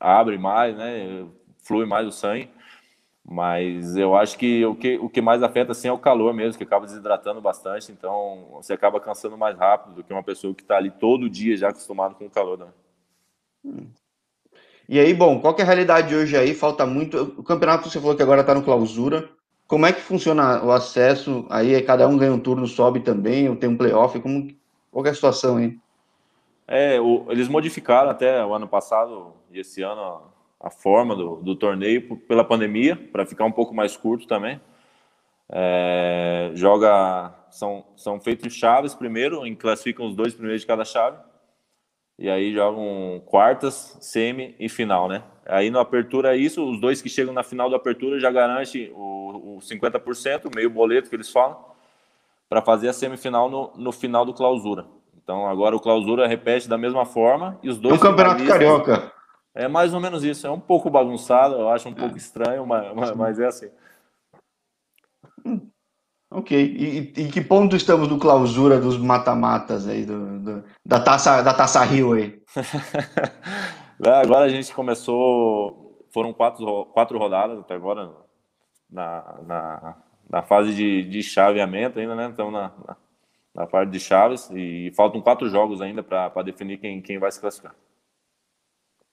abre 0.00 0.36
mais, 0.36 0.76
né? 0.76 1.24
Flui 1.62 1.86
mais 1.86 2.06
o 2.06 2.12
sangue. 2.12 2.50
Mas 3.28 3.96
eu 3.96 4.14
acho 4.14 4.38
que 4.38 4.64
o 4.64 4.76
que, 4.76 4.96
o 4.98 5.08
que 5.08 5.20
mais 5.20 5.42
afeta 5.42 5.72
assim, 5.72 5.88
é 5.88 5.92
o 5.92 5.98
calor 5.98 6.32
mesmo, 6.32 6.56
que 6.56 6.62
acaba 6.62 6.86
desidratando 6.86 7.40
bastante. 7.40 7.90
Então 7.90 8.46
você 8.52 8.72
acaba 8.72 9.00
cansando 9.00 9.36
mais 9.36 9.58
rápido 9.58 9.96
do 9.96 10.04
que 10.04 10.12
uma 10.12 10.22
pessoa 10.22 10.54
que 10.54 10.62
está 10.62 10.76
ali 10.76 10.92
todo 10.92 11.28
dia 11.28 11.56
já 11.56 11.70
acostumado 11.70 12.14
com 12.14 12.26
o 12.26 12.30
calor. 12.30 12.58
Né? 12.58 12.66
Hum. 13.64 13.86
E 14.88 15.00
aí, 15.00 15.12
bom, 15.12 15.40
qual 15.40 15.56
é 15.58 15.62
a 15.62 15.64
realidade 15.64 16.14
hoje 16.14 16.36
aí? 16.36 16.54
Falta 16.54 16.86
muito. 16.86 17.34
O 17.36 17.42
campeonato 17.42 17.90
você 17.90 18.00
falou 18.00 18.14
que 18.14 18.22
agora 18.22 18.42
está 18.42 18.54
no 18.54 18.62
clausura. 18.62 19.28
Como 19.66 19.84
é 19.84 19.92
que 19.92 20.00
funciona 20.00 20.62
o 20.64 20.70
acesso? 20.70 21.44
Aí 21.50 21.82
cada 21.82 22.06
um 22.06 22.16
ganha 22.16 22.32
um 22.32 22.38
turno, 22.38 22.68
sobe 22.68 23.00
também, 23.00 23.48
ou 23.48 23.56
tem 23.56 23.68
um 23.68 23.76
playoff? 23.76 24.20
Como, 24.20 24.54
qual 24.92 25.04
é 25.04 25.10
a 25.10 25.14
situação 25.14 25.56
aí? 25.56 25.76
É, 26.68 27.00
o, 27.00 27.26
eles 27.28 27.48
modificaram 27.48 28.08
até 28.08 28.44
o 28.46 28.54
ano 28.54 28.68
passado 28.68 29.32
e 29.50 29.58
esse 29.58 29.82
ano 29.82 30.22
a 30.60 30.70
forma 30.70 31.14
do, 31.14 31.36
do 31.36 31.54
torneio 31.54 32.16
pela 32.18 32.44
pandemia, 32.44 32.96
para 32.96 33.26
ficar 33.26 33.44
um 33.44 33.52
pouco 33.52 33.74
mais 33.74 33.96
curto 33.96 34.26
também. 34.26 34.60
É, 35.48 36.50
joga, 36.54 37.32
são, 37.50 37.84
são 37.96 38.20
feitos 38.20 38.52
chaves 38.52 38.94
primeiro, 38.94 39.46
em 39.46 39.54
classificam 39.54 40.06
os 40.06 40.16
dois 40.16 40.34
primeiros 40.34 40.62
de 40.62 40.66
cada 40.66 40.84
chave, 40.84 41.18
e 42.18 42.28
aí 42.28 42.52
jogam 42.52 43.22
quartas, 43.26 43.96
semi 44.00 44.56
e 44.58 44.68
final, 44.68 45.06
né? 45.06 45.22
Aí 45.44 45.70
no 45.70 45.78
apertura 45.78 46.34
é 46.34 46.38
isso, 46.38 46.68
os 46.68 46.80
dois 46.80 47.00
que 47.00 47.08
chegam 47.08 47.32
na 47.32 47.42
final 47.42 47.70
da 47.70 47.76
apertura 47.76 48.18
já 48.18 48.30
garante 48.30 48.90
o, 48.94 49.56
o 49.56 49.58
50%, 49.58 50.52
meio 50.54 50.70
boleto 50.70 51.08
que 51.08 51.14
eles 51.14 51.30
falam, 51.30 51.56
para 52.48 52.62
fazer 52.62 52.88
a 52.88 52.92
semifinal 52.92 53.48
no, 53.48 53.72
no 53.76 53.92
final 53.92 54.24
do 54.24 54.32
clausura. 54.32 54.86
Então 55.22 55.46
agora 55.46 55.76
o 55.76 55.80
clausura 55.80 56.26
repete 56.26 56.68
da 56.68 56.78
mesma 56.78 57.04
forma 57.04 57.58
e 57.62 57.68
os 57.68 57.78
dois. 57.78 57.94
É 57.94 57.98
um 57.98 58.00
campeonato 58.00 58.44
carioca. 58.44 59.12
É 59.56 59.66
mais 59.66 59.94
ou 59.94 60.00
menos 60.00 60.22
isso. 60.22 60.46
É 60.46 60.50
um 60.50 60.60
pouco 60.60 60.90
bagunçado, 60.90 61.54
eu 61.54 61.70
acho 61.70 61.88
um 61.88 61.94
pouco 61.94 62.14
é. 62.14 62.18
estranho, 62.18 62.66
mas, 62.66 63.16
mas, 63.16 63.40
é 63.40 63.46
assim. 63.46 63.70
Hum, 65.44 65.70
ok. 66.30 66.58
E, 66.58 67.22
em 67.22 67.30
que 67.30 67.40
ponto 67.40 67.74
estamos 67.74 68.06
no 68.06 68.18
clausura 68.18 68.78
dos 68.78 68.98
mata-matas 68.98 69.88
aí, 69.88 70.04
do, 70.04 70.38
do, 70.40 70.64
da, 70.84 71.00
taça, 71.00 71.40
da 71.40 71.54
Taça 71.54 71.82
Rio 71.82 72.12
aí? 72.12 72.38
agora 74.04 74.44
a 74.44 74.48
gente 74.50 74.74
começou. 74.74 76.04
Foram 76.12 76.34
quatro, 76.34 76.86
quatro 76.86 77.18
rodadas 77.18 77.58
até 77.58 77.74
agora 77.74 78.10
na, 78.90 79.38
na, 79.46 79.96
na 80.28 80.42
fase 80.42 80.74
de, 80.74 81.02
de 81.02 81.22
chaveamento 81.22 81.98
ainda, 81.98 82.14
né? 82.14 82.26
Então 82.26 82.50
na, 82.50 82.72
na, 82.86 82.96
na 83.54 83.66
parte 83.66 83.90
de 83.90 84.00
chaves 84.00 84.50
e 84.50 84.92
faltam 84.94 85.20
quatro 85.20 85.48
jogos 85.48 85.80
ainda 85.80 86.02
para 86.02 86.42
definir 86.42 86.78
quem, 86.78 87.00
quem 87.00 87.18
vai 87.18 87.32
se 87.32 87.40
classificar. 87.40 87.74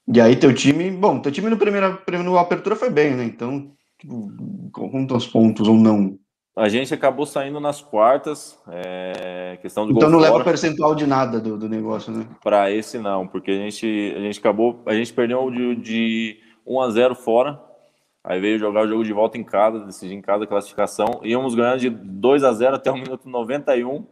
E 0.07 0.19
aí 0.19 0.35
teu 0.35 0.53
time, 0.53 0.91
bom, 0.91 1.19
teu 1.19 1.31
time 1.31 1.49
no 1.49 1.57
primeiro, 1.57 1.99
no 2.23 2.37
apertura 2.37 2.75
foi 2.75 2.89
bem, 2.89 3.15
né? 3.15 3.23
Então, 3.23 3.71
tipo, 3.97 4.31
quantos 4.71 5.25
pontos 5.27 5.67
ou 5.67 5.75
não? 5.75 6.17
A 6.55 6.69
gente 6.69 6.93
acabou 6.93 7.25
saindo 7.25 7.59
nas 7.59 7.81
quartas, 7.81 8.59
é, 8.67 9.57
questão 9.61 9.87
do 9.87 9.93
Então 9.93 10.09
não 10.09 10.19
fora. 10.19 10.31
leva 10.31 10.43
percentual 10.43 10.93
de 10.93 11.07
nada 11.07 11.39
do, 11.39 11.57
do 11.57 11.67
negócio, 11.67 12.13
né? 12.13 12.27
Para 12.43 12.69
esse 12.69 12.99
não, 12.99 13.27
porque 13.27 13.49
a 13.49 13.55
gente, 13.55 14.13
a 14.15 14.19
gente 14.19 14.39
acabou, 14.39 14.83
a 14.85 14.93
gente 14.93 15.11
perdeu 15.13 15.49
de, 15.49 15.75
de 15.77 16.39
1 16.67 16.81
a 16.81 16.89
0 16.91 17.15
fora, 17.15 17.59
aí 18.23 18.39
veio 18.39 18.59
jogar 18.59 18.83
o 18.83 18.87
jogo 18.87 19.03
de 19.03 19.11
volta 19.11 19.37
em 19.37 19.43
casa, 19.43 19.79
decidir 19.79 20.13
em 20.13 20.21
casa 20.21 20.43
a 20.43 20.47
classificação, 20.47 21.21
íamos 21.23 21.55
ganhando 21.55 21.79
de 21.79 21.89
2 21.89 22.43
a 22.43 22.53
0 22.53 22.75
até 22.75 22.91
o 22.91 22.97
minuto 22.97 23.27
91, 23.27 24.05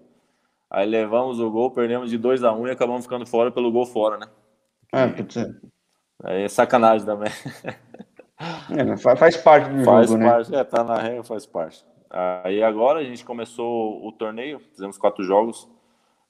aí 0.68 0.88
levamos 0.88 1.40
o 1.40 1.52
gol, 1.52 1.70
perdemos 1.70 2.10
de 2.10 2.18
2 2.18 2.44
a 2.44 2.52
1 2.54 2.70
e 2.70 2.72
acabamos 2.72 3.04
ficando 3.04 3.26
fora 3.28 3.52
pelo 3.52 3.72
gol 3.72 3.86
fora, 3.86 4.18
né? 4.18 4.26
É, 4.92 5.06
pode 5.08 5.32
ser. 5.32 5.62
Aí 6.24 6.44
é 6.44 6.48
sacanagem 6.48 7.06
também. 7.06 7.32
É, 8.72 8.98
faz 8.98 9.38
parte 9.38 9.70
do 9.70 9.84
faz 9.84 10.10
jogo, 10.10 10.20
né? 10.20 10.28
parte, 10.28 10.52
né? 10.52 10.60
É, 10.60 10.64
tá 10.64 10.84
na 10.84 10.98
regra, 10.98 11.24
faz 11.24 11.46
parte. 11.46 11.86
Aí 12.10 12.64
agora 12.64 13.00
a 13.00 13.04
gente 13.04 13.24
começou 13.24 14.04
o 14.04 14.12
torneio, 14.12 14.60
fizemos 14.60 14.98
quatro 14.98 15.24
jogos. 15.24 15.70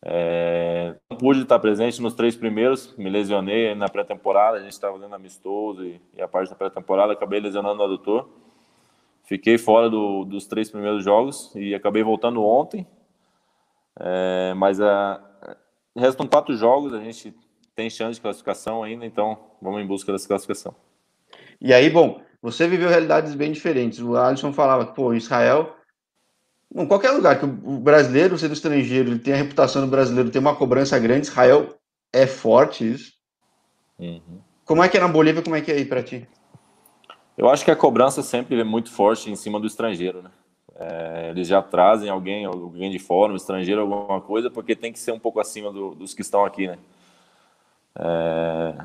É, 0.04 0.96
não 1.10 1.18
pude 1.18 1.42
estar 1.42 1.58
presente 1.60 2.02
nos 2.02 2.14
três 2.14 2.36
primeiros, 2.36 2.94
me 2.98 3.10
lesionei 3.10 3.74
na 3.76 3.88
pré-temporada, 3.88 4.58
a 4.58 4.60
gente 4.60 4.74
estava 4.74 4.96
fazendo 4.98 5.14
amistoso 5.16 5.86
e, 5.86 6.02
e, 6.14 6.22
a 6.22 6.28
parte 6.28 6.50
da 6.50 6.56
pré-temporada 6.56 7.14
acabei 7.14 7.40
lesionando 7.40 7.82
o 7.82 7.86
adutor. 7.86 8.28
Fiquei 9.24 9.58
fora 9.58 9.90
do, 9.90 10.26
dos 10.26 10.48
três 10.48 10.70
primeiros 10.70 11.04
jogos 11.04 11.54
e 11.56 11.74
acabei 11.74 12.04
voltando 12.04 12.44
ontem. 12.44 12.86
É, 14.00 14.54
mas 14.56 14.82
a, 14.82 15.22
restam 15.96 16.28
quatro 16.28 16.56
jogos, 16.56 16.94
a 16.94 17.00
gente 17.00 17.34
tem 17.82 17.90
chance 17.90 18.16
de 18.16 18.22
classificação 18.22 18.84
ainda, 18.84 19.06
então 19.06 19.38
vamos 19.60 19.82
em 19.82 19.88
busca 19.88 20.12
dessa 20.12 20.28
classificação. 20.28 20.76
E 21.60 21.74
aí, 21.74 21.90
bom, 21.90 22.22
você 22.42 22.68
viveu 22.68 22.90
realidades 22.90 23.34
bem 23.34 23.52
diferentes. 23.52 24.00
O 24.00 24.16
Alisson 24.16 24.54
falava 24.54 24.86
que, 24.86 24.96
pô, 24.96 25.14
Israel, 25.14 25.76
em 26.76 26.86
qualquer 26.86 27.12
lugar 27.12 27.40
que 27.40 27.46
o 27.46 27.80
brasileiro, 27.80 28.38
sendo 28.38 28.54
estrangeiro, 28.54 29.10
ele 29.10 29.20
tem 29.20 29.34
a 29.34 29.38
reputação 29.38 29.82
do 29.82 29.88
brasileiro, 29.88 30.30
tem 30.30 30.40
uma 30.40 30.56
cobrança 30.56 30.98
grande, 31.00 31.28
Israel 31.28 31.76
é 32.14 32.28
forte 32.28 32.90
isso. 32.90 33.14
Uhum. 33.98 34.40
Como 34.64 34.84
é 34.84 34.90
que 34.90 34.98
é 34.98 35.00
na 35.00 35.08
Bolívia, 35.08 35.42
como 35.42 35.56
é 35.56 35.62
que 35.62 35.72
é 35.72 35.76
aí 35.76 35.86
para 35.86 36.04
ti? 36.04 36.28
Eu 37.36 37.50
acho 37.50 37.66
que 37.66 37.72
a 37.72 37.76
cobrança 37.76 38.22
sempre 38.22 38.60
é 38.60 38.64
muito 38.64 38.92
forte 38.92 39.32
em 39.32 39.36
cima 39.36 39.60
do 39.60 39.66
estrangeiro, 39.66 40.22
né? 40.22 40.30
É, 40.76 41.30
eles 41.30 41.48
já 41.48 41.62
trazem 41.62 42.10
alguém, 42.10 42.46
alguém 42.46 42.90
de 42.90 43.00
fora, 43.00 43.34
um 43.34 43.36
estrangeiro, 43.36 43.82
alguma 43.82 44.22
coisa, 44.22 44.50
porque 44.50 44.76
tem 44.76 44.92
que 44.92 45.00
ser 45.00 45.12
um 45.12 45.20
pouco 45.20 45.40
acima 45.40 45.72
do, 45.72 45.94
dos 45.96 46.14
que 46.14 46.22
estão 46.22 46.46
aqui, 46.46 46.68
né? 46.68 46.78
É, 47.98 48.76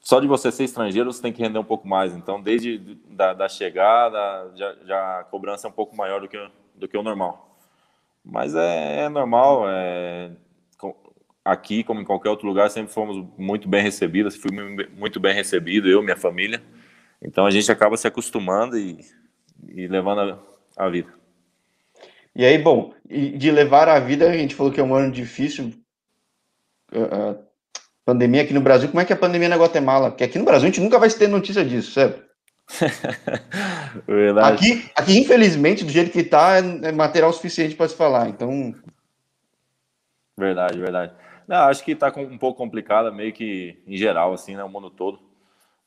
só 0.00 0.18
de 0.18 0.26
você 0.26 0.50
ser 0.50 0.64
estrangeiro 0.64 1.12
você 1.12 1.22
tem 1.22 1.32
que 1.32 1.42
render 1.42 1.58
um 1.58 1.64
pouco 1.64 1.86
mais. 1.86 2.16
Então, 2.16 2.40
desde 2.40 2.78
da, 3.08 3.32
da 3.32 3.48
chegada, 3.48 4.50
já, 4.56 4.76
já, 4.84 5.20
a 5.20 5.24
cobrança 5.24 5.66
é 5.66 5.70
um 5.70 5.72
pouco 5.72 5.96
maior 5.96 6.20
do 6.20 6.28
que, 6.28 6.50
do 6.74 6.88
que 6.88 6.96
o 6.96 7.02
normal. 7.02 7.58
Mas 8.24 8.54
é, 8.54 9.02
é 9.02 9.08
normal. 9.08 9.64
É, 9.68 10.30
aqui, 11.44 11.84
como 11.84 12.00
em 12.00 12.04
qualquer 12.04 12.30
outro 12.30 12.46
lugar, 12.46 12.70
sempre 12.70 12.92
fomos 12.92 13.26
muito 13.36 13.68
bem 13.68 13.82
recebidos. 13.82 14.36
Fui 14.36 14.50
muito 14.96 15.20
bem 15.20 15.34
recebido, 15.34 15.88
eu, 15.88 16.02
minha 16.02 16.16
família. 16.16 16.62
Então, 17.22 17.44
a 17.46 17.50
gente 17.50 17.70
acaba 17.70 17.96
se 17.96 18.08
acostumando 18.08 18.78
e, 18.78 18.98
e 19.68 19.86
levando 19.86 20.20
a, 20.76 20.84
a 20.84 20.88
vida. 20.88 21.12
E 22.34 22.44
aí, 22.44 22.56
bom, 22.58 22.94
de 23.06 23.50
levar 23.50 23.88
a 23.88 24.00
vida, 24.00 24.30
a 24.30 24.36
gente 24.36 24.54
falou 24.54 24.72
que 24.72 24.80
é 24.80 24.82
um 24.82 24.94
ano 24.94 25.12
difícil. 25.12 25.72
Uh, 26.92 27.49
pandemia 28.10 28.42
aqui 28.42 28.52
no 28.52 28.60
Brasil, 28.60 28.88
como 28.88 29.00
é 29.00 29.04
que 29.04 29.12
é 29.12 29.16
a 29.16 29.18
pandemia 29.18 29.48
na 29.48 29.56
Guatemala? 29.56 30.10
Porque 30.10 30.24
aqui 30.24 30.38
no 30.38 30.44
Brasil 30.44 30.64
a 30.64 30.70
gente 30.70 30.80
nunca 30.80 30.98
vai 30.98 31.08
ter 31.08 31.28
notícia 31.28 31.64
disso, 31.64 31.92
certo? 31.92 32.28
aqui, 34.42 34.90
aqui, 34.94 35.18
infelizmente, 35.18 35.84
do 35.84 35.90
jeito 35.90 36.10
que 36.10 36.22
tá, 36.24 36.56
é, 36.56 36.88
é 36.88 36.92
material 36.92 37.32
suficiente 37.32 37.76
para 37.76 37.88
se 37.88 37.96
falar. 37.96 38.28
Então. 38.28 38.74
Verdade, 40.36 40.78
verdade. 40.78 41.12
Não, 41.46 41.56
acho 41.68 41.84
que 41.84 41.92
está 41.92 42.12
um 42.16 42.38
pouco 42.38 42.58
complicada, 42.58 43.10
meio 43.10 43.32
que 43.32 43.80
em 43.86 43.96
geral, 43.96 44.32
assim, 44.32 44.56
né, 44.56 44.64
o 44.64 44.68
mundo 44.68 44.90
todo. 44.90 45.20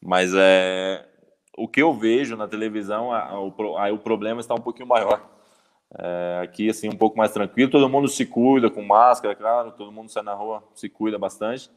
Mas 0.02 0.34
é 0.36 1.06
o 1.58 1.68
que 1.68 1.82
eu 1.82 1.94
vejo 1.94 2.36
na 2.36 2.48
televisão, 2.48 3.12
aí 3.78 3.92
o 3.92 3.98
problema 3.98 4.42
está 4.42 4.54
um 4.54 4.62
pouquinho 4.62 4.88
maior. 4.88 5.22
É, 5.96 6.42
aqui, 6.44 6.70
assim, 6.70 6.90
um 6.90 6.98
pouco 6.98 7.18
mais 7.18 7.32
tranquilo, 7.32 7.70
todo 7.70 7.88
mundo 7.88 8.08
se 8.08 8.26
cuida 8.26 8.70
com 8.70 8.82
máscara, 8.82 9.36
claro, 9.36 9.72
todo 9.72 9.92
mundo 9.92 10.10
sai 10.10 10.24
na 10.24 10.34
rua, 10.34 10.64
se 10.74 10.90
cuida 10.90 11.20
bastante. 11.20 11.70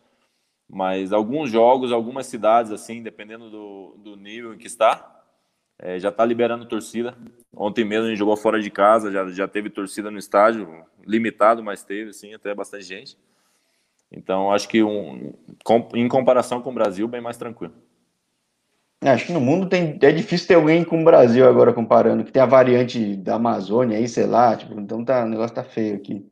Mas 0.68 1.12
alguns 1.12 1.50
jogos, 1.50 1.92
algumas 1.92 2.26
cidades, 2.26 2.72
assim, 2.72 3.02
dependendo 3.02 3.48
do, 3.50 3.96
do 3.98 4.16
nível 4.16 4.52
em 4.52 4.58
que 4.58 4.66
está, 4.66 5.22
é, 5.78 5.98
já 5.98 6.08
está 6.08 6.24
liberando 6.24 6.66
torcida. 6.66 7.16
Ontem 7.54 7.84
mesmo 7.84 8.06
a 8.06 8.08
gente 8.08 8.18
jogou 8.18 8.36
fora 8.36 8.60
de 8.60 8.70
casa, 8.70 9.12
já, 9.12 9.28
já 9.28 9.46
teve 9.46 9.70
torcida 9.70 10.10
no 10.10 10.18
estádio, 10.18 10.84
limitado, 11.04 11.62
mas 11.62 11.84
teve, 11.84 12.10
assim, 12.10 12.34
até 12.34 12.54
bastante 12.54 12.84
gente. 12.84 13.16
Então, 14.10 14.52
acho 14.52 14.68
que 14.68 14.82
um, 14.82 15.32
com, 15.64 15.88
em 15.94 16.08
comparação 16.08 16.60
com 16.60 16.70
o 16.70 16.74
Brasil, 16.74 17.06
bem 17.06 17.20
mais 17.20 17.36
tranquilo. 17.36 17.74
É, 19.00 19.10
acho 19.10 19.26
que 19.26 19.32
no 19.32 19.40
mundo 19.40 19.68
tem, 19.68 19.98
é 20.00 20.10
difícil 20.10 20.48
ter 20.48 20.54
alguém 20.54 20.82
com 20.82 21.00
o 21.00 21.04
Brasil 21.04 21.46
agora 21.46 21.72
comparando, 21.72 22.24
que 22.24 22.32
tem 22.32 22.42
a 22.42 22.46
variante 22.46 23.14
da 23.16 23.34
Amazônia 23.34 23.98
aí, 23.98 24.08
sei 24.08 24.26
lá, 24.26 24.56
tipo, 24.56 24.78
então 24.80 25.04
tá, 25.04 25.24
o 25.24 25.28
negócio 25.28 25.54
tá 25.54 25.62
feio 25.62 25.96
aqui. 25.96 26.26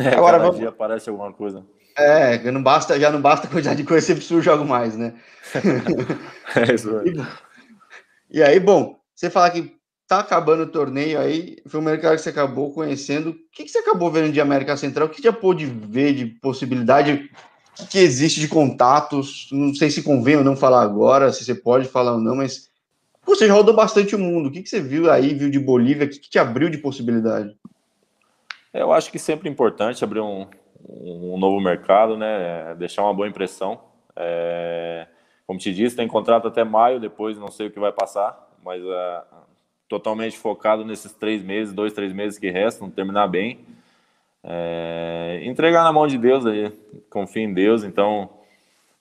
É, 0.00 0.08
agora 0.14 0.38
vamos... 0.38 0.56
dia 0.58 0.70
aparece 0.70 1.10
alguma 1.10 1.32
coisa. 1.32 1.64
É, 1.98 2.50
não 2.52 2.62
basta, 2.62 2.98
já 2.98 3.10
não 3.10 3.20
basta 3.20 3.46
a 3.46 3.50
quantidade 3.50 3.82
de 3.82 3.88
coisa, 3.88 4.06
sempre 4.06 4.22
surge 4.22 4.48
algo 4.48 4.64
mais, 4.64 4.96
né? 4.96 5.14
é 6.54 6.74
isso 6.74 6.96
aí. 6.96 7.12
E, 8.30 8.38
e 8.38 8.42
aí, 8.42 8.60
bom, 8.60 9.00
você 9.14 9.28
fala 9.28 9.50
que 9.50 9.76
tá 10.06 10.20
acabando 10.20 10.62
o 10.62 10.70
torneio 10.70 11.18
aí, 11.18 11.56
foi 11.66 11.80
um 11.80 11.82
mercado 11.82 12.14
que 12.14 12.22
você 12.22 12.30
acabou 12.30 12.72
conhecendo. 12.72 13.30
O 13.30 13.36
que, 13.52 13.64
que 13.64 13.68
você 13.68 13.78
acabou 13.78 14.10
vendo 14.12 14.32
de 14.32 14.40
América 14.40 14.76
Central? 14.76 15.08
O 15.08 15.10
que 15.10 15.22
já 15.22 15.32
pôde 15.32 15.66
ver 15.66 16.14
de 16.14 16.26
possibilidade 16.26 17.28
que 17.90 17.98
existe 17.98 18.40
de 18.40 18.46
contatos? 18.46 19.48
Não 19.50 19.74
sei 19.74 19.90
se 19.90 20.02
convém 20.02 20.36
ou 20.36 20.44
não 20.44 20.56
falar 20.56 20.82
agora, 20.82 21.32
se 21.32 21.44
você 21.44 21.54
pode 21.54 21.88
falar 21.88 22.12
ou 22.12 22.20
não, 22.20 22.36
mas 22.36 22.68
você 23.26 23.46
já 23.46 23.52
rodou 23.52 23.74
bastante 23.74 24.14
o 24.14 24.18
mundo. 24.18 24.48
O 24.48 24.52
que, 24.52 24.62
que 24.62 24.68
você 24.68 24.80
viu 24.80 25.10
aí, 25.10 25.34
viu 25.34 25.50
de 25.50 25.58
Bolívia? 25.58 26.06
O 26.06 26.08
que, 26.08 26.18
que 26.18 26.30
te 26.30 26.38
abriu 26.38 26.70
de 26.70 26.78
possibilidade? 26.78 27.54
Eu 28.72 28.92
acho 28.92 29.10
que 29.10 29.18
sempre 29.18 29.48
é 29.48 29.52
importante 29.52 30.04
abrir 30.04 30.20
um, 30.20 30.46
um 30.86 31.38
novo 31.38 31.60
mercado, 31.60 32.16
né? 32.16 32.74
Deixar 32.76 33.02
uma 33.02 33.14
boa 33.14 33.28
impressão. 33.28 33.80
É, 34.14 35.06
como 35.46 35.58
te 35.58 35.72
disse, 35.72 35.96
tem 35.96 36.06
contrato 36.06 36.48
até 36.48 36.64
maio, 36.64 37.00
depois 37.00 37.38
não 37.38 37.48
sei 37.48 37.68
o 37.68 37.70
que 37.70 37.80
vai 37.80 37.92
passar, 37.92 38.50
mas 38.62 38.82
é, 38.84 39.22
totalmente 39.88 40.38
focado 40.38 40.84
nesses 40.84 41.12
três 41.12 41.42
meses, 41.42 41.72
dois, 41.72 41.92
três 41.92 42.12
meses 42.12 42.38
que 42.38 42.50
restam, 42.50 42.90
terminar 42.90 43.28
bem. 43.28 43.64
É, 44.42 45.40
entregar 45.44 45.82
na 45.82 45.92
mão 45.92 46.06
de 46.06 46.18
Deus 46.18 46.46
aí, 46.46 46.70
confia 47.10 47.42
em 47.42 47.52
Deus, 47.52 47.82
então 47.82 48.30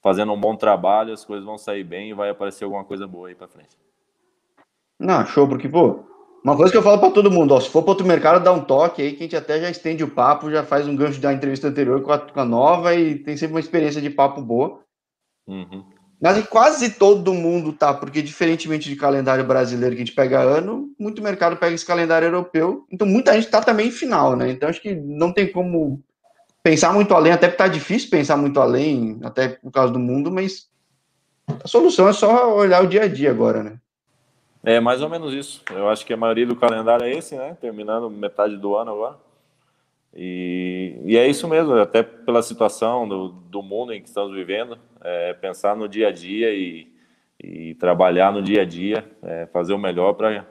fazendo 0.01 0.31
um 0.31 0.39
bom 0.39 0.55
trabalho, 0.55 1.13
as 1.13 1.25
coisas 1.25 1.45
vão 1.45 1.57
sair 1.57 1.83
bem 1.83 2.09
e 2.09 2.13
vai 2.13 2.29
aparecer 2.29 2.63
alguma 2.63 2.83
coisa 2.83 3.05
boa 3.07 3.27
aí 3.27 3.35
para 3.35 3.47
frente. 3.47 3.77
Não, 4.99 5.25
show, 5.25 5.47
porque, 5.47 5.67
pô, 5.69 6.05
uma 6.43 6.55
coisa 6.55 6.71
que 6.71 6.77
eu 6.77 6.83
falo 6.83 6.99
para 6.99 7.11
todo 7.11 7.31
mundo, 7.31 7.53
ó, 7.53 7.59
se 7.59 7.69
for 7.69 7.81
para 7.81 7.91
outro 7.91 8.05
mercado, 8.05 8.43
dá 8.43 8.51
um 8.51 8.63
toque 8.63 9.01
aí, 9.01 9.11
que 9.11 9.17
a 9.17 9.23
gente 9.23 9.35
até 9.35 9.59
já 9.59 9.69
estende 9.69 10.03
o 10.03 10.09
papo, 10.09 10.51
já 10.51 10.63
faz 10.63 10.87
um 10.87 10.95
gancho 10.95 11.19
da 11.19 11.33
entrevista 11.33 11.67
anterior 11.67 12.01
com 12.01 12.11
a, 12.11 12.19
com 12.19 12.39
a 12.39 12.45
nova 12.45 12.95
e 12.95 13.15
tem 13.15 13.35
sempre 13.35 13.55
uma 13.55 13.59
experiência 13.59 14.01
de 14.01 14.09
papo 14.09 14.41
boa. 14.41 14.79
Uhum. 15.47 15.83
Mas 16.19 16.45
quase 16.47 16.91
todo 16.91 17.33
mundo 17.33 17.71
tá, 17.71 17.93
porque 17.93 18.21
diferentemente 18.21 18.89
de 18.89 18.95
calendário 18.95 19.45
brasileiro 19.45 19.95
que 19.95 20.01
a 20.01 20.05
gente 20.05 20.15
pega 20.15 20.39
ano, 20.39 20.89
muito 20.99 21.21
mercado 21.21 21.57
pega 21.57 21.75
esse 21.75 21.85
calendário 21.85 22.27
europeu, 22.27 22.85
então 22.91 23.07
muita 23.07 23.33
gente 23.33 23.49
tá 23.49 23.61
também 23.61 23.89
em 23.89 23.91
final, 23.91 24.35
né? 24.35 24.49
Então 24.49 24.67
acho 24.67 24.81
que 24.81 24.95
não 24.95 25.31
tem 25.31 25.51
como 25.51 26.01
pensar 26.63 26.91
muito 26.91 27.13
além, 27.13 27.31
até 27.31 27.47
porque 27.47 27.63
tá 27.63 27.67
difícil 27.67 28.09
pensar 28.09 28.35
muito 28.35 28.59
além, 28.59 29.19
até 29.23 29.47
por 29.47 29.71
causa 29.71 29.93
do 29.93 29.99
mundo, 29.99 30.31
mas 30.31 30.67
a 31.63 31.67
solução 31.67 32.09
é 32.09 32.13
só 32.13 32.55
olhar 32.55 32.83
o 32.83 32.87
dia 32.87 33.03
a 33.03 33.07
dia 33.07 33.29
agora, 33.29 33.63
né? 33.63 33.79
É 34.67 34.81
mais 34.81 35.01
ou 35.01 35.07
menos 35.07 35.33
isso. 35.33 35.63
Eu 35.71 35.87
acho 35.87 36.05
que 36.05 36.11
a 36.11 36.17
maioria 36.17 36.45
do 36.45 36.53
calendário 36.53 37.05
é 37.05 37.11
esse, 37.13 37.37
né? 37.37 37.55
Terminando 37.61 38.09
metade 38.09 38.57
do 38.57 38.75
ano 38.75 38.91
agora. 38.91 39.15
E, 40.13 40.99
e 41.05 41.15
é 41.15 41.25
isso 41.25 41.47
mesmo, 41.47 41.73
até 41.75 42.03
pela 42.03 42.41
situação 42.41 43.07
do, 43.07 43.29
do 43.29 43.63
mundo 43.63 43.93
em 43.93 44.01
que 44.01 44.09
estamos 44.09 44.35
vivendo, 44.35 44.77
é 45.01 45.31
pensar 45.35 45.73
no 45.73 45.87
dia 45.87 46.09
a 46.09 46.11
dia 46.11 46.53
e, 46.53 46.85
e 47.41 47.75
trabalhar 47.75 48.33
no 48.33 48.41
dia 48.41 48.63
a 48.63 48.65
dia, 48.65 49.09
é 49.23 49.45
fazer 49.45 49.71
o 49.71 49.77
melhor 49.77 50.15
para 50.15 50.45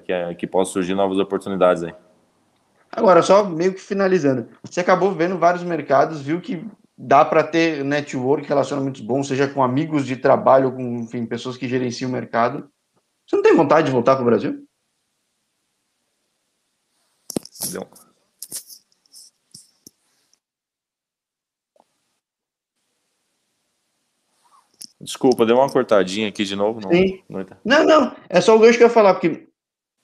que, 0.00 0.34
que 0.34 0.64
surgir 0.64 0.96
novas 0.96 1.18
oportunidades 1.20 1.84
aí. 1.84 1.94
Agora, 2.90 3.22
só 3.22 3.44
meio 3.44 3.72
que 3.72 3.80
finalizando, 3.80 4.48
você 4.64 4.80
acabou 4.80 5.12
vendo 5.12 5.38
vários 5.38 5.62
mercados, 5.62 6.20
viu 6.20 6.40
que 6.40 6.64
dá 6.96 7.24
para 7.24 7.44
ter 7.44 7.84
network, 7.84 8.48
relacionamentos 8.48 9.00
bons, 9.00 9.28
seja 9.28 9.46
com 9.46 9.62
amigos 9.62 10.04
de 10.04 10.16
trabalho, 10.16 10.72
com 10.72 10.98
enfim, 10.98 11.24
pessoas 11.24 11.56
que 11.56 11.68
gerenciam 11.68 12.10
o 12.10 12.12
mercado. 12.12 12.68
Você 13.28 13.36
não 13.36 13.42
tem 13.42 13.54
vontade 13.54 13.86
de 13.86 13.92
voltar 13.92 14.14
para 14.14 14.22
o 14.22 14.26
Brasil? 14.26 14.66
Não. 17.74 17.86
Desculpa, 24.98 25.44
deu 25.44 25.56
uma 25.56 25.70
cortadinha 25.70 26.28
aqui 26.28 26.44
de 26.44 26.56
novo. 26.56 26.80
Não, 26.80 26.90
Sim. 26.90 27.22
não, 27.64 27.84
não, 27.84 28.16
é 28.30 28.40
só 28.40 28.56
o 28.56 28.58
gancho 28.58 28.78
que 28.78 28.82
eu 28.82 28.88
ia 28.88 28.92
falar, 28.92 29.14
porque 29.14 29.46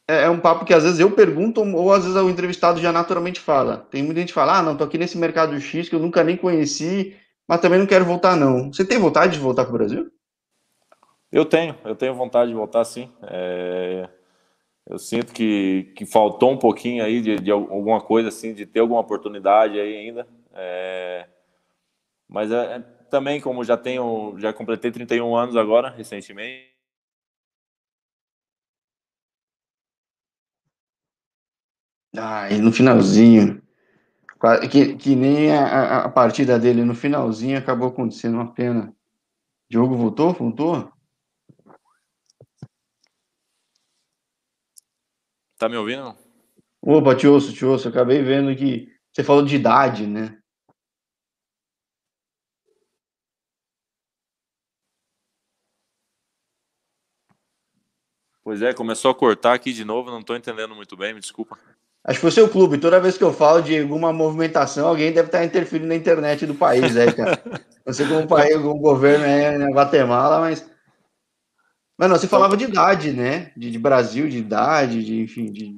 é, 0.06 0.24
é 0.24 0.30
um 0.30 0.38
papo 0.38 0.66
que 0.66 0.74
às 0.74 0.82
vezes 0.82 1.00
eu 1.00 1.10
pergunto, 1.10 1.62
ou 1.62 1.92
às 1.92 2.04
vezes 2.04 2.16
o 2.20 2.28
entrevistado 2.28 2.78
já 2.78 2.92
naturalmente 2.92 3.40
fala. 3.40 3.78
Tem 3.90 4.02
muita 4.02 4.20
gente 4.20 4.28
que 4.28 4.34
fala, 4.34 4.58
ah, 4.58 4.62
não, 4.62 4.76
tô 4.76 4.84
aqui 4.84 4.98
nesse 4.98 5.16
mercado 5.16 5.58
X 5.58 5.88
que 5.88 5.94
eu 5.94 6.00
nunca 6.00 6.22
nem 6.22 6.36
conheci, 6.36 7.16
mas 7.48 7.60
também 7.60 7.78
não 7.78 7.86
quero 7.86 8.04
voltar, 8.04 8.36
não. 8.36 8.70
Você 8.72 8.84
tem 8.84 8.98
vontade 8.98 9.32
de 9.32 9.40
voltar 9.40 9.64
para 9.64 9.74
o 9.74 9.78
Brasil? 9.78 10.10
Eu 11.34 11.44
tenho, 11.44 11.76
eu 11.84 11.96
tenho 11.96 12.14
vontade 12.14 12.50
de 12.50 12.56
voltar 12.56 12.84
sim. 12.84 13.12
É, 13.24 14.08
eu 14.86 15.00
sinto 15.00 15.32
que, 15.32 15.92
que 15.96 16.06
faltou 16.06 16.52
um 16.52 16.56
pouquinho 16.56 17.04
aí 17.04 17.20
de, 17.20 17.40
de, 17.40 17.50
alguma 17.50 18.00
coisa 18.00 18.28
assim, 18.28 18.54
de 18.54 18.64
ter 18.64 18.78
alguma 18.78 19.00
oportunidade 19.00 19.80
aí 19.80 19.96
ainda. 19.96 20.28
É, 20.52 21.28
mas 22.28 22.52
é, 22.52 22.76
é, 22.76 22.78
também, 23.10 23.40
como 23.40 23.64
já 23.64 23.76
tenho, 23.76 24.36
já 24.38 24.52
completei 24.52 24.92
31 24.92 25.34
anos 25.34 25.56
agora, 25.56 25.90
recentemente. 25.90 26.72
Ah, 32.16 32.48
e 32.48 32.58
no 32.58 32.70
finalzinho, 32.72 33.60
que, 34.70 34.94
que 34.96 35.16
nem 35.16 35.50
a, 35.52 36.04
a 36.04 36.08
partida 36.08 36.60
dele 36.60 36.84
no 36.84 36.94
finalzinho 36.94 37.58
acabou 37.58 37.88
acontecendo 37.88 38.34
uma 38.34 38.54
pena. 38.54 38.94
Diogo 39.68 39.96
voltou? 39.96 40.32
Voltou? 40.32 40.93
Tá 45.58 45.68
me 45.68 45.76
ouvindo? 45.76 46.14
Opa, 46.82 47.14
te 47.14 47.26
ouço, 47.26 47.52
te 47.52 47.64
ouço. 47.64 47.88
Acabei 47.88 48.22
vendo 48.22 48.54
que 48.56 48.88
você 49.12 49.22
falou 49.22 49.44
de 49.44 49.56
idade, 49.56 50.06
né? 50.06 50.38
Pois 58.42 58.60
é, 58.60 58.74
começou 58.74 59.10
a 59.10 59.14
cortar 59.14 59.54
aqui 59.54 59.72
de 59.72 59.84
novo, 59.86 60.10
não 60.10 60.20
estou 60.20 60.36
entendendo 60.36 60.74
muito 60.74 60.94
bem, 60.96 61.14
me 61.14 61.20
desculpa. 61.20 61.58
Acho 62.04 62.18
que 62.18 62.20
foi 62.20 62.28
o 62.28 62.32
seu 62.32 62.48
clube. 62.50 62.76
Toda 62.76 63.00
vez 63.00 63.16
que 63.16 63.24
eu 63.24 63.32
falo 63.32 63.62
de 63.62 63.80
alguma 63.80 64.12
movimentação, 64.12 64.86
alguém 64.86 65.10
deve 65.10 65.28
estar 65.28 65.42
interferindo 65.42 65.88
na 65.88 65.94
internet 65.94 66.44
do 66.44 66.54
país, 66.54 66.94
né, 66.94 67.10
cara? 67.10 67.42
Não 67.86 67.92
sei 67.94 68.06
como 68.06 68.20
o 68.20 68.28
país, 68.28 68.54
o 68.56 68.74
governo 68.74 69.24
é 69.24 69.56
na 69.56 69.70
Guatemala, 69.70 70.40
mas 70.40 70.66
mas 71.96 72.10
não, 72.10 72.16
você 72.16 72.26
falava 72.26 72.56
de 72.56 72.64
idade, 72.64 73.12
né? 73.12 73.52
De, 73.56 73.70
de 73.70 73.78
Brasil, 73.78 74.28
de 74.28 74.38
idade, 74.38 75.04
de 75.04 75.20
enfim, 75.20 75.50
de. 75.50 75.74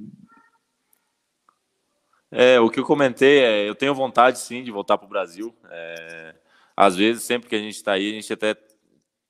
É, 2.31 2.59
o 2.59 2.71
que 2.71 2.81
eu 2.81 2.85
comentei 2.85 3.41
é, 3.41 3.69
eu 3.69 3.75
tenho 3.75 3.95
vontade 3.95 4.39
sim 4.39 4.63
de 4.65 4.71
voltar 4.71 4.97
para 4.99 5.07
o 5.07 5.11
Brasil. 5.11 5.55
É, 5.71 6.35
às 6.77 6.97
vezes, 6.97 7.23
sempre 7.23 7.49
que 7.49 7.55
a 7.55 7.59
gente 7.59 7.75
está 7.75 7.93
aí, 7.93 8.11
a 8.11 8.15
gente 8.15 8.33
até 8.33 8.57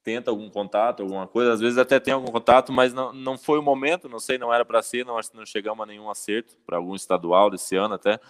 tenta 0.03 0.31
algum 0.31 0.49
contato, 0.49 1.03
alguma 1.03 1.27
coisa. 1.27 1.53
Às 1.53 1.61
vezes 1.61 1.77
até 1.77 1.99
tem 1.99 2.15
algum 2.15 2.31
contato, 2.31 2.73
mas 2.73 2.95
não, 2.95 3.13
não 3.13 3.37
foi 3.37 3.59
o 3.59 3.63
momento, 3.63 4.09
não 4.09 4.21
sei, 4.21 4.39
não 4.39 4.55
era 4.55 4.65
para 4.65 4.81
ser, 4.81 5.05
não, 5.05 5.19
não 5.35 5.45
chegamos 5.45 5.83
a 5.83 5.87
nenhum 5.87 6.09
acerto 6.09 6.57
para 6.65 6.77
algum 6.77 6.95
estadual 6.95 7.51
desse 7.51 7.75
ano 7.75 7.95
até. 7.95 8.21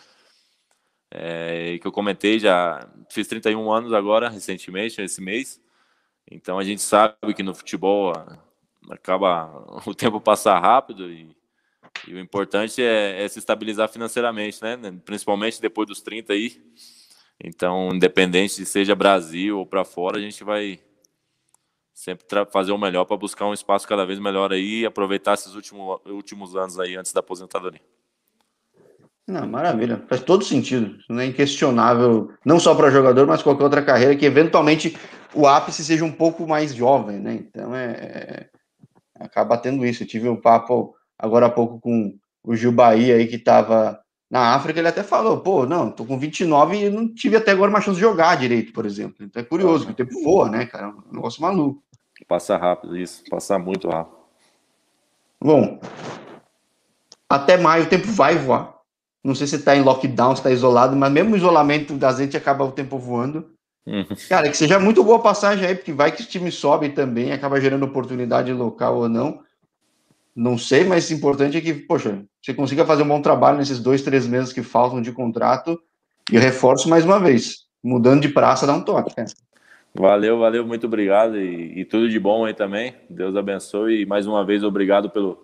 É, 1.11 1.79
que 1.79 1.87
eu 1.87 1.93
comentei, 1.93 2.39
já 2.39 2.89
fiz 3.11 3.29
31 3.29 3.71
anos 3.71 3.93
agora, 3.93 4.31
recentemente, 4.31 5.03
esse 5.03 5.21
mês. 5.21 5.61
Então 6.31 6.59
a 6.59 6.65
gente 6.65 6.81
sabe 6.81 7.35
que 7.35 7.43
no 7.43 7.55
futebol 7.55 8.13
acaba 8.91 9.64
o 9.87 9.95
tempo 9.95 10.20
passar 10.20 10.59
rápido 10.61 11.11
e, 11.11 11.37
e 12.07 12.14
o 12.14 12.18
importante 12.18 12.82
é, 12.82 13.24
é, 13.24 13.28
se 13.28 13.39
estabilizar 13.39 13.89
financeiramente, 13.89 14.62
né? 14.62 14.78
Principalmente 15.05 15.61
depois 15.61 15.89
dos 15.89 16.01
30 16.01 16.32
aí. 16.32 16.61
Então, 17.43 17.91
independente 17.93 18.55
se 18.55 18.64
seja 18.64 18.95
Brasil 18.95 19.59
ou 19.59 19.66
para 19.66 19.84
fora, 19.84 20.18
a 20.18 20.20
gente 20.20 20.43
vai 20.43 20.80
sempre 21.93 22.24
fazer 22.51 22.72
o 22.72 22.78
melhor 22.78 23.05
para 23.05 23.16
buscar 23.16 23.47
um 23.47 23.55
espaço 23.55 23.89
cada 23.89 24.05
vez 24.05 24.18
melhor 24.18 24.53
aí 24.53 24.80
e 24.80 24.87
aproveitar 24.87 25.34
esses 25.34 25.55
últimos, 25.55 25.99
últimos 26.07 26.57
anos 26.57 26.78
aí 26.78 26.97
antes 26.97 27.12
da 27.12 27.20
aposentadoria. 27.20 27.80
Não, 29.26 29.47
maravilha, 29.47 30.05
faz 30.09 30.22
todo 30.22 30.45
sentido, 30.45 30.99
não 31.11 31.18
é 31.18 31.26
inquestionável, 31.26 32.30
não 32.45 32.61
só 32.61 32.76
para 32.76 32.91
jogador, 32.91 33.26
mas 33.26 33.43
qualquer 33.43 33.64
outra 33.64 33.82
carreira 33.82 34.14
que 34.14 34.24
eventualmente 34.24 34.97
o 35.34 35.49
ápice 35.49 35.84
seja 35.84 36.05
um 36.05 36.12
pouco 36.12 36.47
mais 36.47 36.72
jovem, 36.72 37.18
né? 37.18 37.34
Então 37.34 37.74
é, 37.74 37.91
é 37.91 38.51
acaba 39.27 39.59
tendo 39.59 39.85
isso. 39.85 40.03
Eu 40.03 40.07
tive 40.07 40.29
um 40.29 40.41
papo 40.41 40.95
agora 41.18 41.47
há 41.47 41.51
pouco 41.51 41.79
com 41.81 42.16
o 42.43 42.55
Gil 42.55 42.72
Bahia 42.72 43.16
aí 43.16 43.27
que 43.27 43.37
estava 43.37 44.01
na 44.31 44.55
África, 44.55 44.81
ele 44.81 44.89
até 44.89 45.05
falou, 45.05 45.39
pô, 45.41 45.64
não, 45.66 45.91
tô 45.91 46.05
com 46.05 46.18
29 46.18 46.77
e 46.77 46.91
não 46.91 47.12
tive 47.12 47.37
até 47.37 47.53
agora 47.53 47.70
uma 47.70 47.81
chance 47.81 47.97
de 47.97 48.01
jogar 48.01 48.37
direito, 48.37 48.72
por 48.72 48.85
exemplo. 48.85 49.24
Então 49.24 49.41
é 49.41 49.45
curioso, 49.45 49.87
que 49.87 49.93
o 49.93 49.95
tempo 49.95 50.20
voa, 50.22 50.49
né, 50.49 50.66
cara? 50.66 50.87
É 50.87 50.89
um 50.89 51.14
negócio 51.14 51.41
maluco. 51.41 51.83
Passa 52.27 52.57
rápido 52.57 52.97
isso, 52.97 53.22
passa 53.31 53.59
muito 53.59 53.89
rápido. 53.89 54.16
Bom, 55.41 55.79
até 57.29 57.57
maio 57.57 57.85
o 57.85 57.89
tempo 57.89 58.09
vai 58.09 58.37
voar. 58.37 58.74
Não 59.22 59.35
sei 59.35 59.47
se 59.47 59.57
está 59.57 59.77
em 59.77 59.83
lockdown, 59.83 60.35
se 60.35 60.41
está 60.41 60.51
isolado, 60.51 60.97
mas 60.97 61.12
mesmo 61.12 61.35
o 61.35 61.37
isolamento 61.37 61.95
da 61.95 62.12
gente 62.12 62.37
acaba 62.37 62.64
o 62.64 62.72
tempo 62.72 62.99
voando. 62.99 63.56
Uhum. 63.87 64.05
Cara, 64.28 64.51
que 64.51 64.57
seja 64.57 64.80
muito 64.80 65.05
boa 65.05 65.20
passagem 65.20 65.66
aí, 65.66 65.74
porque 65.74 65.93
vai 65.93 66.11
que 66.11 66.22
o 66.22 66.26
time 66.26 66.51
sobe 66.51 66.89
também, 66.89 67.32
acaba 67.32 67.61
gerando 67.61 67.84
oportunidade 67.84 68.53
local 68.53 68.97
ou 68.97 69.09
não. 69.09 69.41
Não 70.34 70.59
sei, 70.59 70.84
mas 70.84 71.09
o 71.09 71.14
importante 71.14 71.57
é 71.57 71.61
que, 71.61 71.72
poxa, 71.72 72.22
você 72.43 72.53
consiga 72.53 72.84
fazer 72.84 73.05
um 73.05 73.09
bom 73.09 73.22
trabalho 73.22 73.59
nesses 73.59 73.78
dois, 73.78 74.03
três 74.03 74.26
meses 74.26 74.53
que 74.53 74.62
faltam 74.62 75.01
de 75.01 75.12
contrato. 75.12 75.80
E 76.30 76.37
reforço 76.37 76.89
mais 76.89 77.05
uma 77.05 77.20
vez, 77.20 77.66
mudando 77.82 78.20
de 78.20 78.28
praça 78.28 78.66
dá 78.66 78.74
um 78.74 78.82
toque. 78.82 79.14
Né? 79.16 79.26
Valeu, 79.95 80.39
valeu, 80.39 80.66
muito 80.66 80.87
obrigado 80.87 81.39
e, 81.39 81.80
e, 81.80 81.84
tudo 81.84 82.11
de 82.11 82.18
bom 82.18 82.45
aí 82.45 82.53
também. 82.53 82.95
Deus 83.09 83.34
abençoe 83.34 84.03
e 84.03 84.07
mais 84.07 84.26
uma 84.26 84.45
vez 84.45 84.62
obrigado 84.62 85.09
pelo, 85.09 85.43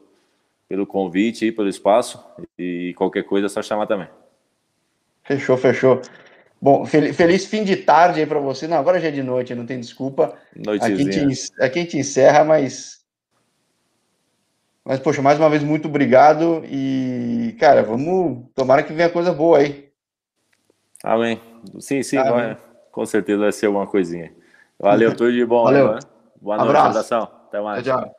pelo 0.69 0.87
convite 0.87 1.47
e 1.47 1.53
pelo 1.53 1.69
espaço. 1.69 2.23
E 2.59 2.93
qualquer 2.97 3.23
coisa 3.23 3.47
é 3.47 3.49
só 3.49 3.63
chamar 3.63 3.87
também. 3.87 4.09
Fechou, 5.25 5.57
fechou. 5.57 6.03
Bom, 6.63 6.87
feliz 6.87 7.45
fim 7.45 7.65
de 7.65 7.75
tarde 7.75 8.21
aí 8.21 8.27
para 8.27 8.39
você. 8.39 8.69
Não, 8.69 8.77
agora 8.77 9.01
já 9.01 9.09
é 9.09 9.11
de 9.11 9.23
noite, 9.23 9.53
não 9.53 9.67
tem 9.67 9.81
desculpa. 9.81 10.35
Noitezinha. 10.55 11.09
Aqui 11.09 11.19
a 11.19 11.29
gente, 11.29 11.53
aqui 11.61 11.99
encerra, 11.99 12.45
mas 12.45 13.03
mas, 14.85 14.99
poxa, 14.99 15.23
mais 15.23 15.39
uma 15.39 15.49
vez, 15.49 15.63
muito 15.63 15.87
obrigado. 15.87 16.63
E, 16.65 17.57
cara, 17.59 17.83
vamos. 17.83 18.47
Tomara 18.55 18.83
que 18.83 18.93
venha 18.93 19.09
coisa 19.09 19.33
boa 19.33 19.59
aí. 19.59 19.91
Amém. 21.05 21.41
Sim, 21.79 22.03
sim, 22.03 22.17
vai. 22.17 22.57
com 22.91 23.07
certeza 23.07 23.43
vai 23.43 23.53
ser 23.53 23.67
alguma 23.67 23.87
coisinha. 23.87 24.33
Valeu, 24.79 25.15
tudo 25.15 25.33
de 25.33 25.45
bom. 25.45 25.65
Valeu. 25.65 25.95
Né? 25.95 25.99
Boa 26.41 26.57
noite, 26.57 26.77
abraço. 26.77 27.15
Até 27.15 27.61
mais. 27.61 27.85
Tchau. 27.85 28.13